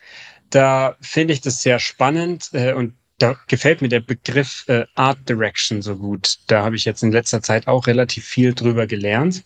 da 0.51 0.97
finde 1.01 1.35
ich 1.35 1.41
das 1.41 1.63
sehr 1.63 1.79
spannend 1.79 2.51
äh, 2.53 2.75
und 2.75 2.95
da 3.19 3.39
gefällt 3.47 3.83
mir 3.83 3.89
der 3.89 4.01
Begriff 4.01 4.65
äh, 4.69 4.85
Art 4.95 5.29
Direction 5.29 5.81
so 5.81 5.97
gut. 5.97 6.39
Da 6.49 6.65
habe 6.65 6.77
ich 6.77 6.85
jetzt 6.85 7.03
in 7.03 7.13
letzter 7.13 7.41
Zeit 7.41 7.69
auch 7.69 7.87
relativ 7.87 8.25
viel 8.25 8.53
drüber 8.53 8.87
gelernt. 8.87 9.45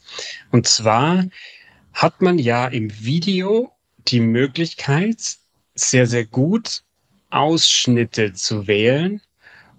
Und 0.51 0.67
zwar 0.67 1.25
hat 1.93 2.23
man 2.23 2.39
ja 2.39 2.67
im 2.69 2.91
Video 3.05 3.73
die 4.09 4.21
Möglichkeit, 4.21 5.37
sehr, 5.75 6.07
sehr 6.07 6.25
gut 6.25 6.83
Ausschnitte 7.31 8.33
zu 8.33 8.67
wählen 8.67 9.21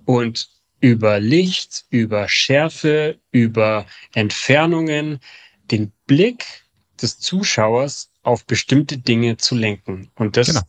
und 0.06 0.50
über 0.88 1.20
Licht, 1.20 1.84
über 1.90 2.30
Schärfe, 2.30 3.20
über 3.32 3.86
Entfernungen 4.14 5.20
den 5.70 5.92
Blick 6.06 6.46
des 7.02 7.20
Zuschauers 7.20 8.10
auf 8.24 8.46
bestimmte 8.46 8.98
Dinge 8.98 9.36
zu 9.36 9.56
lenken. 9.56 10.10
Und 10.16 10.38
das 10.38 10.48
genau. 10.48 10.62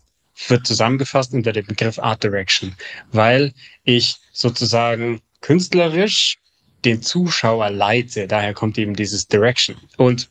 wird 0.48 0.66
zusammengefasst 0.66 1.34
unter 1.34 1.52
dem 1.52 1.66
Begriff 1.66 2.00
Art 2.00 2.24
Direction, 2.24 2.74
weil 3.12 3.54
ich 3.84 4.16
sozusagen 4.32 5.20
künstlerisch 5.40 6.38
den 6.84 7.00
Zuschauer 7.00 7.70
leite. 7.70 8.26
Daher 8.26 8.54
kommt 8.54 8.76
eben 8.76 8.94
dieses 8.94 9.28
Direction. 9.28 9.76
Und 9.98 10.28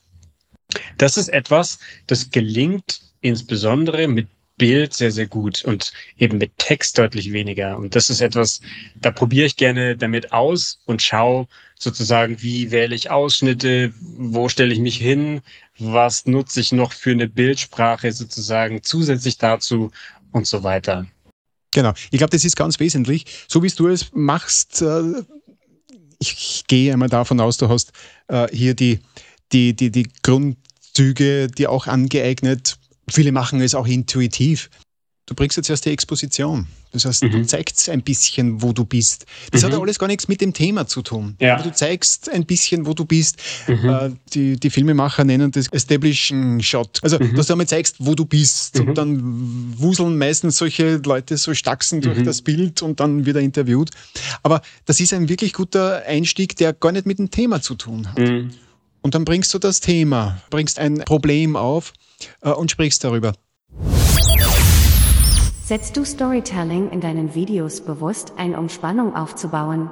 das 0.97 1.15
ist 1.15 1.29
etwas, 1.29 1.79
das 2.07 2.29
gelingt 2.29 2.99
insbesondere 3.21 4.09
mit 4.09 4.27
Bild 4.57 4.93
sehr, 4.93 5.11
sehr 5.11 5.27
gut 5.27 5.63
und 5.63 5.93
eben 6.17 6.39
mit 6.39 6.57
Text 6.57 6.97
deutlich 6.97 7.31
weniger. 7.31 7.77
Und 7.77 7.95
das 7.95 8.09
ist 8.09 8.21
etwas, 8.21 8.59
da 8.95 9.11
probiere 9.11 9.45
ich 9.45 9.55
gerne 9.55 9.95
damit 9.95 10.31
aus 10.31 10.79
und 10.85 11.01
schaue 11.01 11.47
sozusagen, 11.79 12.41
wie 12.41 12.71
wähle 12.71 12.95
ich 12.95 13.11
Ausschnitte, 13.11 13.93
wo 14.01 14.49
stelle 14.49 14.73
ich 14.73 14.79
mich 14.79 14.97
hin, 14.97 15.41
was 15.77 16.25
nutze 16.25 16.59
ich 16.59 16.71
noch 16.71 16.91
für 16.91 17.11
eine 17.11 17.27
Bildsprache 17.27 18.11
sozusagen 18.11 18.81
zusätzlich 18.81 19.37
dazu 19.37 19.91
und 20.31 20.47
so 20.47 20.63
weiter. 20.63 21.05
Genau, 21.71 21.93
ich 22.09 22.17
glaube, 22.17 22.31
das 22.31 22.43
ist 22.43 22.55
ganz 22.55 22.79
wesentlich. 22.79 23.25
So 23.47 23.61
wie 23.61 23.69
du 23.69 23.87
es 23.87 24.07
machst, 24.13 24.81
äh, 24.81 25.23
ich, 26.19 26.63
gehe 26.67 26.91
einmal 26.91 27.09
davon 27.09 27.39
aus, 27.39 27.57
du 27.57 27.69
hast 27.69 27.91
äh, 28.27 28.47
hier 28.51 28.73
die, 28.73 28.99
die, 29.51 29.75
die, 29.75 29.91
die 29.91 30.09
Grundzüge 30.23 31.47
dir 31.47 31.71
auch 31.71 31.85
angeeignet, 31.85 32.77
Viele 33.09 33.31
machen 33.31 33.61
es 33.61 33.75
auch 33.75 33.87
intuitiv. 33.87 34.69
Du 35.27 35.35
bringst 35.35 35.57
jetzt 35.57 35.69
erst 35.69 35.85
die 35.85 35.89
Exposition. 35.89 36.67
Das 36.93 37.03
heißt, 37.03 37.23
mhm. 37.23 37.31
du 37.31 37.45
zeigst 37.45 37.89
ein 37.89 38.01
bisschen, 38.01 38.61
wo 38.61 38.71
du 38.71 38.85
bist. 38.85 39.25
Das 39.51 39.61
mhm. 39.61 39.65
hat 39.65 39.73
ja 39.73 39.81
alles 39.81 39.99
gar 39.99 40.07
nichts 40.07 40.29
mit 40.29 40.39
dem 40.39 40.53
Thema 40.53 40.87
zu 40.87 41.01
tun. 41.01 41.35
Ja. 41.41 41.55
Aber 41.55 41.63
du 41.63 41.73
zeigst 41.73 42.29
ein 42.29 42.45
bisschen, 42.45 42.85
wo 42.85 42.93
du 42.93 43.03
bist. 43.03 43.37
Mhm. 43.67 43.89
Äh, 43.89 44.11
die, 44.33 44.57
die 44.57 44.69
Filmemacher 44.69 45.25
nennen 45.25 45.51
das 45.51 45.67
Establishing 45.67 46.61
Shot. 46.61 46.99
Also, 47.01 47.19
mhm. 47.19 47.35
dass 47.35 47.47
du 47.47 47.53
einmal 47.53 47.67
zeigst, 47.67 47.97
wo 47.99 48.15
du 48.15 48.25
bist. 48.25 48.79
Und 48.79 48.87
mhm. 48.87 48.93
dann 48.95 49.73
wuseln 49.77 50.17
meistens 50.17 50.57
solche 50.57 50.95
Leute 51.05 51.35
so 51.35 51.53
staxen 51.53 51.99
durch 51.99 52.19
mhm. 52.19 52.23
das 52.23 52.41
Bild 52.41 52.81
und 52.81 53.01
dann 53.01 53.25
wieder 53.25 53.41
interviewt. 53.41 53.91
Aber 54.43 54.61
das 54.85 55.01
ist 55.01 55.11
ein 55.11 55.27
wirklich 55.27 55.51
guter 55.51 56.03
Einstieg, 56.05 56.55
der 56.55 56.71
gar 56.71 56.93
nicht 56.93 57.05
mit 57.05 57.19
dem 57.19 57.31
Thema 57.31 57.61
zu 57.61 57.75
tun 57.75 58.07
hat. 58.07 58.17
Und 59.01 59.13
dann 59.13 59.25
bringst 59.25 59.53
du 59.53 59.59
das 59.59 59.81
Thema, 59.81 60.41
bringst 60.49 60.79
ein 60.79 60.99
Problem 60.99 61.57
auf 61.57 61.91
äh, 62.41 62.49
und 62.49 62.71
sprichst 62.71 63.03
darüber. 63.03 63.33
Setzt 65.63 65.97
du 65.97 66.05
Storytelling 66.05 66.91
in 66.91 67.01
deinen 67.01 67.35
Videos 67.35 67.81
bewusst 67.81 68.33
ein, 68.37 68.55
um 68.55 68.69
Spannung 68.69 69.15
aufzubauen? 69.15 69.89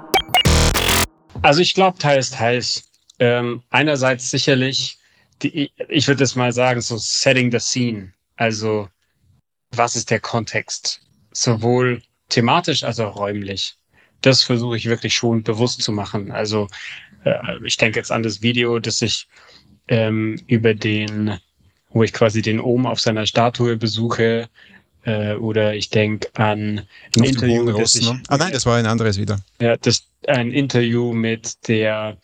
Also 1.41 1.59
ich 1.59 1.73
glaube 1.73 1.97
teils, 1.97 2.32
teils. 2.32 2.89
Ähm, 3.19 3.61
einerseits 3.69 4.32
sicherlich, 4.32 4.97
die, 5.41 5.71
ich 5.89 6.07
würde 6.07 6.23
es 6.23 6.36
mal 6.36 6.51
sagen, 6.53 6.80
so 6.82 6.97
setting 6.97 7.51
the 7.51 7.59
scene. 7.59 8.13
Also 8.38 8.88
was 9.71 9.95
ist 9.95 10.11
der 10.11 10.19
Kontext? 10.19 11.01
Sowohl 11.32 12.01
thematisch 12.30 12.84
als 12.84 12.99
auch 12.99 13.17
räumlich. 13.17 13.76
Das 14.21 14.43
versuche 14.43 14.78
ich 14.78 14.86
wirklich 14.86 15.13
schon 15.13 15.43
bewusst 15.43 15.82
zu 15.82 15.91
machen. 15.91 16.32
Also 16.32 16.67
äh, 17.26 17.57
ich 17.65 17.78
denke 17.78 17.99
jetzt 17.99 18.11
an 18.11 18.23
das 18.23 18.41
Video, 18.41 18.80
das 18.80 19.01
ich 19.01 19.28
ähm, 19.88 20.39
über 20.47 20.73
den 20.73 21.38
wo 21.95 22.03
ich 22.03 22.11
quasi 22.11 22.41
den 22.41 22.59
Ohm 22.59 22.85
auf 22.85 22.99
seiner 22.99 23.25
Statue 23.25 23.77
besuche. 23.77 24.49
Äh, 25.03 25.35
oder 25.35 25.75
ich 25.75 25.89
denke 25.89 26.27
an 26.33 26.81
ein 27.15 27.21
auf 27.21 27.27
Interview. 27.27 27.69
Ross, 27.69 27.95
ich, 27.95 28.05
ne? 28.05 28.21
Ah 28.27 28.37
nein, 28.37 28.51
das 28.51 28.65
war 28.65 28.75
ein 28.75 28.85
anderes 28.85 29.17
wieder. 29.17 29.39
Ja, 29.61 29.77
das 29.77 30.05
ein 30.27 30.51
Interview 30.51 31.13
mit 31.13 31.67
der 31.69 32.17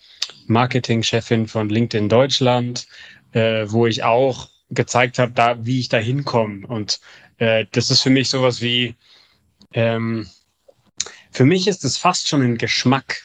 Marketingchefin 0.47 1.47
von 1.47 1.69
LinkedIn 1.69 2.09
Deutschland, 2.09 2.85
äh, 3.31 3.65
wo 3.67 3.87
ich 3.87 4.03
auch 4.03 4.49
gezeigt 4.71 5.19
habe, 5.19 5.31
da, 5.31 5.65
wie 5.65 5.79
ich 5.79 5.87
da 5.87 5.97
hinkomme. 5.97 6.67
Und 6.67 6.99
äh, 7.37 7.65
das 7.71 7.91
ist 7.91 8.01
für 8.01 8.09
mich 8.09 8.29
sowas 8.29 8.61
wie, 8.61 8.95
ähm, 9.71 10.27
für 11.31 11.45
mich 11.45 11.67
ist 11.69 11.85
es 11.85 11.95
fast 11.95 12.27
schon 12.27 12.41
ein 12.41 12.57
Geschmack, 12.57 13.23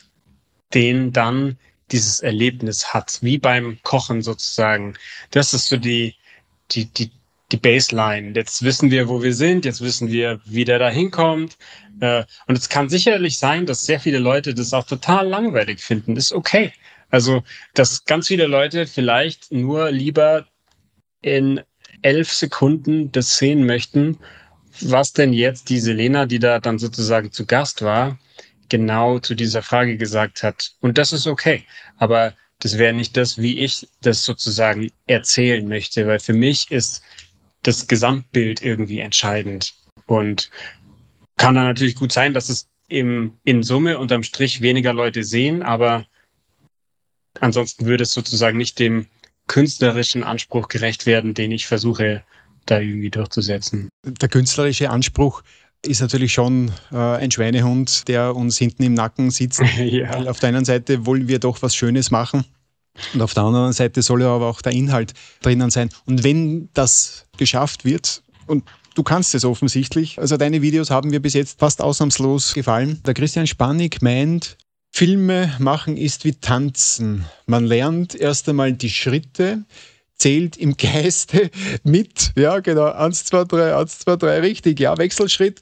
den 0.74 1.12
dann 1.12 1.58
dieses 1.90 2.20
Erlebnis 2.20 2.94
hat, 2.94 3.18
wie 3.22 3.38
beim 3.38 3.78
Kochen 3.82 4.22
sozusagen. 4.22 4.94
Das 5.32 5.52
ist 5.52 5.66
so 5.68 5.76
die, 5.76 6.14
die, 6.72 6.86
die, 6.86 7.10
die 7.52 7.56
Baseline. 7.56 8.32
Jetzt 8.34 8.62
wissen 8.62 8.90
wir, 8.90 9.08
wo 9.08 9.22
wir 9.22 9.34
sind, 9.34 9.64
jetzt 9.64 9.80
wissen 9.80 10.10
wir, 10.10 10.40
wie 10.44 10.64
der 10.64 10.78
da 10.78 10.88
hinkommt. 10.88 11.56
Äh, 12.00 12.24
und 12.46 12.58
es 12.58 12.68
kann 12.68 12.88
sicherlich 12.88 13.38
sein, 13.38 13.66
dass 13.66 13.86
sehr 13.86 14.00
viele 14.00 14.18
Leute 14.18 14.54
das 14.54 14.72
auch 14.72 14.86
total 14.86 15.28
langweilig 15.28 15.80
finden. 15.80 16.16
Ist 16.16 16.32
okay. 16.32 16.72
Also, 17.10 17.42
dass 17.74 18.04
ganz 18.04 18.28
viele 18.28 18.46
Leute 18.46 18.86
vielleicht 18.86 19.52
nur 19.52 19.90
lieber 19.90 20.46
in 21.22 21.60
elf 22.02 22.32
Sekunden 22.32 23.12
das 23.12 23.38
sehen 23.38 23.64
möchten, 23.64 24.18
was 24.80 25.12
denn 25.12 25.32
jetzt 25.32 25.70
die 25.70 25.80
Selena, 25.80 26.26
die 26.26 26.38
da 26.38 26.58
dann 26.60 26.78
sozusagen 26.78 27.32
zu 27.32 27.46
Gast 27.46 27.82
war, 27.82 28.18
genau 28.68 29.18
zu 29.18 29.34
dieser 29.34 29.62
Frage 29.62 29.96
gesagt 29.96 30.42
hat. 30.42 30.72
Und 30.80 30.98
das 30.98 31.12
ist 31.12 31.26
okay. 31.26 31.64
Aber 31.96 32.34
das 32.60 32.78
wäre 32.78 32.94
nicht 32.94 33.16
das, 33.16 33.38
wie 33.38 33.58
ich 33.60 33.86
das 34.00 34.24
sozusagen 34.24 34.90
erzählen 35.06 35.66
möchte, 35.68 36.06
weil 36.06 36.20
für 36.20 36.32
mich 36.32 36.70
ist 36.70 37.02
das 37.62 37.86
Gesamtbild 37.86 38.62
irgendwie 38.62 39.00
entscheidend. 39.00 39.74
Und 40.06 40.50
kann 41.36 41.54
dann 41.54 41.64
natürlich 41.64 41.96
gut 41.96 42.12
sein, 42.12 42.32
dass 42.32 42.48
es 42.48 42.68
im, 42.88 43.38
in 43.44 43.62
Summe 43.62 43.98
unterm 43.98 44.22
Strich 44.22 44.60
weniger 44.60 44.92
Leute 44.92 45.24
sehen, 45.24 45.62
aber 45.62 46.06
ansonsten 47.40 47.86
würde 47.86 48.04
es 48.04 48.12
sozusagen 48.12 48.56
nicht 48.56 48.78
dem 48.78 49.06
künstlerischen 49.48 50.24
Anspruch 50.24 50.68
gerecht 50.68 51.06
werden, 51.06 51.34
den 51.34 51.52
ich 51.52 51.66
versuche 51.66 52.24
da 52.64 52.80
irgendwie 52.80 53.10
durchzusetzen. 53.10 53.88
Der 54.04 54.28
künstlerische 54.28 54.90
Anspruch 54.90 55.42
ist 55.84 56.00
natürlich 56.00 56.32
schon 56.32 56.70
äh, 56.92 56.96
ein 56.96 57.30
Schweinehund, 57.30 58.08
der 58.08 58.34
uns 58.34 58.58
hinten 58.58 58.82
im 58.82 58.94
Nacken 58.94 59.30
sitzt. 59.30 59.62
ja. 59.78 60.10
Auf 60.28 60.40
der 60.40 60.50
einen 60.50 60.64
Seite 60.64 61.06
wollen 61.06 61.28
wir 61.28 61.38
doch 61.38 61.62
was 61.62 61.74
Schönes 61.74 62.10
machen. 62.10 62.44
Und 63.12 63.22
auf 63.22 63.34
der 63.34 63.42
anderen 63.42 63.72
Seite 63.72 64.02
soll 64.02 64.22
ja 64.22 64.34
aber 64.34 64.46
auch 64.46 64.62
der 64.62 64.72
Inhalt 64.72 65.12
drinnen 65.42 65.70
sein. 65.70 65.90
Und 66.06 66.24
wenn 66.24 66.70
das 66.72 67.26
geschafft 67.36 67.84
wird, 67.84 68.22
und 68.46 68.64
du 68.94 69.02
kannst 69.02 69.34
es 69.34 69.44
offensichtlich, 69.44 70.18
also 70.18 70.36
deine 70.36 70.62
Videos 70.62 70.90
haben 70.90 71.10
mir 71.10 71.20
bis 71.20 71.34
jetzt 71.34 71.58
fast 71.58 71.82
ausnahmslos 71.82 72.54
gefallen. 72.54 73.02
Der 73.04 73.14
Christian 73.14 73.46
Spannig 73.46 74.00
meint, 74.00 74.56
Filme 74.92 75.54
machen 75.58 75.98
ist 75.98 76.24
wie 76.24 76.32
Tanzen. 76.32 77.26
Man 77.44 77.66
lernt 77.66 78.14
erst 78.14 78.48
einmal 78.48 78.72
die 78.72 78.88
Schritte, 78.88 79.64
zählt 80.18 80.56
im 80.56 80.76
Geiste 80.76 81.50
mit. 81.84 82.32
Ja, 82.36 82.60
genau. 82.60 82.90
Eins, 82.92 83.24
zwei, 83.24 83.44
drei, 83.44 83.74
eins, 83.74 83.98
zwei, 83.98 84.16
drei, 84.16 84.40
richtig. 84.40 84.80
Ja, 84.80 84.96
Wechselschritt. 84.98 85.60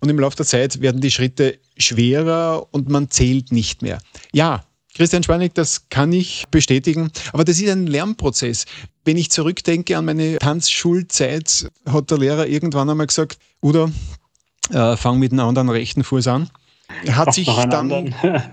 Und 0.00 0.08
im 0.08 0.18
Laufe 0.18 0.36
der 0.36 0.46
Zeit 0.46 0.80
werden 0.80 1.00
die 1.00 1.10
Schritte 1.10 1.58
schwerer 1.76 2.66
und 2.70 2.88
man 2.88 3.10
zählt 3.10 3.52
nicht 3.52 3.82
mehr. 3.82 3.98
Ja, 4.32 4.64
Christian 4.94 5.24
Schwanig, 5.24 5.54
das 5.54 5.88
kann 5.88 6.12
ich 6.12 6.44
bestätigen. 6.50 7.10
Aber 7.32 7.44
das 7.44 7.58
ist 7.58 7.68
ein 7.68 7.86
Lernprozess. 7.86 8.64
Wenn 9.04 9.16
ich 9.16 9.30
zurückdenke 9.30 9.96
an 9.98 10.04
meine 10.04 10.38
Tanzschulzeit, 10.38 11.70
hat 11.86 12.10
der 12.10 12.18
Lehrer 12.18 12.46
irgendwann 12.46 12.88
einmal 12.88 13.08
gesagt, 13.08 13.38
Udo, 13.60 13.90
äh, 14.70 14.96
fang 14.96 15.18
mit 15.18 15.32
einem 15.32 15.46
anderen 15.46 15.68
rechten 15.68 16.04
Fuß 16.04 16.28
an. 16.28 16.48
Hat 17.08 17.28
Auch 17.28 17.32
sich 17.32 17.46
dann 17.46 18.14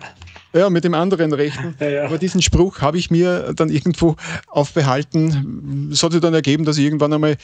Ja, 0.54 0.70
mit 0.70 0.84
dem 0.84 0.94
anderen 0.94 1.34
Rechten. 1.34 1.76
Ja, 1.80 1.90
ja. 1.90 2.06
Aber 2.06 2.18
diesen 2.18 2.42
Spruch 2.42 2.82
habe 2.82 2.98
ich 2.98 3.10
mir 3.10 3.54
dann 3.56 3.70
irgendwo 3.70 4.16
aufbehalten. 4.48 5.90
Es 5.92 6.04
hat 6.04 6.12
sich 6.12 6.22
dann 6.22 6.34
ergeben, 6.34 6.66
dass 6.66 6.78
ich 6.78 6.86
irgendwann 6.86 7.14
einmal 7.14 7.38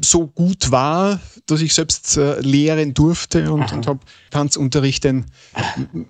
so 0.00 0.26
gut 0.26 0.70
war, 0.70 1.20
dass 1.46 1.60
ich 1.60 1.74
selbst 1.74 2.16
äh, 2.16 2.40
lehren 2.40 2.94
durfte 2.94 3.52
und, 3.52 3.72
und 3.72 3.86
habe 3.86 4.00
Tanzunterricht 4.30 5.04
den 5.04 5.26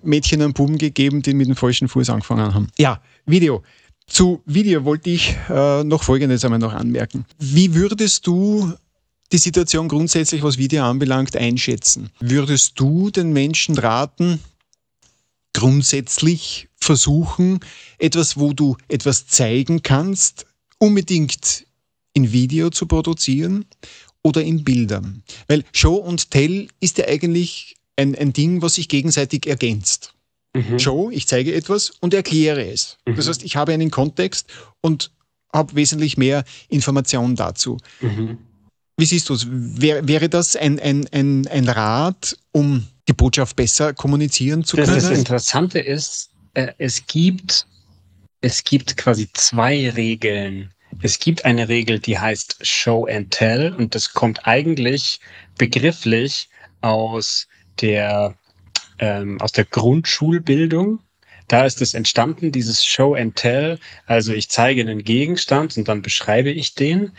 Mädchen 0.03 0.43
und 0.43 0.55
Buben 0.55 0.79
gegeben, 0.79 1.23
die 1.23 1.35
mit 1.35 1.49
dem 1.49 1.57
falschen 1.57 1.89
Fuß 1.89 2.11
angefangen 2.11 2.55
haben. 2.55 2.69
Ja, 2.79 3.01
Video. 3.27 3.63
Zu 4.07 4.43
Video 4.45 4.85
wollte 4.85 5.11
ich 5.11 5.35
äh, 5.49 5.83
noch 5.83 6.03
Folgendes 6.03 6.45
einmal 6.45 6.59
noch 6.59 6.75
anmerken. 6.75 7.25
Wie 7.39 7.75
würdest 7.75 8.27
du 8.27 8.75
die 9.33 9.39
Situation 9.39 9.89
grundsätzlich, 9.89 10.43
was 10.43 10.59
Video 10.59 10.85
anbelangt, 10.85 11.35
einschätzen? 11.37 12.11
Würdest 12.21 12.79
du 12.79 13.11
den 13.11 13.33
Menschen 13.33 13.79
raten, 13.79 14.41
grundsätzlich 15.55 16.69
versuchen, 16.77 17.61
etwas, 17.99 18.37
wo 18.37 18.53
du 18.53 18.77
etwas 18.89 19.27
zeigen 19.27 19.83
kannst, 19.83 20.45
unbedingt 20.79 21.67
in 22.13 22.33
Video 22.33 22.69
zu 22.69 22.87
produzieren 22.87 23.65
oder 24.23 24.43
in 24.43 24.65
Bildern. 24.65 25.23
Weil 25.49 25.65
Show 25.73 25.95
und 25.95 26.31
Tell 26.31 26.69
ist 26.81 26.99
ja 26.99 27.07
eigentlich 27.07 27.77
ein, 27.97 28.15
ein 28.15 28.33
Ding, 28.33 28.61
was 28.61 28.75
sich 28.75 28.89
gegenseitig 28.89 29.47
ergänzt. 29.47 30.15
Mhm. 30.55 30.79
Show, 30.79 31.11
ich 31.11 31.27
zeige 31.27 31.55
etwas 31.55 31.91
und 32.01 32.15
erkläre 32.15 32.67
es. 32.67 32.99
Mhm. 33.07 33.17
Das 33.17 33.29
heißt, 33.29 33.43
ich 33.43 33.57
habe 33.57 33.73
einen 33.73 33.91
Kontext 33.91 34.49
und 34.81 35.11
habe 35.53 35.75
wesentlich 35.75 36.17
mehr 36.17 36.45
Informationen 36.69 37.37
dazu. 37.37 37.79
Mhm. 38.01 38.39
Wie 38.97 39.07
siehst 39.07 39.29
du 39.29 39.35
es? 39.35 39.47
Wär, 39.49 40.07
wäre 40.07 40.29
das 40.29 40.55
ein, 40.55 40.79
ein, 40.79 41.09
ein, 41.11 41.49
ein 41.49 41.69
Rat, 41.69 42.39
um 42.53 42.87
die 43.09 43.13
Botschaft 43.13 43.57
besser 43.57 43.95
kommunizieren 43.95 44.65
zu 44.65 44.77
können? 44.77 44.95
Das 44.95 45.11
Interessante 45.11 45.79
ist, 45.79 46.31
äh, 46.55 46.73
es 46.79 47.07
gibt, 47.07 47.67
es 48.41 48.65
gibt 48.65 48.97
quasi 48.97 49.29
zwei 49.33 49.91
Regeln. 49.91 50.73
Es 51.03 51.19
gibt 51.19 51.45
eine 51.45 51.69
Regel, 51.69 51.99
die 51.99 52.19
heißt 52.19 52.59
Show 52.63 53.07
and 53.07 53.31
Tell 53.31 53.75
und 53.75 53.95
das 53.95 54.13
kommt 54.13 54.47
eigentlich 54.47 55.21
begrifflich 55.59 56.49
aus 56.83 57.49
der, 57.81 58.35
ähm, 58.99 59.41
aus 59.41 59.53
der 59.53 59.65
Grundschulbildung. 59.65 61.01
Da 61.49 61.67
ist 61.67 61.83
es 61.83 61.95
entstanden, 61.95 62.53
dieses 62.53 62.85
Show 62.85 63.15
and 63.15 63.37
Tell. 63.37 63.79
Also 64.07 64.33
ich 64.33 64.49
zeige 64.49 64.81
einen 64.81 65.05
Gegenstand 65.05 65.77
und 65.77 65.89
dann 65.89 66.01
beschreibe 66.01 66.51
ich 66.51 66.75
den. 66.75 67.13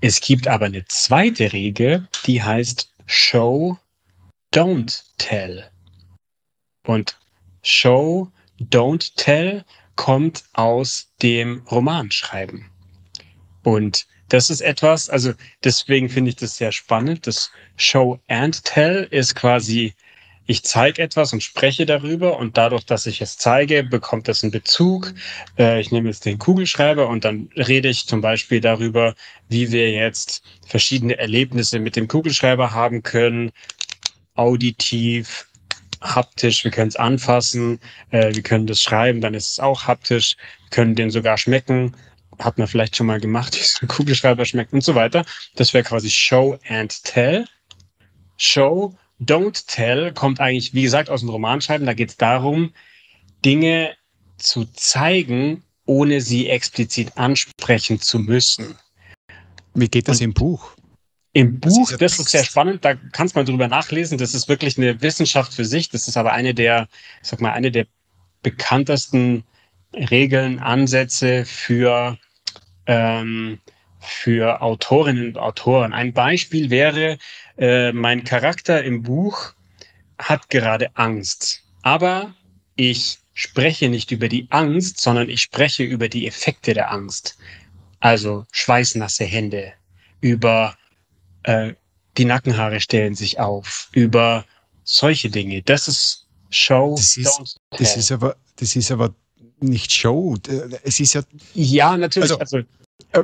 Es 0.00 0.20
gibt 0.20 0.46
aber 0.48 0.66
eine 0.66 0.84
zweite 0.86 1.52
Regel, 1.52 2.06
die 2.26 2.42
heißt 2.42 2.92
Show, 3.06 3.76
Don't 4.52 5.02
Tell. 5.18 5.70
Und 6.86 7.18
Show, 7.62 8.30
Don't 8.60 9.12
Tell 9.16 9.64
kommt 9.96 10.44
aus 10.52 11.12
dem 11.22 11.62
Romanschreiben. 11.70 12.70
Und 13.62 14.06
das 14.28 14.50
ist 14.50 14.60
etwas, 14.60 15.08
also 15.08 15.32
deswegen 15.64 16.08
finde 16.08 16.30
ich 16.30 16.36
das 16.36 16.56
sehr 16.56 16.72
spannend. 16.72 17.26
Das 17.26 17.50
Show 17.76 18.20
and 18.28 18.64
Tell 18.64 19.06
ist 19.10 19.34
quasi 19.34 19.94
ich 20.46 20.62
zeige 20.62 21.02
etwas 21.02 21.32
und 21.32 21.42
spreche 21.42 21.86
darüber 21.86 22.38
und 22.38 22.56
dadurch, 22.56 22.86
dass 22.86 23.06
ich 23.06 23.20
es 23.20 23.36
zeige, 23.36 23.82
bekommt 23.82 24.28
es 24.28 24.42
einen 24.42 24.52
Bezug. 24.52 25.12
Äh, 25.58 25.80
ich 25.80 25.90
nehme 25.90 26.08
jetzt 26.08 26.24
den 26.24 26.38
Kugelschreiber 26.38 27.08
und 27.08 27.24
dann 27.24 27.50
rede 27.56 27.88
ich 27.88 28.06
zum 28.06 28.20
Beispiel 28.20 28.60
darüber, 28.60 29.14
wie 29.48 29.72
wir 29.72 29.90
jetzt 29.90 30.42
verschiedene 30.64 31.18
Erlebnisse 31.18 31.80
mit 31.80 31.96
dem 31.96 32.06
Kugelschreiber 32.06 32.72
haben 32.72 33.02
können, 33.02 33.50
auditiv, 34.36 35.46
haptisch, 36.00 36.64
wir 36.64 36.70
können 36.70 36.88
es 36.88 36.96
anfassen, 36.96 37.80
äh, 38.10 38.34
wir 38.34 38.42
können 38.42 38.66
das 38.66 38.82
schreiben, 38.82 39.20
dann 39.20 39.34
ist 39.34 39.52
es 39.52 39.60
auch 39.60 39.86
haptisch, 39.86 40.36
wir 40.64 40.70
können 40.70 40.94
den 40.94 41.10
sogar 41.10 41.38
schmecken, 41.38 41.94
hat 42.38 42.58
man 42.58 42.68
vielleicht 42.68 42.96
schon 42.96 43.06
mal 43.06 43.20
gemacht, 43.20 43.56
wie 43.58 43.64
so 43.64 43.78
ein 43.82 43.88
Kugelschreiber 43.88 44.44
schmeckt 44.44 44.72
und 44.72 44.84
so 44.84 44.94
weiter. 44.94 45.24
Das 45.54 45.72
wäre 45.72 45.84
quasi 45.84 46.10
Show 46.10 46.58
and 46.68 47.02
Tell. 47.04 47.46
Show 48.36 48.94
Don't 49.20 49.64
Tell 49.66 50.12
kommt 50.12 50.40
eigentlich, 50.40 50.74
wie 50.74 50.82
gesagt, 50.82 51.08
aus 51.08 51.20
dem 51.20 51.30
Romanschreiben. 51.30 51.86
Da 51.86 51.94
geht 51.94 52.10
es 52.10 52.16
darum, 52.16 52.72
Dinge 53.44 53.96
zu 54.36 54.66
zeigen, 54.66 55.62
ohne 55.86 56.20
sie 56.20 56.48
explizit 56.48 57.16
ansprechen 57.16 58.00
zu 58.00 58.18
müssen. 58.18 58.76
Wie 59.74 59.88
geht 59.88 60.08
das 60.08 60.18
Und 60.18 60.24
im 60.24 60.34
Buch? 60.34 60.75
Im 61.36 61.60
Buch, 61.60 61.90
das, 61.90 61.98
das 61.98 62.18
ist 62.18 62.30
sehr 62.30 62.44
spannend, 62.44 62.82
da 62.82 62.94
kannst 62.94 63.36
man 63.36 63.44
drüber 63.44 63.68
nachlesen. 63.68 64.16
Das 64.16 64.32
ist 64.32 64.48
wirklich 64.48 64.78
eine 64.78 65.02
Wissenschaft 65.02 65.52
für 65.52 65.66
sich. 65.66 65.90
Das 65.90 66.08
ist 66.08 66.16
aber 66.16 66.32
eine 66.32 66.54
der, 66.54 66.88
ich 67.20 67.28
sag 67.28 67.42
mal, 67.42 67.52
eine 67.52 67.70
der 67.70 67.86
bekanntesten 68.42 69.44
Regeln, 69.92 70.60
Ansätze 70.60 71.44
für, 71.44 72.16
ähm, 72.86 73.58
für 74.00 74.62
Autorinnen 74.62 75.26
und 75.26 75.36
Autoren. 75.36 75.92
Ein 75.92 76.14
Beispiel 76.14 76.70
wäre, 76.70 77.18
äh, 77.58 77.92
mein 77.92 78.24
Charakter 78.24 78.82
im 78.82 79.02
Buch 79.02 79.52
hat 80.18 80.48
gerade 80.48 80.88
Angst, 80.96 81.64
aber 81.82 82.34
ich 82.76 83.18
spreche 83.34 83.90
nicht 83.90 84.10
über 84.10 84.28
die 84.28 84.46
Angst, 84.48 85.00
sondern 85.00 85.28
ich 85.28 85.42
spreche 85.42 85.82
über 85.82 86.08
die 86.08 86.26
Effekte 86.26 86.72
der 86.72 86.90
Angst. 86.90 87.36
Also 88.00 88.46
schweißnasse 88.52 89.24
Hände, 89.24 89.74
über 90.22 90.78
äh, 91.46 91.74
die 92.18 92.24
Nackenhaare 92.24 92.80
stellen 92.80 93.14
sich 93.14 93.38
auf, 93.38 93.88
über 93.92 94.44
solche 94.84 95.30
Dinge. 95.30 95.62
Das 95.62 95.88
ist 95.88 96.26
Show. 96.50 96.94
Das 96.96 97.16
ist, 97.16 97.56
das 97.70 97.96
ist 97.96 98.12
aber, 98.12 98.36
das 98.56 98.76
ist 98.76 98.90
aber 98.90 99.14
nicht 99.60 99.92
Show. 99.92 100.36
Es 100.82 101.00
ist 101.00 101.14
ja. 101.14 101.22
Ja, 101.54 101.96
natürlich. 101.96 102.30
Also, 102.30 102.58
also 102.58 102.66
äh, 103.12 103.22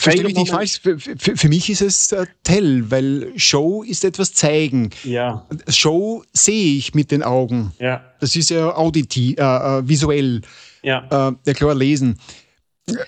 Verstehe 0.00 0.24
mich 0.24 0.34
nicht 0.34 0.50
falsch. 0.50 0.80
Für, 0.80 0.98
für, 0.98 1.16
für, 1.16 1.48
mich 1.48 1.68
ist 1.70 1.82
es 1.82 2.12
äh, 2.12 2.26
Tell, 2.42 2.90
weil 2.90 3.32
Show 3.36 3.82
ist 3.82 4.04
etwas 4.04 4.32
zeigen. 4.32 4.90
Ja. 5.04 5.46
Show 5.68 6.24
sehe 6.32 6.76
ich 6.76 6.94
mit 6.94 7.10
den 7.10 7.22
Augen. 7.22 7.72
Ja. 7.78 8.04
Das 8.20 8.36
ist 8.36 8.50
ja 8.50 8.74
auditiv, 8.76 9.38
äh, 9.38 9.42
äh, 9.42 9.88
visuell. 9.88 10.42
Ja. 10.82 11.30
Äh, 11.30 11.34
ja 11.46 11.54
klar 11.54 11.74
lesen. 11.74 12.18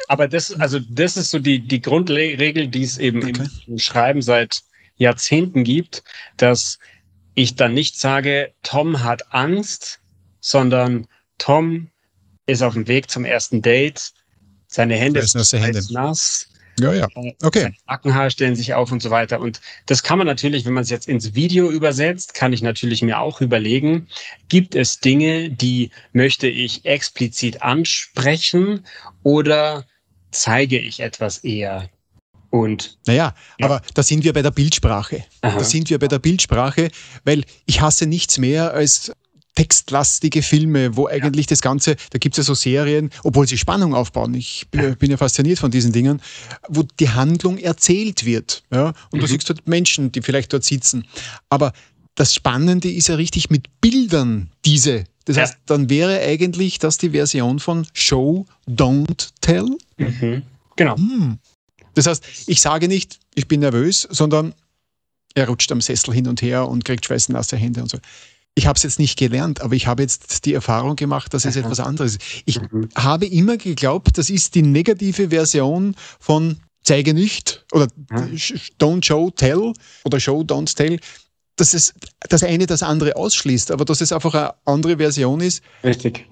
Aber 0.08 0.28
das, 0.28 0.52
also 0.60 0.78
das 0.78 1.16
ist 1.16 1.30
so 1.30 1.38
die, 1.38 1.60
die 1.60 1.80
Grundregel, 1.80 2.68
die 2.68 2.82
es 2.82 2.98
eben 2.98 3.22
okay. 3.22 3.48
im 3.66 3.78
Schreiben 3.78 4.22
seit 4.22 4.62
Jahrzehnten 4.96 5.64
gibt, 5.64 6.02
dass 6.36 6.78
ich 7.34 7.56
dann 7.56 7.74
nicht 7.74 7.98
sage, 7.98 8.52
Tom 8.62 9.02
hat 9.02 9.32
Angst, 9.32 10.00
sondern 10.40 11.06
Tom 11.38 11.88
ist 12.46 12.62
auf 12.62 12.74
dem 12.74 12.88
Weg 12.88 13.10
zum 13.10 13.24
ersten 13.24 13.62
Date 13.62 14.12
seine 14.66 14.96
Hände 14.96 15.26
sind 15.26 15.90
nass. 15.90 16.49
Ja, 16.80 16.92
ja. 16.94 17.08
Okay. 17.42 17.74
Ackenhaar 17.86 18.30
stellen 18.30 18.56
sich 18.56 18.74
auf 18.74 18.90
und 18.90 19.02
so 19.02 19.10
weiter. 19.10 19.40
Und 19.40 19.60
das 19.86 20.02
kann 20.02 20.18
man 20.18 20.26
natürlich, 20.26 20.64
wenn 20.64 20.72
man 20.72 20.82
es 20.82 20.90
jetzt 20.90 21.08
ins 21.08 21.34
Video 21.34 21.70
übersetzt, 21.70 22.34
kann 22.34 22.52
ich 22.52 22.62
natürlich 22.62 23.02
mir 23.02 23.18
auch 23.20 23.40
überlegen, 23.40 24.08
gibt 24.48 24.74
es 24.74 25.00
Dinge, 25.00 25.50
die 25.50 25.90
möchte 26.12 26.48
ich 26.48 26.84
explizit 26.84 27.62
ansprechen 27.62 28.84
oder 29.22 29.84
zeige 30.30 30.78
ich 30.78 31.00
etwas 31.00 31.38
eher? 31.38 31.88
Und 32.50 32.98
naja, 33.06 33.34
ja. 33.58 33.66
aber 33.66 33.80
da 33.94 34.02
sind 34.02 34.24
wir 34.24 34.32
bei 34.32 34.42
der 34.42 34.50
Bildsprache. 34.50 35.24
Aha. 35.42 35.58
Da 35.58 35.64
sind 35.64 35.88
wir 35.88 35.98
bei 35.98 36.08
der 36.08 36.18
Bildsprache, 36.18 36.90
weil 37.24 37.44
ich 37.66 37.80
hasse 37.80 38.06
nichts 38.06 38.38
mehr 38.38 38.74
als 38.74 39.12
textlastige 39.54 40.42
Filme, 40.42 40.96
wo 40.96 41.08
eigentlich 41.08 41.46
das 41.46 41.60
Ganze, 41.60 41.96
da 42.10 42.18
gibt 42.18 42.34
es 42.34 42.38
ja 42.38 42.44
so 42.44 42.54
Serien, 42.54 43.10
obwohl 43.24 43.46
sie 43.46 43.58
Spannung 43.58 43.94
aufbauen, 43.94 44.34
ich 44.34 44.66
bin 44.70 45.10
ja 45.10 45.16
fasziniert 45.16 45.58
von 45.58 45.70
diesen 45.70 45.92
Dingen, 45.92 46.22
wo 46.68 46.84
die 46.98 47.10
Handlung 47.10 47.58
erzählt 47.58 48.24
wird. 48.24 48.62
Ja? 48.70 48.88
Und 49.10 49.18
mhm. 49.18 49.20
du 49.20 49.26
siehst 49.26 49.48
dort 49.50 49.66
Menschen, 49.66 50.12
die 50.12 50.22
vielleicht 50.22 50.52
dort 50.52 50.64
sitzen. 50.64 51.06
Aber 51.48 51.72
das 52.14 52.34
Spannende 52.34 52.90
ist 52.90 53.08
ja 53.08 53.16
richtig 53.16 53.50
mit 53.50 53.68
Bildern 53.80 54.50
diese. 54.64 55.04
Das 55.24 55.36
ja. 55.36 55.42
heißt, 55.42 55.58
dann 55.66 55.90
wäre 55.90 56.20
eigentlich 56.20 56.78
das 56.78 56.98
die 56.98 57.10
Version 57.10 57.58
von 57.58 57.86
Show, 57.92 58.46
Don't 58.68 59.28
Tell. 59.40 59.76
Mhm. 59.98 60.42
Genau. 60.76 60.96
Hm. 60.96 61.38
Das 61.94 62.06
heißt, 62.06 62.24
ich 62.46 62.60
sage 62.60 62.88
nicht, 62.88 63.18
ich 63.34 63.48
bin 63.48 63.60
nervös, 63.60 64.08
sondern 64.10 64.54
er 65.34 65.48
rutscht 65.48 65.70
am 65.72 65.80
Sessel 65.80 66.14
hin 66.14 66.26
und 66.26 66.42
her 66.42 66.68
und 66.68 66.84
kriegt 66.84 67.04
schweißnasse 67.04 67.56
Hände 67.56 67.82
und 67.82 67.90
so 67.90 67.98
ich 68.54 68.66
habe 68.66 68.76
es 68.76 68.82
jetzt 68.82 68.98
nicht 68.98 69.18
gelernt, 69.18 69.60
aber 69.60 69.74
ich 69.74 69.86
habe 69.86 70.02
jetzt 70.02 70.44
die 70.44 70.54
Erfahrung 70.54 70.96
gemacht, 70.96 71.32
dass 71.32 71.44
es 71.44 71.56
Aha. 71.56 71.64
etwas 71.64 71.80
anderes 71.80 72.16
ist. 72.16 72.42
Ich 72.44 72.60
mhm. 72.60 72.88
habe 72.96 73.26
immer 73.26 73.56
geglaubt, 73.56 74.18
das 74.18 74.30
ist 74.30 74.54
die 74.54 74.62
negative 74.62 75.30
Version 75.30 75.94
von 76.18 76.58
zeige 76.82 77.14
nicht 77.14 77.64
oder 77.72 77.88
mhm. 78.10 78.36
don't 78.80 79.04
show, 79.04 79.30
tell 79.30 79.72
oder 80.04 80.20
show, 80.20 80.40
don't 80.40 80.74
tell, 80.74 80.98
dass 81.56 81.74
es 81.74 81.94
das 82.20 82.42
eine 82.42 82.66
das 82.66 82.82
andere 82.82 83.16
ausschließt, 83.16 83.70
aber 83.70 83.84
dass 83.84 84.00
es 84.00 84.12
einfach 84.12 84.34
eine 84.34 84.54
andere 84.64 84.96
Version 84.96 85.40
ist. 85.40 85.62
Richtig. 85.84 86.26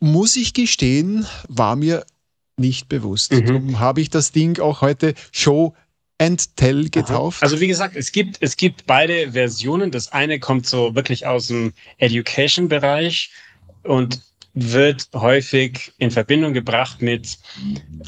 Muss 0.00 0.36
ich 0.36 0.54
gestehen, 0.54 1.26
war 1.48 1.76
mir 1.76 2.04
nicht 2.56 2.88
bewusst. 2.88 3.32
Mhm. 3.32 3.46
Darum 3.46 3.80
habe 3.80 4.00
ich 4.00 4.10
das 4.10 4.32
Ding 4.32 4.58
auch 4.58 4.80
heute 4.80 5.14
Show 5.32 5.74
and 6.20 6.56
Tell 6.56 6.88
getauft? 6.88 7.42
Also 7.42 7.60
wie 7.60 7.66
gesagt, 7.66 7.96
es 7.96 8.12
gibt, 8.12 8.36
es 8.40 8.56
gibt 8.56 8.86
beide 8.86 9.32
Versionen. 9.32 9.90
Das 9.90 10.12
eine 10.12 10.38
kommt 10.38 10.66
so 10.66 10.94
wirklich 10.94 11.26
aus 11.26 11.48
dem 11.48 11.72
Education-Bereich 11.98 13.30
und 13.82 14.20
wird 14.52 15.08
häufig 15.14 15.92
in 15.98 16.10
Verbindung 16.10 16.52
gebracht 16.52 17.00
mit, 17.00 17.38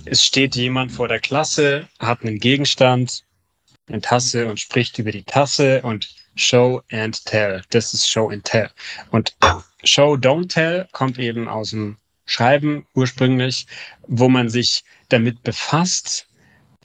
es 0.05 0.25
steht 0.25 0.57
jemand 0.57 0.93
vor 0.93 1.09
der 1.09 1.21
Klasse, 1.21 1.89
hat 1.99 2.23
einen 2.23 2.39
Gegenstand, 2.39 3.25
eine 3.89 4.01
Tasse 4.01 4.47
und 4.47 4.61
spricht 4.61 4.99
über 4.99 5.13
die 5.13 5.23
Tasse 5.23 5.81
und 5.83 6.09
Show 6.35 6.83
and 6.91 7.25
Tell. 7.25 7.63
Das 7.71 7.95
ist 7.95 8.09
Show 8.09 8.31
and 8.31 8.45
Tell. 8.45 8.71
Und 9.11 9.37
Show, 9.85 10.15
Don't 10.15 10.49
Tell 10.49 10.87
kommt 10.93 11.19
eben 11.19 11.49
aus 11.49 11.71
dem 11.71 11.97
Schreiben 12.27 12.87
ursprünglich, 12.95 13.67
wo 14.07 14.29
man 14.29 14.49
sich 14.49 14.85
damit 15.09 15.43
befasst, 15.43 16.27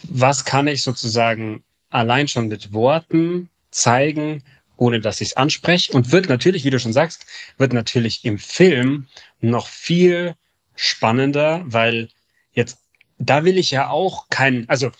was 0.04 0.45
kann 0.45 0.68
ich 0.68 0.84
sozusagen 0.84 1.64
allein 1.89 2.28
schon 2.28 2.48
mit 2.48 2.74
Worten 2.74 3.50
zeigen, 3.72 4.43
ohne 4.76 5.00
dass 5.00 5.22
ich 5.22 5.30
es 5.30 5.38
anspreche? 5.38 5.93
Und 5.93 6.12
wird 6.12 6.30
natürlich, 6.30 6.64
wie 6.64 6.70
du 6.70 6.80
schon 6.80 6.93
sagst, 6.93 7.26
wird 7.58 7.74
natürlich 7.74 8.24
im 8.26 8.38
Film 8.38 9.08
noch 9.41 9.68
viel 9.68 10.36
spannender, 10.76 11.64
weil 11.66 12.10
jetzt, 12.54 12.80
da 13.18 13.43
will 13.43 13.58
ich 13.58 13.72
ja 13.72 13.89
auch 13.89 14.30
keinen, 14.30 14.70
also 14.70 14.91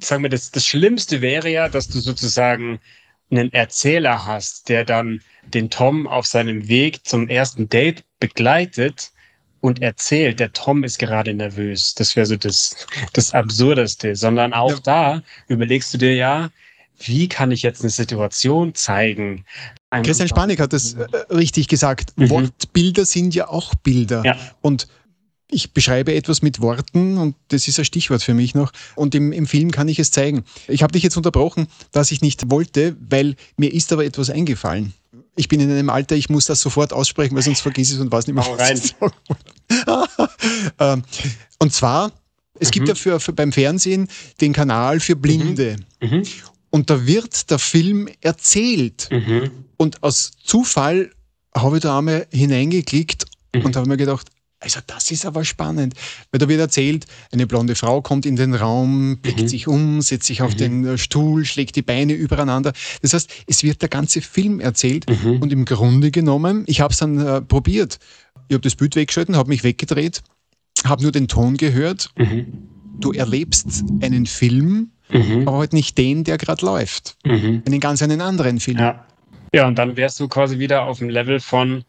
sagen 0.00 0.22
wir, 0.22 0.30
das, 0.30 0.50
das 0.50 0.66
Schlimmste 0.66 1.20
wäre 1.20 1.48
ja, 1.50 1.68
dass 1.68 1.88
du 1.88 2.00
sozusagen 2.00 2.80
einen 3.30 3.52
Erzähler 3.52 4.26
hast, 4.26 4.68
der 4.68 4.84
dann 4.84 5.20
den 5.42 5.70
Tom 5.70 6.06
auf 6.06 6.26
seinem 6.26 6.68
Weg 6.68 7.06
zum 7.06 7.28
ersten 7.28 7.68
Date 7.68 8.04
begleitet 8.20 9.12
und 9.66 9.82
erzählt, 9.82 10.38
der 10.38 10.52
Tom 10.52 10.84
ist 10.84 10.98
gerade 10.98 11.34
nervös. 11.34 11.94
Das 11.96 12.14
wäre 12.14 12.24
so 12.24 12.36
das, 12.36 12.76
das 13.12 13.34
Absurdeste. 13.34 14.14
Sondern 14.14 14.52
auch 14.52 14.70
ja. 14.70 14.78
da 14.84 15.22
überlegst 15.48 15.92
du 15.92 15.98
dir 15.98 16.14
ja, 16.14 16.50
wie 17.00 17.28
kann 17.28 17.50
ich 17.50 17.62
jetzt 17.62 17.82
eine 17.82 17.90
Situation 17.90 18.74
zeigen? 18.74 19.44
Christian 20.04 20.28
Spanik 20.28 20.60
hat 20.60 20.72
das 20.72 20.94
äh, 20.94 21.04
richtig 21.30 21.66
gesagt. 21.66 22.12
Mhm. 22.16 22.30
Wortbilder 22.30 23.04
sind 23.04 23.34
ja 23.34 23.48
auch 23.48 23.74
Bilder. 23.74 24.22
Ja. 24.24 24.36
Und 24.60 24.86
ich 25.50 25.72
beschreibe 25.72 26.14
etwas 26.14 26.42
mit 26.42 26.60
Worten 26.60 27.18
und 27.18 27.34
das 27.48 27.66
ist 27.66 27.78
ein 27.78 27.84
Stichwort 27.84 28.22
für 28.22 28.34
mich 28.34 28.54
noch. 28.54 28.72
Und 28.94 29.14
im, 29.16 29.32
im 29.32 29.46
Film 29.46 29.72
kann 29.72 29.88
ich 29.88 29.98
es 29.98 30.12
zeigen. 30.12 30.44
Ich 30.68 30.82
habe 30.82 30.92
dich 30.92 31.02
jetzt 31.02 31.16
unterbrochen, 31.16 31.66
dass 31.92 32.12
ich 32.12 32.20
nicht 32.20 32.50
wollte, 32.50 32.96
weil 33.00 33.34
mir 33.56 33.72
ist 33.72 33.92
aber 33.92 34.04
etwas 34.04 34.30
eingefallen. 34.30 34.92
Ich 35.36 35.48
bin 35.48 35.60
in 35.60 35.70
einem 35.70 35.90
Alter, 35.90 36.16
ich 36.16 36.28
muss 36.30 36.46
das 36.46 36.60
sofort 36.60 36.92
aussprechen, 36.92 37.34
weil 37.36 37.42
sonst 37.42 37.60
vergiss 37.60 37.90
ich 37.90 37.96
es 37.96 38.00
und 38.00 38.10
weiß 38.10 38.26
nicht 38.26 38.34
mehr, 38.34 38.46
was 38.56 38.84
ich 38.84 38.94
ähm, 40.80 41.02
Und 41.58 41.72
zwar, 41.72 42.12
es 42.58 42.68
mhm. 42.68 42.72
gibt 42.72 42.88
ja 42.88 42.94
für, 42.94 43.20
für, 43.20 43.32
beim 43.32 43.52
Fernsehen 43.52 44.08
den 44.40 44.52
Kanal 44.52 45.00
für 45.00 45.14
Blinde. 45.14 45.76
Mhm. 46.00 46.08
Mhm. 46.18 46.22
Und 46.70 46.90
da 46.90 47.06
wird 47.06 47.50
der 47.50 47.58
Film 47.58 48.08
erzählt. 48.20 49.08
Mhm. 49.10 49.50
Und 49.76 50.02
aus 50.02 50.32
Zufall 50.42 51.10
habe 51.54 51.76
ich 51.76 51.82
da 51.82 51.98
einmal 51.98 52.26
hineingeklickt 52.30 53.26
mhm. 53.54 53.64
und 53.64 53.76
habe 53.76 53.88
mir 53.88 53.96
gedacht, 53.96 54.28
also 54.58 54.80
das 54.86 55.10
ist 55.10 55.26
aber 55.26 55.44
spannend, 55.44 55.94
weil 56.30 56.38
da 56.38 56.48
wird 56.48 56.60
erzählt, 56.60 57.06
eine 57.30 57.46
blonde 57.46 57.74
Frau 57.74 58.00
kommt 58.00 58.24
in 58.24 58.36
den 58.36 58.54
Raum, 58.54 59.18
blickt 59.20 59.42
mhm. 59.42 59.48
sich 59.48 59.68
um, 59.68 60.00
setzt 60.00 60.26
sich 60.26 60.40
auf 60.40 60.54
mhm. 60.54 60.56
den 60.56 60.86
äh, 60.86 60.98
Stuhl, 60.98 61.44
schlägt 61.44 61.76
die 61.76 61.82
Beine 61.82 62.14
übereinander. 62.14 62.72
Das 63.02 63.12
heißt, 63.12 63.30
es 63.46 63.62
wird 63.62 63.82
der 63.82 63.90
ganze 63.90 64.22
Film 64.22 64.60
erzählt 64.60 65.06
mhm. 65.10 65.42
und 65.42 65.52
im 65.52 65.66
Grunde 65.66 66.10
genommen, 66.10 66.64
ich 66.66 66.80
habe 66.80 66.92
es 66.92 66.98
dann 66.98 67.18
äh, 67.18 67.42
probiert. 67.42 67.98
Ich 68.48 68.54
habe 68.54 68.62
das 68.62 68.76
Bild 68.76 68.96
weggeschalten, 68.96 69.36
habe 69.36 69.50
mich 69.50 69.62
weggedreht, 69.62 70.22
habe 70.84 71.02
nur 71.02 71.12
den 71.12 71.28
Ton 71.28 71.56
gehört. 71.58 72.10
Mhm. 72.16 72.68
Du 72.98 73.12
erlebst 73.12 73.84
einen 74.00 74.24
Film, 74.24 74.92
mhm. 75.10 75.46
aber 75.46 75.58
halt 75.58 75.74
nicht 75.74 75.98
den, 75.98 76.24
der 76.24 76.38
gerade 76.38 76.64
läuft. 76.64 77.18
Mhm. 77.26 77.62
Einen 77.66 77.80
ganz 77.80 78.02
einen 78.02 78.22
anderen 78.22 78.58
Film. 78.58 78.78
Ja. 78.78 79.04
ja, 79.52 79.66
und 79.66 79.76
dann 79.78 79.96
wärst 79.98 80.18
du 80.18 80.28
quasi 80.28 80.58
wieder 80.58 80.84
auf 80.84 81.00
dem 81.00 81.10
Level 81.10 81.40
von 81.40 81.84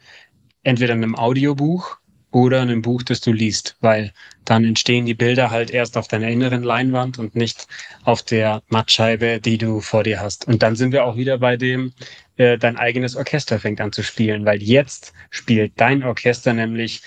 entweder 0.63 0.93
einem 0.93 1.15
Audiobuch 1.15 1.97
oder 2.32 2.61
einem 2.61 2.82
Buch, 2.82 3.03
das 3.03 3.21
du 3.21 3.32
liest, 3.32 3.78
weil 3.80 4.11
dann 4.45 4.65
entstehen 4.65 5.05
die 5.05 5.13
Bilder 5.13 5.49
halt 5.49 5.71
erst 5.71 5.97
auf 5.97 6.07
deiner 6.07 6.28
inneren 6.28 6.63
Leinwand 6.63 7.19
und 7.19 7.36
nicht 7.36 7.67
auf 8.03 8.21
der 8.21 8.61
Mattscheibe, 8.67 9.39
die 9.39 9.57
du 9.57 9.80
vor 9.80 10.03
dir 10.03 10.19
hast. 10.19 10.47
Und 10.47 10.61
dann 10.61 10.75
sind 10.75 10.91
wir 10.91 11.05
auch 11.05 11.15
wieder 11.15 11.38
bei 11.38 11.57
dem, 11.57 11.93
äh, 12.36 12.57
dein 12.57 12.78
eigenes 12.78 13.15
Orchester 13.15 13.59
fängt 13.59 13.82
an 13.82 13.91
zu 13.91 14.03
spielen, 14.03 14.45
weil 14.45 14.61
jetzt 14.61 15.13
spielt 15.30 15.73
dein 15.78 16.03
Orchester 16.03 16.53
nämlich 16.53 17.01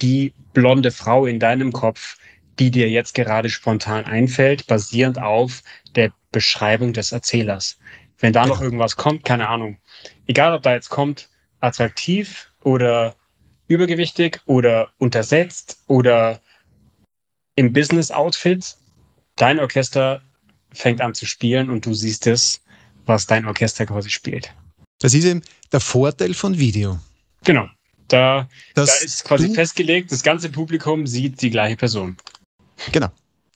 die 0.00 0.32
blonde 0.52 0.90
Frau 0.90 1.26
in 1.26 1.40
deinem 1.40 1.72
Kopf, 1.72 2.16
die 2.58 2.70
dir 2.70 2.88
jetzt 2.88 3.14
gerade 3.14 3.50
spontan 3.50 4.04
einfällt, 4.04 4.66
basierend 4.66 5.20
auf 5.20 5.62
der 5.96 6.12
Beschreibung 6.32 6.92
des 6.92 7.12
Erzählers. 7.12 7.78
Wenn 8.18 8.32
da 8.32 8.46
noch 8.46 8.60
irgendwas 8.60 8.96
kommt, 8.96 9.24
keine 9.24 9.48
Ahnung. 9.48 9.78
Egal, 10.26 10.54
ob 10.54 10.62
da 10.62 10.74
jetzt 10.74 10.90
kommt, 10.90 11.28
attraktiv 11.60 12.52
oder 12.62 13.16
übergewichtig 13.70 14.40
oder 14.46 14.90
untersetzt 14.98 15.78
oder 15.86 16.40
im 17.54 17.72
Business-Outfit. 17.72 18.76
Dein 19.36 19.60
Orchester 19.60 20.20
fängt 20.72 21.00
an 21.00 21.14
zu 21.14 21.24
spielen 21.24 21.70
und 21.70 21.86
du 21.86 21.94
siehst 21.94 22.26
es, 22.26 22.60
was 23.06 23.26
dein 23.26 23.46
Orchester 23.46 23.86
quasi 23.86 24.10
spielt. 24.10 24.52
Das 24.98 25.14
ist 25.14 25.24
eben 25.24 25.42
der 25.70 25.78
Vorteil 25.78 26.34
von 26.34 26.58
Video. 26.58 26.98
Genau. 27.44 27.68
Da, 28.08 28.48
da 28.74 28.82
ist 28.82 29.22
quasi 29.24 29.54
festgelegt, 29.54 30.10
das 30.10 30.24
ganze 30.24 30.48
Publikum 30.48 31.06
sieht 31.06 31.40
die 31.40 31.50
gleiche 31.50 31.76
Person. 31.76 32.16
Genau. 32.90 33.08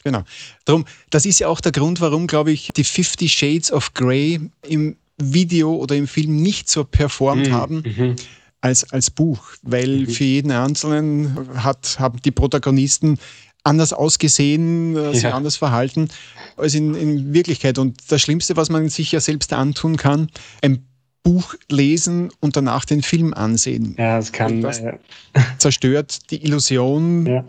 Genau. 0.05 0.23
Darum, 0.65 0.85
das 1.11 1.27
ist 1.27 1.41
ja 1.41 1.49
auch 1.49 1.61
der 1.61 1.73
Grund, 1.73 2.01
warum, 2.01 2.29
glaube 2.29 2.53
ich, 2.53 2.69
die 2.77 2.85
50 2.85 3.33
Shades 3.33 3.73
of 3.73 3.95
Grey 3.95 4.39
im 4.63 4.97
Video 5.17 5.75
oder 5.75 5.97
im 5.97 6.07
Film 6.07 6.37
nicht 6.37 6.69
so 6.69 6.85
performt 6.85 7.49
mhm. 7.49 7.53
haben. 7.53 7.83
Mhm 7.85 8.17
als, 8.65 8.91
als 8.93 9.11
Buch, 9.11 9.41
weil 9.63 9.99
mhm. 10.01 10.07
für 10.09 10.25
jeden 10.25 10.51
Einzelnen 10.51 11.37
hat, 11.63 11.99
haben 11.99 12.19
die 12.25 12.31
Protagonisten 12.31 13.19
anders 13.63 13.93
ausgesehen, 13.93 14.97
äh, 14.97 15.13
sich 15.15 15.27
anders 15.27 15.57
verhalten 15.57 16.09
als 16.57 16.75
in, 16.75 16.95
in 16.95 17.35
Wirklichkeit. 17.35 17.77
Und 17.79 17.99
das 18.09 18.23
Schlimmste, 18.23 18.57
was 18.57 18.71
man 18.71 18.89
sich 18.89 19.13
ja 19.13 19.21
selbst 19.21 19.53
antun 19.53 19.99
kann, 19.99 20.29
ein 20.63 20.87
Buch 21.23 21.55
lesen 21.71 22.31
und 22.41 22.57
danach 22.57 22.87
den 22.87 23.03
Film 23.03 23.35
ansehen. 23.35 23.97
Ja, 23.99 24.17
das 24.17 24.33
kann. 24.33 24.63
Das 24.63 24.79
äh, 24.79 24.95
zerstört 25.59 26.31
die 26.31 26.43
Illusion 26.43 27.27
ja. 27.27 27.45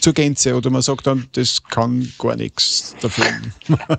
zur 0.00 0.12
Gänze. 0.12 0.54
Oder 0.54 0.68
man 0.68 0.82
sagt 0.82 1.06
dann, 1.06 1.28
das 1.32 1.62
kann 1.62 2.12
gar 2.18 2.36
nichts 2.36 2.94
dafür. 3.00 3.24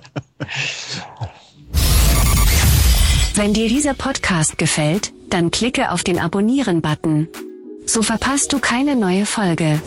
Wenn 3.34 3.54
dir 3.54 3.68
dieser 3.68 3.94
Podcast 3.94 4.56
gefällt, 4.58 5.12
dann 5.32 5.50
klicke 5.50 5.90
auf 5.90 6.04
den 6.04 6.18
Abonnieren-Button. 6.18 7.28
So 7.86 8.02
verpasst 8.02 8.52
du 8.52 8.58
keine 8.58 8.96
neue 8.96 9.24
Folge. 9.24 9.80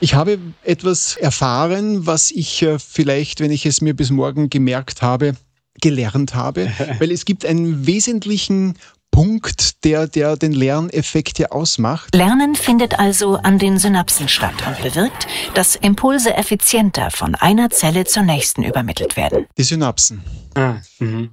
Ich 0.00 0.14
habe 0.14 0.38
etwas 0.62 1.16
erfahren, 1.16 2.06
was 2.06 2.30
ich 2.30 2.62
äh, 2.62 2.78
vielleicht, 2.78 3.40
wenn 3.40 3.50
ich 3.50 3.66
es 3.66 3.80
mir 3.80 3.94
bis 3.94 4.10
morgen 4.10 4.50
gemerkt 4.50 5.02
habe, 5.02 5.34
gelernt 5.80 6.34
habe, 6.34 6.72
weil 6.98 7.12
es 7.12 7.24
gibt 7.24 7.44
einen 7.44 7.86
wesentlichen 7.86 8.74
Punkt, 9.10 9.84
der, 9.84 10.06
der 10.06 10.36
den 10.36 10.52
Lerneffekt 10.52 11.38
ja 11.38 11.48
ausmacht. 11.48 12.14
Lernen 12.14 12.54
findet 12.54 12.98
also 12.98 13.36
an 13.36 13.58
den 13.58 13.78
Synapsen 13.78 14.28
statt 14.28 14.54
und 14.66 14.82
bewirkt, 14.82 15.26
dass 15.54 15.76
Impulse 15.76 16.34
effizienter 16.34 17.10
von 17.10 17.34
einer 17.34 17.70
Zelle 17.70 18.04
zur 18.04 18.22
nächsten 18.22 18.62
übermittelt 18.62 19.16
werden. 19.16 19.46
Die 19.58 19.64
Synapsen. 19.64 20.22
Ah, 20.54 20.76
mhm. 20.98 21.30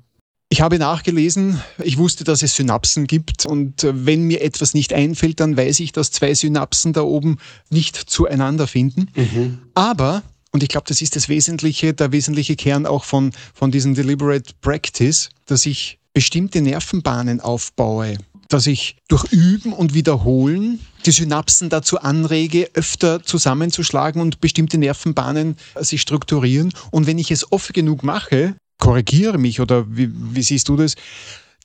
Ich 0.50 0.62
habe 0.62 0.80
nachgelesen, 0.80 1.62
ich 1.84 1.98
wusste, 1.98 2.24
dass 2.24 2.42
es 2.42 2.56
Synapsen 2.56 3.06
gibt 3.06 3.46
und 3.46 3.84
äh, 3.84 4.06
wenn 4.06 4.24
mir 4.24 4.42
etwas 4.42 4.74
nicht 4.74 4.94
einfällt, 4.94 5.42
dann 5.42 5.58
weiß 5.58 5.82
ich, 5.82 5.92
dass 5.92 6.12
zwei 6.12 6.34
Synapsen 6.34 6.94
da 6.94 7.02
oben 7.02 7.38
nicht 7.70 7.98
zueinander 7.98 8.66
finden. 8.66 9.10
Mhm. 9.14 9.60
Aber, 9.74 10.24
und 10.52 10.64
ich 10.64 10.70
glaube, 10.70 10.86
das 10.88 11.02
ist 11.02 11.18
das 11.18 11.28
Wesentliche, 11.28 11.94
der 11.94 12.14
wesentliche 12.14 12.56
Kern 12.56 12.86
auch 12.86 13.04
von, 13.04 13.34
von 13.54 13.72
diesem 13.72 13.94
Deliberate 13.94 14.54
Practice, 14.62 15.30
dass 15.46 15.66
ich 15.66 16.00
bestimmte 16.14 16.62
Nervenbahnen 16.62 17.42
aufbaue, 17.42 18.18
dass 18.48 18.68
ich 18.68 18.96
durch 19.10 19.26
Üben 19.34 19.74
und 19.74 19.94
Wiederholen 19.94 20.80
die 21.06 21.12
Synapsen 21.12 21.70
dazu 21.70 22.00
anrege, 22.00 22.70
öfter 22.74 23.22
zusammenzuschlagen 23.22 24.22
und 24.22 24.40
bestimmte 24.40 24.78
Nervenbahnen 24.78 25.58
äh, 25.76 25.84
sich 25.84 26.02
strukturieren. 26.02 26.74
Und 26.90 27.06
wenn 27.06 27.18
ich 27.18 27.32
es 27.32 27.52
oft 27.52 27.74
genug 27.74 28.04
mache, 28.04 28.56
korrigiere 28.78 29.38
mich 29.38 29.60
oder 29.60 29.86
wie, 29.90 30.10
wie 30.14 30.42
siehst 30.42 30.70
du 30.70 30.76
das, 30.76 30.96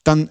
dann 0.03 0.29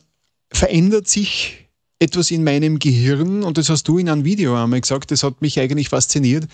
verändert 0.52 1.08
sich 1.08 1.68
etwas 1.98 2.30
in 2.30 2.44
meinem 2.44 2.78
Gehirn 2.78 3.42
und 3.44 3.58
das 3.58 3.68
hast 3.68 3.86
du 3.88 3.98
in 3.98 4.08
einem 4.08 4.24
Video 4.24 4.60
einmal 4.60 4.80
gesagt, 4.80 5.10
das 5.10 5.22
hat 5.22 5.40
mich 5.40 5.60
eigentlich 5.60 5.88
fasziniert. 5.88 6.46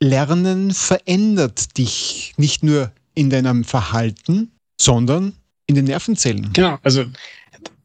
Lernen 0.00 0.72
verändert 0.72 1.76
dich 1.76 2.32
nicht 2.38 2.62
nur 2.62 2.90
in 3.14 3.28
deinem 3.28 3.64
Verhalten, 3.64 4.50
sondern 4.80 5.34
in 5.66 5.74
den 5.74 5.84
Nervenzellen. 5.84 6.50
Genau, 6.54 6.78
also 6.82 7.04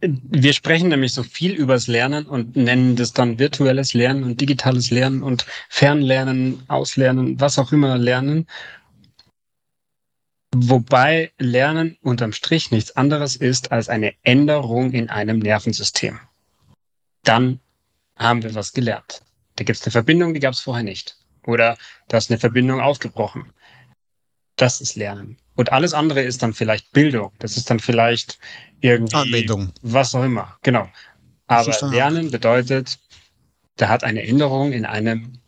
wir 0.01 0.53
sprechen 0.53 0.89
nämlich 0.89 1.13
so 1.13 1.23
viel 1.23 1.51
übers 1.51 1.87
Lernen 1.87 2.25
und 2.25 2.55
nennen 2.55 2.95
das 2.95 3.13
dann 3.13 3.39
virtuelles 3.39 3.93
Lernen 3.93 4.23
und 4.23 4.39
digitales 4.39 4.91
Lernen 4.91 5.23
und 5.23 5.45
Fernlernen, 5.69 6.63
Auslernen, 6.67 7.39
was 7.39 7.59
auch 7.59 7.71
immer 7.71 7.97
Lernen. 7.97 8.47
Wobei 10.57 11.33
Lernen 11.37 11.97
unterm 12.01 12.31
Strich 12.31 12.71
nichts 12.71 12.95
anderes 12.95 13.35
ist 13.35 13.73
als 13.73 13.89
eine 13.89 14.13
Änderung 14.23 14.93
in 14.93 15.09
einem 15.09 15.39
Nervensystem. 15.39 16.17
Dann 17.23 17.59
haben 18.15 18.41
wir 18.41 18.55
was 18.55 18.71
gelernt. 18.71 19.21
Da 19.57 19.65
gibt 19.65 19.79
es 19.79 19.85
eine 19.85 19.91
Verbindung, 19.91 20.33
die 20.33 20.39
gab 20.39 20.53
es 20.53 20.61
vorher 20.61 20.83
nicht. 20.83 21.17
Oder 21.45 21.77
da 22.07 22.17
ist 22.17 22.31
eine 22.31 22.39
Verbindung 22.39 22.79
aufgebrochen. 22.79 23.51
Das 24.55 24.79
ist 24.79 24.95
Lernen. 24.95 25.37
Und 25.55 25.73
alles 25.73 25.93
andere 25.93 26.21
ist 26.21 26.41
dann 26.41 26.53
vielleicht 26.53 26.93
Bildung. 26.93 27.33
Das 27.39 27.57
ist 27.57 27.69
dann 27.69 27.81
vielleicht 27.81 28.39
irgendwie 28.79 29.15
Anwendung. 29.15 29.73
was 29.81 30.15
auch 30.15 30.23
immer. 30.23 30.57
Genau. 30.63 30.87
Aber 31.47 31.77
Lernen 31.91 32.31
bedeutet, 32.31 32.97
da 33.75 33.89
hat 33.89 34.05
eine 34.05 34.23
Änderung 34.23 34.71
in 34.71 34.85
einem, 34.85 35.39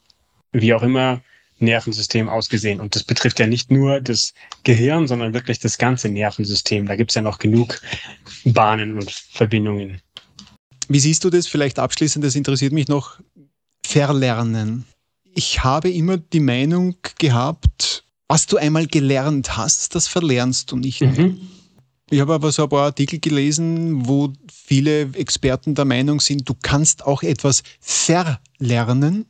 wie 0.52 0.74
auch 0.74 0.84
immer, 0.84 1.22
Nervensystem 1.60 2.30
ausgesehen. 2.30 2.80
Und 2.80 2.96
das 2.96 3.04
betrifft 3.04 3.40
ja 3.40 3.48
nicht 3.48 3.72
nur 3.72 4.02
das 4.02 4.34
Gehirn, 4.64 5.08
sondern 5.08 5.34
wirklich 5.34 5.60
das 5.60 5.78
ganze 5.78 6.10
Nervensystem. 6.10 6.86
Da 6.86 6.96
gibt 6.96 7.12
es 7.12 7.16
ja 7.16 7.22
noch 7.22 7.40
genug 7.40 7.82
Bahnen 8.46 8.96
und 8.96 9.12
Verbindungen. 9.12 10.02
Wie 10.88 11.00
siehst 11.00 11.24
du 11.24 11.30
das? 11.30 11.48
Vielleicht 11.48 11.80
abschließend, 11.80 12.24
das 12.24 12.36
interessiert 12.36 12.74
mich 12.74 12.88
noch. 12.88 13.20
Verlernen. 13.86 14.86
Ich 15.34 15.64
habe 15.64 15.90
immer 15.90 16.18
die 16.18 16.40
Meinung 16.40 16.96
gehabt, 17.20 18.04
was 18.28 18.48
du 18.48 18.58
einmal 18.58 18.88
gelernt 18.88 19.56
hast, 19.56 19.96
das 19.96 20.08
verlernst 20.08 20.72
du 20.72 20.78
nicht. 20.78 21.02
Mhm. 21.02 21.40
Ich 22.10 22.22
habe 22.22 22.34
aber 22.34 22.52
so 22.52 22.64
ein 22.64 22.70
paar 22.70 22.86
Artikel 22.86 23.20
gelesen, 23.20 24.08
wo 24.08 24.32
viele 24.52 25.02
Experten 25.14 25.76
der 25.76 25.86
Meinung 25.86 26.22
sind, 26.22 26.48
du 26.48 26.56
kannst 26.62 27.06
auch 27.06 27.22
etwas 27.22 27.64
verlernen, 27.82 29.26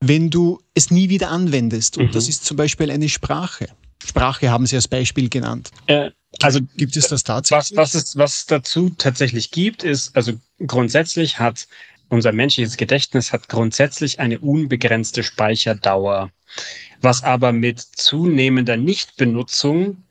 wenn 0.00 0.30
du 0.30 0.60
es 0.74 0.90
nie 0.90 1.08
wieder 1.08 1.30
anwendest. 1.30 1.98
Und 1.98 2.08
mhm. 2.08 2.12
das 2.12 2.28
ist 2.28 2.44
zum 2.44 2.56
Beispiel 2.56 2.90
eine 2.90 3.08
Sprache. 3.08 3.68
Sprache 4.04 4.50
haben 4.50 4.66
Sie 4.66 4.76
als 4.76 4.88
Beispiel 4.88 5.28
genannt. 5.28 5.70
Äh, 5.86 6.10
also 6.42 6.60
gibt 6.76 6.96
es 6.96 7.08
das 7.08 7.24
tatsächlich? 7.24 7.76
Was, 7.76 7.94
was, 7.94 8.02
es, 8.02 8.16
was 8.16 8.36
es 8.36 8.46
dazu 8.46 8.90
tatsächlich 8.90 9.50
gibt, 9.50 9.82
ist, 9.82 10.14
also 10.14 10.34
grundsätzlich 10.66 11.38
hat 11.38 11.66
unser 12.08 12.32
menschliches 12.32 12.76
Gedächtnis 12.76 13.32
hat 13.32 13.48
grundsätzlich 13.48 14.20
eine 14.20 14.38
unbegrenzte 14.38 15.22
Speicherdauer. 15.22 16.30
Was 17.00 17.24
aber 17.24 17.52
mit 17.52 17.80
zunehmender 17.80 18.76
Nichtbenutzung 18.76 20.04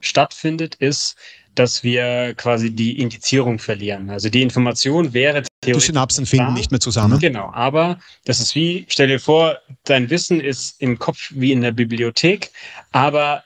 stattfindet, 0.00 0.74
ist, 0.76 1.16
dass 1.54 1.82
wir 1.82 2.34
quasi 2.36 2.70
die 2.74 2.98
Indizierung 2.98 3.58
verlieren. 3.58 4.10
Also 4.10 4.28
die 4.28 4.42
Information 4.42 5.12
wäre 5.12 5.42
theoretisch. 5.60 5.86
Die 5.86 5.92
Synapsen 5.92 6.26
finden 6.26 6.46
da. 6.46 6.52
nicht 6.52 6.70
mehr 6.70 6.80
zusammen. 6.80 7.18
Genau, 7.18 7.50
aber 7.52 7.98
das 8.24 8.40
ist 8.40 8.54
wie, 8.54 8.86
stell 8.88 9.08
dir 9.08 9.20
vor, 9.20 9.58
dein 9.84 10.08
Wissen 10.10 10.40
ist 10.40 10.80
im 10.80 10.98
Kopf 10.98 11.32
wie 11.34 11.52
in 11.52 11.60
der 11.60 11.72
Bibliothek, 11.72 12.50
aber 12.90 13.44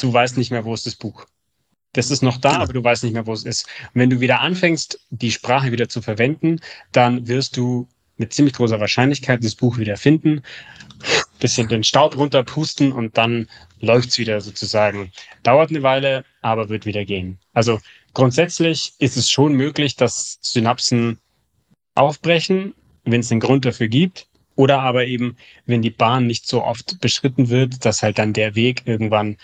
du 0.00 0.12
weißt 0.12 0.36
nicht 0.36 0.50
mehr, 0.50 0.64
wo 0.64 0.74
ist 0.74 0.86
das 0.86 0.94
Buch. 0.94 1.26
Das 1.92 2.10
ist 2.10 2.22
noch 2.22 2.36
da, 2.36 2.50
genau. 2.50 2.62
aber 2.62 2.72
du 2.72 2.84
weißt 2.84 3.04
nicht 3.04 3.14
mehr, 3.14 3.26
wo 3.26 3.32
es 3.32 3.44
ist. 3.44 3.66
Und 3.94 4.00
wenn 4.00 4.10
du 4.10 4.20
wieder 4.20 4.40
anfängst, 4.40 5.00
die 5.10 5.32
Sprache 5.32 5.72
wieder 5.72 5.88
zu 5.88 6.02
verwenden, 6.02 6.60
dann 6.92 7.26
wirst 7.26 7.56
du 7.56 7.88
mit 8.18 8.32
ziemlich 8.32 8.54
großer 8.54 8.80
Wahrscheinlichkeit 8.80 9.42
das 9.42 9.54
Buch 9.54 9.78
wieder 9.78 9.96
finden, 9.96 10.42
bisschen 11.38 11.68
den 11.68 11.84
Staub 11.84 12.16
runterpusten 12.16 12.92
und 12.92 13.16
dann 13.16 13.48
läuft's 13.80 14.18
wieder 14.18 14.40
sozusagen. 14.40 15.12
Dauert 15.42 15.70
eine 15.70 15.82
Weile, 15.82 16.24
aber 16.42 16.68
wird 16.68 16.86
wieder 16.86 17.04
gehen. 17.04 17.38
Also 17.52 17.80
grundsätzlich 18.14 18.94
ist 18.98 19.16
es 19.16 19.30
schon 19.30 19.54
möglich, 19.54 19.96
dass 19.96 20.38
Synapsen 20.40 21.18
aufbrechen, 21.94 22.74
wenn 23.04 23.20
es 23.20 23.30
einen 23.30 23.40
Grund 23.40 23.64
dafür 23.64 23.88
gibt. 23.88 24.28
Oder 24.54 24.80
aber 24.80 25.06
eben, 25.06 25.36
wenn 25.66 25.82
die 25.82 25.90
Bahn 25.90 26.26
nicht 26.26 26.46
so 26.46 26.64
oft 26.64 26.98
beschritten 27.00 27.50
wird, 27.50 27.84
dass 27.84 28.02
halt 28.02 28.18
dann 28.18 28.32
der 28.32 28.54
Weg 28.54 28.82
irgendwann 28.86 29.36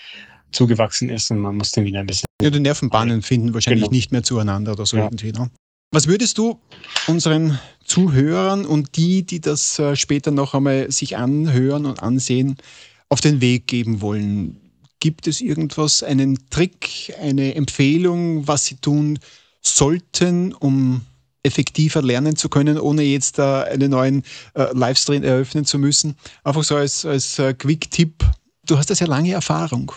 zugewachsen 0.53 1.11
ist 1.11 1.31
und 1.31 1.39
man 1.39 1.57
muss 1.57 1.73
den 1.73 1.85
wieder 1.85 2.01
ein 2.01 2.07
bisschen. 2.07 2.27
Ja, 2.41 2.51
die 2.51 2.61
Nervenbahnen 2.61 3.21
finden 3.23 3.53
wahrscheinlich 3.53 3.85
genau. 3.85 3.95
nicht 3.95 4.13
mehr 4.13 4.23
zueinander 4.23 4.73
oder 4.73 4.87
so 4.87 4.97
ja. 4.97 5.05
irgendwie. 5.05 5.33
Ne? 5.33 5.51
Was 5.95 6.07
würdest 6.07 6.39
du 6.39 6.59
unseren 7.07 7.59
Zuhörern 7.85 8.65
und 8.65 8.97
die, 8.97 9.27
die 9.27 9.43
das 9.43 9.79
äh, 9.79 9.95
später 9.95 10.31
noch 10.31 10.55
einmal 10.55 10.91
sich 10.91 11.19
anhören 11.19 11.85
und 11.85 12.03
ansehen, 12.03 12.57
auf 13.11 13.21
den 13.21 13.43
Weg 13.43 13.67
geben 13.67 14.01
wollen? 14.01 14.59
Gibt 15.01 15.27
es 15.27 15.43
irgendwas, 15.43 16.03
einen 16.03 16.49
Trick, 16.49 17.13
eine 17.21 17.57
Empfehlung, 17.57 18.49
was 18.49 18.65
sie 18.65 18.77
tun 18.77 19.19
sollten, 19.61 20.55
um 20.55 21.03
effektiver 21.43 22.01
lernen 22.01 22.37
zu 22.37 22.49
können, 22.49 22.79
ohne 22.79 23.03
jetzt 23.03 23.39
äh, 23.39 23.43
einen 23.43 23.91
neuen 23.91 24.23
äh, 24.55 24.73
Livestream 24.73 25.23
eröffnen 25.23 25.67
zu 25.67 25.79
müssen? 25.79 26.17
Einfach 26.43 26.65
so 26.65 26.77
als, 26.77 27.05
als 27.05 27.39
äh, 27.39 27.53
Quick-Tipp. 27.53 28.25
Du 28.65 28.79
hast 28.79 28.89
das 28.89 29.01
ja 29.01 29.07
lange 29.07 29.33
Erfahrung. 29.33 29.93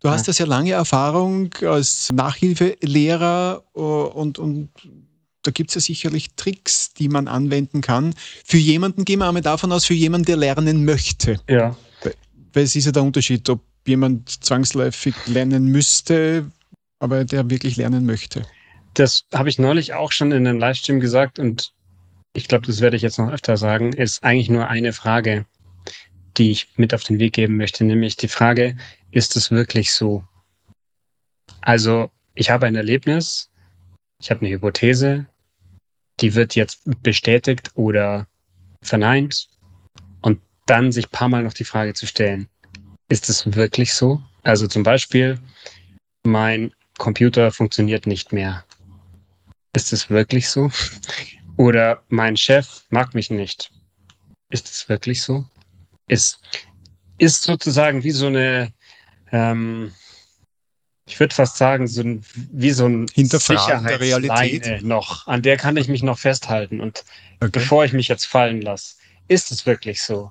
Du 0.00 0.10
hast 0.10 0.22
ja. 0.22 0.26
das 0.26 0.38
ja 0.38 0.46
lange 0.46 0.72
Erfahrung 0.72 1.54
als 1.60 2.10
Nachhilfelehrer 2.12 3.62
äh, 3.76 3.78
und, 3.78 4.40
und 4.40 4.70
da 5.42 5.50
gibt 5.50 5.70
es 5.70 5.74
ja 5.76 5.80
sicherlich 5.80 6.34
Tricks, 6.36 6.92
die 6.94 7.08
man 7.08 7.28
anwenden 7.28 7.80
kann. 7.80 8.14
Für 8.44 8.56
jemanden, 8.56 9.04
gehen 9.04 9.20
wir 9.20 9.28
einmal 9.28 9.42
davon 9.42 9.72
aus, 9.72 9.84
für 9.84 9.94
jemanden, 9.94 10.26
der 10.26 10.36
lernen 10.36 10.84
möchte. 10.84 11.40
Ja. 11.48 11.76
Weil 12.52 12.64
es 12.64 12.74
ist 12.74 12.86
ja 12.86 12.92
der 12.92 13.02
Unterschied, 13.02 13.48
ob 13.48 13.62
jemand 13.86 14.44
zwangsläufig 14.44 15.14
lernen 15.26 15.66
müsste, 15.66 16.50
aber 16.98 17.24
der 17.24 17.48
wirklich 17.50 17.76
lernen 17.76 18.04
möchte. 18.04 18.44
Das 18.94 19.24
habe 19.32 19.48
ich 19.48 19.58
neulich 19.58 19.94
auch 19.94 20.12
schon 20.12 20.32
in 20.32 20.46
einem 20.46 20.58
Livestream 20.58 21.00
gesagt 21.00 21.38
und 21.38 21.72
ich 22.34 22.48
glaube, 22.48 22.66
das 22.66 22.80
werde 22.80 22.96
ich 22.96 23.02
jetzt 23.02 23.18
noch 23.18 23.30
öfter 23.30 23.56
sagen, 23.56 23.92
ist 23.92 24.22
eigentlich 24.22 24.50
nur 24.50 24.68
eine 24.68 24.92
Frage 24.92 25.46
die 26.38 26.50
ich 26.50 26.68
mit 26.76 26.94
auf 26.94 27.04
den 27.04 27.18
Weg 27.18 27.34
geben 27.34 27.56
möchte, 27.56 27.84
nämlich 27.84 28.16
die 28.16 28.28
Frage, 28.28 28.76
ist 29.10 29.36
es 29.36 29.50
wirklich 29.50 29.92
so? 29.92 30.24
Also, 31.60 32.10
ich 32.34 32.50
habe 32.50 32.66
ein 32.66 32.76
Erlebnis, 32.76 33.50
ich 34.20 34.30
habe 34.30 34.40
eine 34.40 34.50
Hypothese, 34.50 35.26
die 36.20 36.34
wird 36.34 36.54
jetzt 36.54 36.80
bestätigt 37.02 37.70
oder 37.74 38.26
verneint 38.82 39.48
und 40.22 40.40
dann 40.66 40.92
sich 40.92 41.10
paar 41.10 41.28
Mal 41.28 41.42
noch 41.42 41.52
die 41.52 41.64
Frage 41.64 41.94
zu 41.94 42.06
stellen, 42.06 42.48
ist 43.08 43.28
es 43.28 43.54
wirklich 43.54 43.94
so? 43.94 44.22
Also 44.42 44.66
zum 44.66 44.82
Beispiel, 44.82 45.38
mein 46.24 46.72
Computer 46.98 47.50
funktioniert 47.52 48.06
nicht 48.06 48.32
mehr. 48.32 48.64
Ist 49.74 49.92
es 49.92 50.10
wirklich 50.10 50.48
so? 50.48 50.70
Oder 51.56 52.02
mein 52.08 52.36
Chef 52.36 52.84
mag 52.90 53.14
mich 53.14 53.30
nicht. 53.30 53.72
Ist 54.50 54.68
es 54.68 54.88
wirklich 54.88 55.22
so? 55.22 55.44
ist, 56.08 56.40
ist 57.18 57.42
sozusagen 57.42 58.02
wie 58.02 58.10
so 58.10 58.26
eine, 58.26 58.72
ähm, 59.30 59.92
ich 61.08 61.18
würde 61.18 61.34
fast 61.34 61.56
sagen, 61.56 61.86
so 61.86 62.02
ein, 62.02 62.22
wie 62.52 62.70
so 62.70 62.86
ein 62.86 63.06
Hinterfragen 63.12 63.86
der 63.86 64.00
Realität 64.00 64.82
noch, 64.82 65.26
an 65.26 65.42
der 65.42 65.56
kann 65.56 65.76
ich 65.76 65.88
mich 65.88 66.02
noch 66.02 66.18
festhalten. 66.18 66.80
Und 66.80 67.04
okay. 67.40 67.50
bevor 67.52 67.84
ich 67.84 67.92
mich 67.92 68.08
jetzt 68.08 68.26
fallen 68.26 68.60
lasse, 68.60 68.96
ist 69.26 69.50
es 69.50 69.66
wirklich 69.66 70.02
so? 70.02 70.30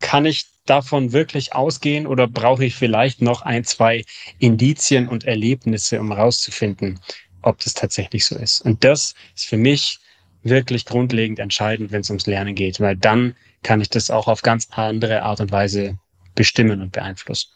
Kann 0.00 0.26
ich 0.26 0.46
davon 0.66 1.12
wirklich 1.12 1.54
ausgehen 1.54 2.06
oder 2.06 2.26
brauche 2.26 2.64
ich 2.64 2.74
vielleicht 2.74 3.22
noch 3.22 3.42
ein, 3.42 3.64
zwei 3.64 4.04
Indizien 4.38 5.08
und 5.08 5.24
Erlebnisse, 5.24 6.00
um 6.00 6.12
rauszufinden, 6.12 7.00
ob 7.42 7.60
das 7.60 7.74
tatsächlich 7.74 8.26
so 8.26 8.36
ist? 8.36 8.60
Und 8.60 8.84
das 8.84 9.14
ist 9.34 9.46
für 9.46 9.56
mich 9.56 10.00
wirklich 10.42 10.84
grundlegend 10.84 11.38
entscheidend, 11.38 11.92
wenn 11.92 12.00
es 12.00 12.10
ums 12.10 12.26
Lernen 12.26 12.54
geht, 12.54 12.80
weil 12.80 12.96
dann 12.96 13.34
kann 13.62 13.80
ich 13.80 13.88
das 13.88 14.10
auch 14.10 14.28
auf 14.28 14.42
ganz 14.42 14.68
andere 14.72 15.22
Art 15.22 15.40
und 15.40 15.50
Weise 15.50 15.98
bestimmen 16.34 16.82
und 16.82 16.92
beeinflussen. 16.92 17.50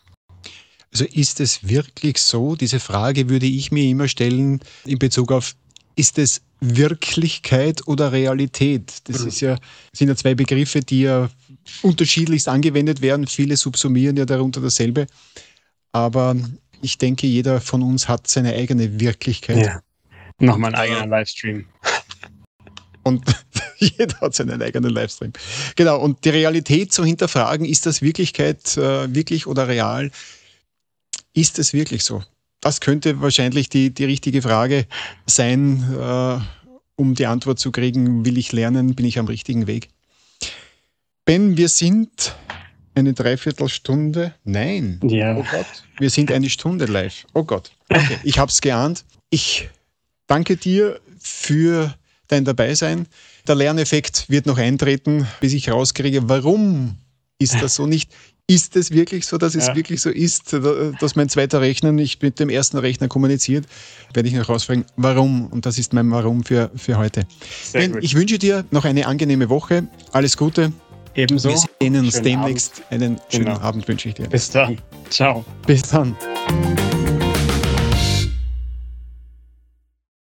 Also 0.93 1.05
ist 1.05 1.41
es 1.41 1.68
wirklich 1.68 2.18
so, 2.18 2.57
diese 2.57 2.80
Frage 2.80 3.28
würde 3.28 3.47
ich 3.47 3.70
mir 3.70 3.84
immer 3.84 4.09
stellen 4.09 4.61
in 4.84 4.99
Bezug 4.99 5.30
auf, 5.30 5.55
ist 5.95 6.18
es 6.18 6.43
Wirklichkeit 6.61 7.86
oder 7.86 8.12
Realität? 8.12 8.93
Das 9.05 9.22
mhm. 9.22 9.28
ist 9.28 9.41
ja, 9.41 9.57
sind 9.93 10.09
ja 10.09 10.16
zwei 10.16 10.34
Begriffe, 10.34 10.80
die 10.80 11.03
ja 11.03 11.30
unterschiedlichst 11.82 12.49
angewendet 12.49 13.03
werden. 13.03 13.26
Viele 13.26 13.57
subsumieren 13.57 14.16
ja 14.16 14.24
darunter 14.24 14.61
dasselbe. 14.61 15.07
Aber 15.93 16.36
ich 16.82 16.99
denke, 16.99 17.26
jeder 17.26 17.61
von 17.61 17.82
uns 17.82 18.09
hat 18.09 18.26
seine 18.26 18.55
eigene 18.55 19.01
Wirklichkeit. 19.01 19.59
Ja. 19.59 19.82
Nochmal 20.38 20.74
ein 20.74 20.80
eigener 20.80 21.07
Livestream. 21.07 21.66
Und 23.03 23.24
jeder 23.78 24.20
hat 24.20 24.34
seinen 24.34 24.61
eigenen 24.62 24.91
Livestream. 24.91 25.32
Genau, 25.76 26.01
und 26.01 26.24
die 26.24 26.30
Realität 26.30 26.93
zu 26.93 27.05
hinterfragen, 27.05 27.66
ist 27.66 27.86
das 27.86 28.03
Wirklichkeit 28.03 28.76
äh, 28.76 29.14
wirklich 29.14 29.47
oder 29.47 29.68
real? 29.68 30.11
Ist 31.33 31.59
es 31.59 31.72
wirklich 31.72 32.05
so? 32.05 32.22
Das 32.61 32.81
könnte 32.81 33.20
wahrscheinlich 33.20 33.68
die, 33.68 33.93
die 33.93 34.05
richtige 34.05 34.43
Frage 34.43 34.87
sein, 35.26 35.83
äh, 35.99 36.39
um 36.97 37.14
die 37.14 37.26
Antwort 37.26 37.59
zu 37.59 37.72
kriegen, 37.72 38.24
will 38.26 38.37
ich 38.37 38.53
lernen, 38.53 38.95
bin 38.95 39.07
ich 39.07 39.18
am 39.18 39.26
richtigen 39.26 39.66
Weg? 39.66 39.89
Ben, 41.24 41.57
wir 41.57 41.68
sind 41.68 42.35
eine 42.95 43.14
Dreiviertelstunde. 43.14 44.35
Nein. 44.45 45.01
Ja. 45.05 45.37
Oh 45.37 45.45
Gott. 45.51 45.66
Wir 45.99 46.11
sind 46.11 46.31
eine 46.31 46.51
Stunde 46.51 46.87
live. 46.87 47.24
Oh 47.33 47.45
Gott. 47.45 47.70
Okay, 47.89 48.18
ich 48.24 48.39
habe 48.39 48.51
es 48.51 48.61
geahnt. 48.61 49.05
Ich 49.31 49.68
danke 50.26 50.57
dir 50.57 51.01
für 51.18 51.95
dein 52.28 52.45
Dabeisein. 52.45 53.07
Der 53.47 53.55
Lerneffekt 53.55 54.28
wird 54.28 54.47
noch 54.47 54.59
eintreten, 54.59 55.26
bis 55.41 55.53
ich 55.53 55.70
rauskriege, 55.70 56.28
warum 56.28 56.97
ist 57.39 57.61
das 57.62 57.76
so 57.76 57.87
nicht. 57.87 58.12
Ist 58.51 58.74
es 58.74 58.90
wirklich 58.90 59.26
so, 59.26 59.38
dass 59.38 59.55
es 59.55 59.68
ja. 59.68 59.76
wirklich 59.76 60.01
so 60.01 60.11
ist, 60.11 60.53
dass 60.53 61.14
mein 61.14 61.28
zweiter 61.28 61.61
Rechner 61.61 61.92
nicht 61.92 62.20
mit 62.20 62.40
dem 62.40 62.48
ersten 62.48 62.78
Rechner 62.78 63.07
kommuniziert? 63.07 63.64
Werde 64.12 64.28
ich 64.28 64.34
noch 64.34 64.48
rausfragen, 64.48 64.84
warum? 64.96 65.46
Und 65.46 65.66
das 65.66 65.78
ist 65.78 65.92
mein 65.92 66.11
Warum 66.11 66.42
für, 66.42 66.70
für 66.74 66.98
heute. 66.98 67.22
Ben, 67.72 67.96
ich 68.01 68.14
wünsche 68.16 68.38
dir 68.38 68.64
noch 68.72 68.84
eine 68.84 69.07
angenehme 69.07 69.48
Woche. 69.48 69.86
Alles 70.11 70.36
Gute. 70.36 70.72
Ebenso. 71.14 71.51
Wir 71.51 71.59
sehen 71.59 71.96
uns 71.96 72.14
schönen 72.14 72.24
demnächst. 72.24 72.82
Abend. 72.90 72.92
Einen 72.92 73.20
schönen 73.28 73.44
genau. 73.44 73.61
Abend 73.61 73.86
wünsche 73.86 74.09
ich 74.09 74.14
dir. 74.16 74.28
Bis 74.28 74.51
dann. 74.51 74.78
Ciao. 75.11 75.44
Bis 75.66 75.82
dann. 75.82 76.16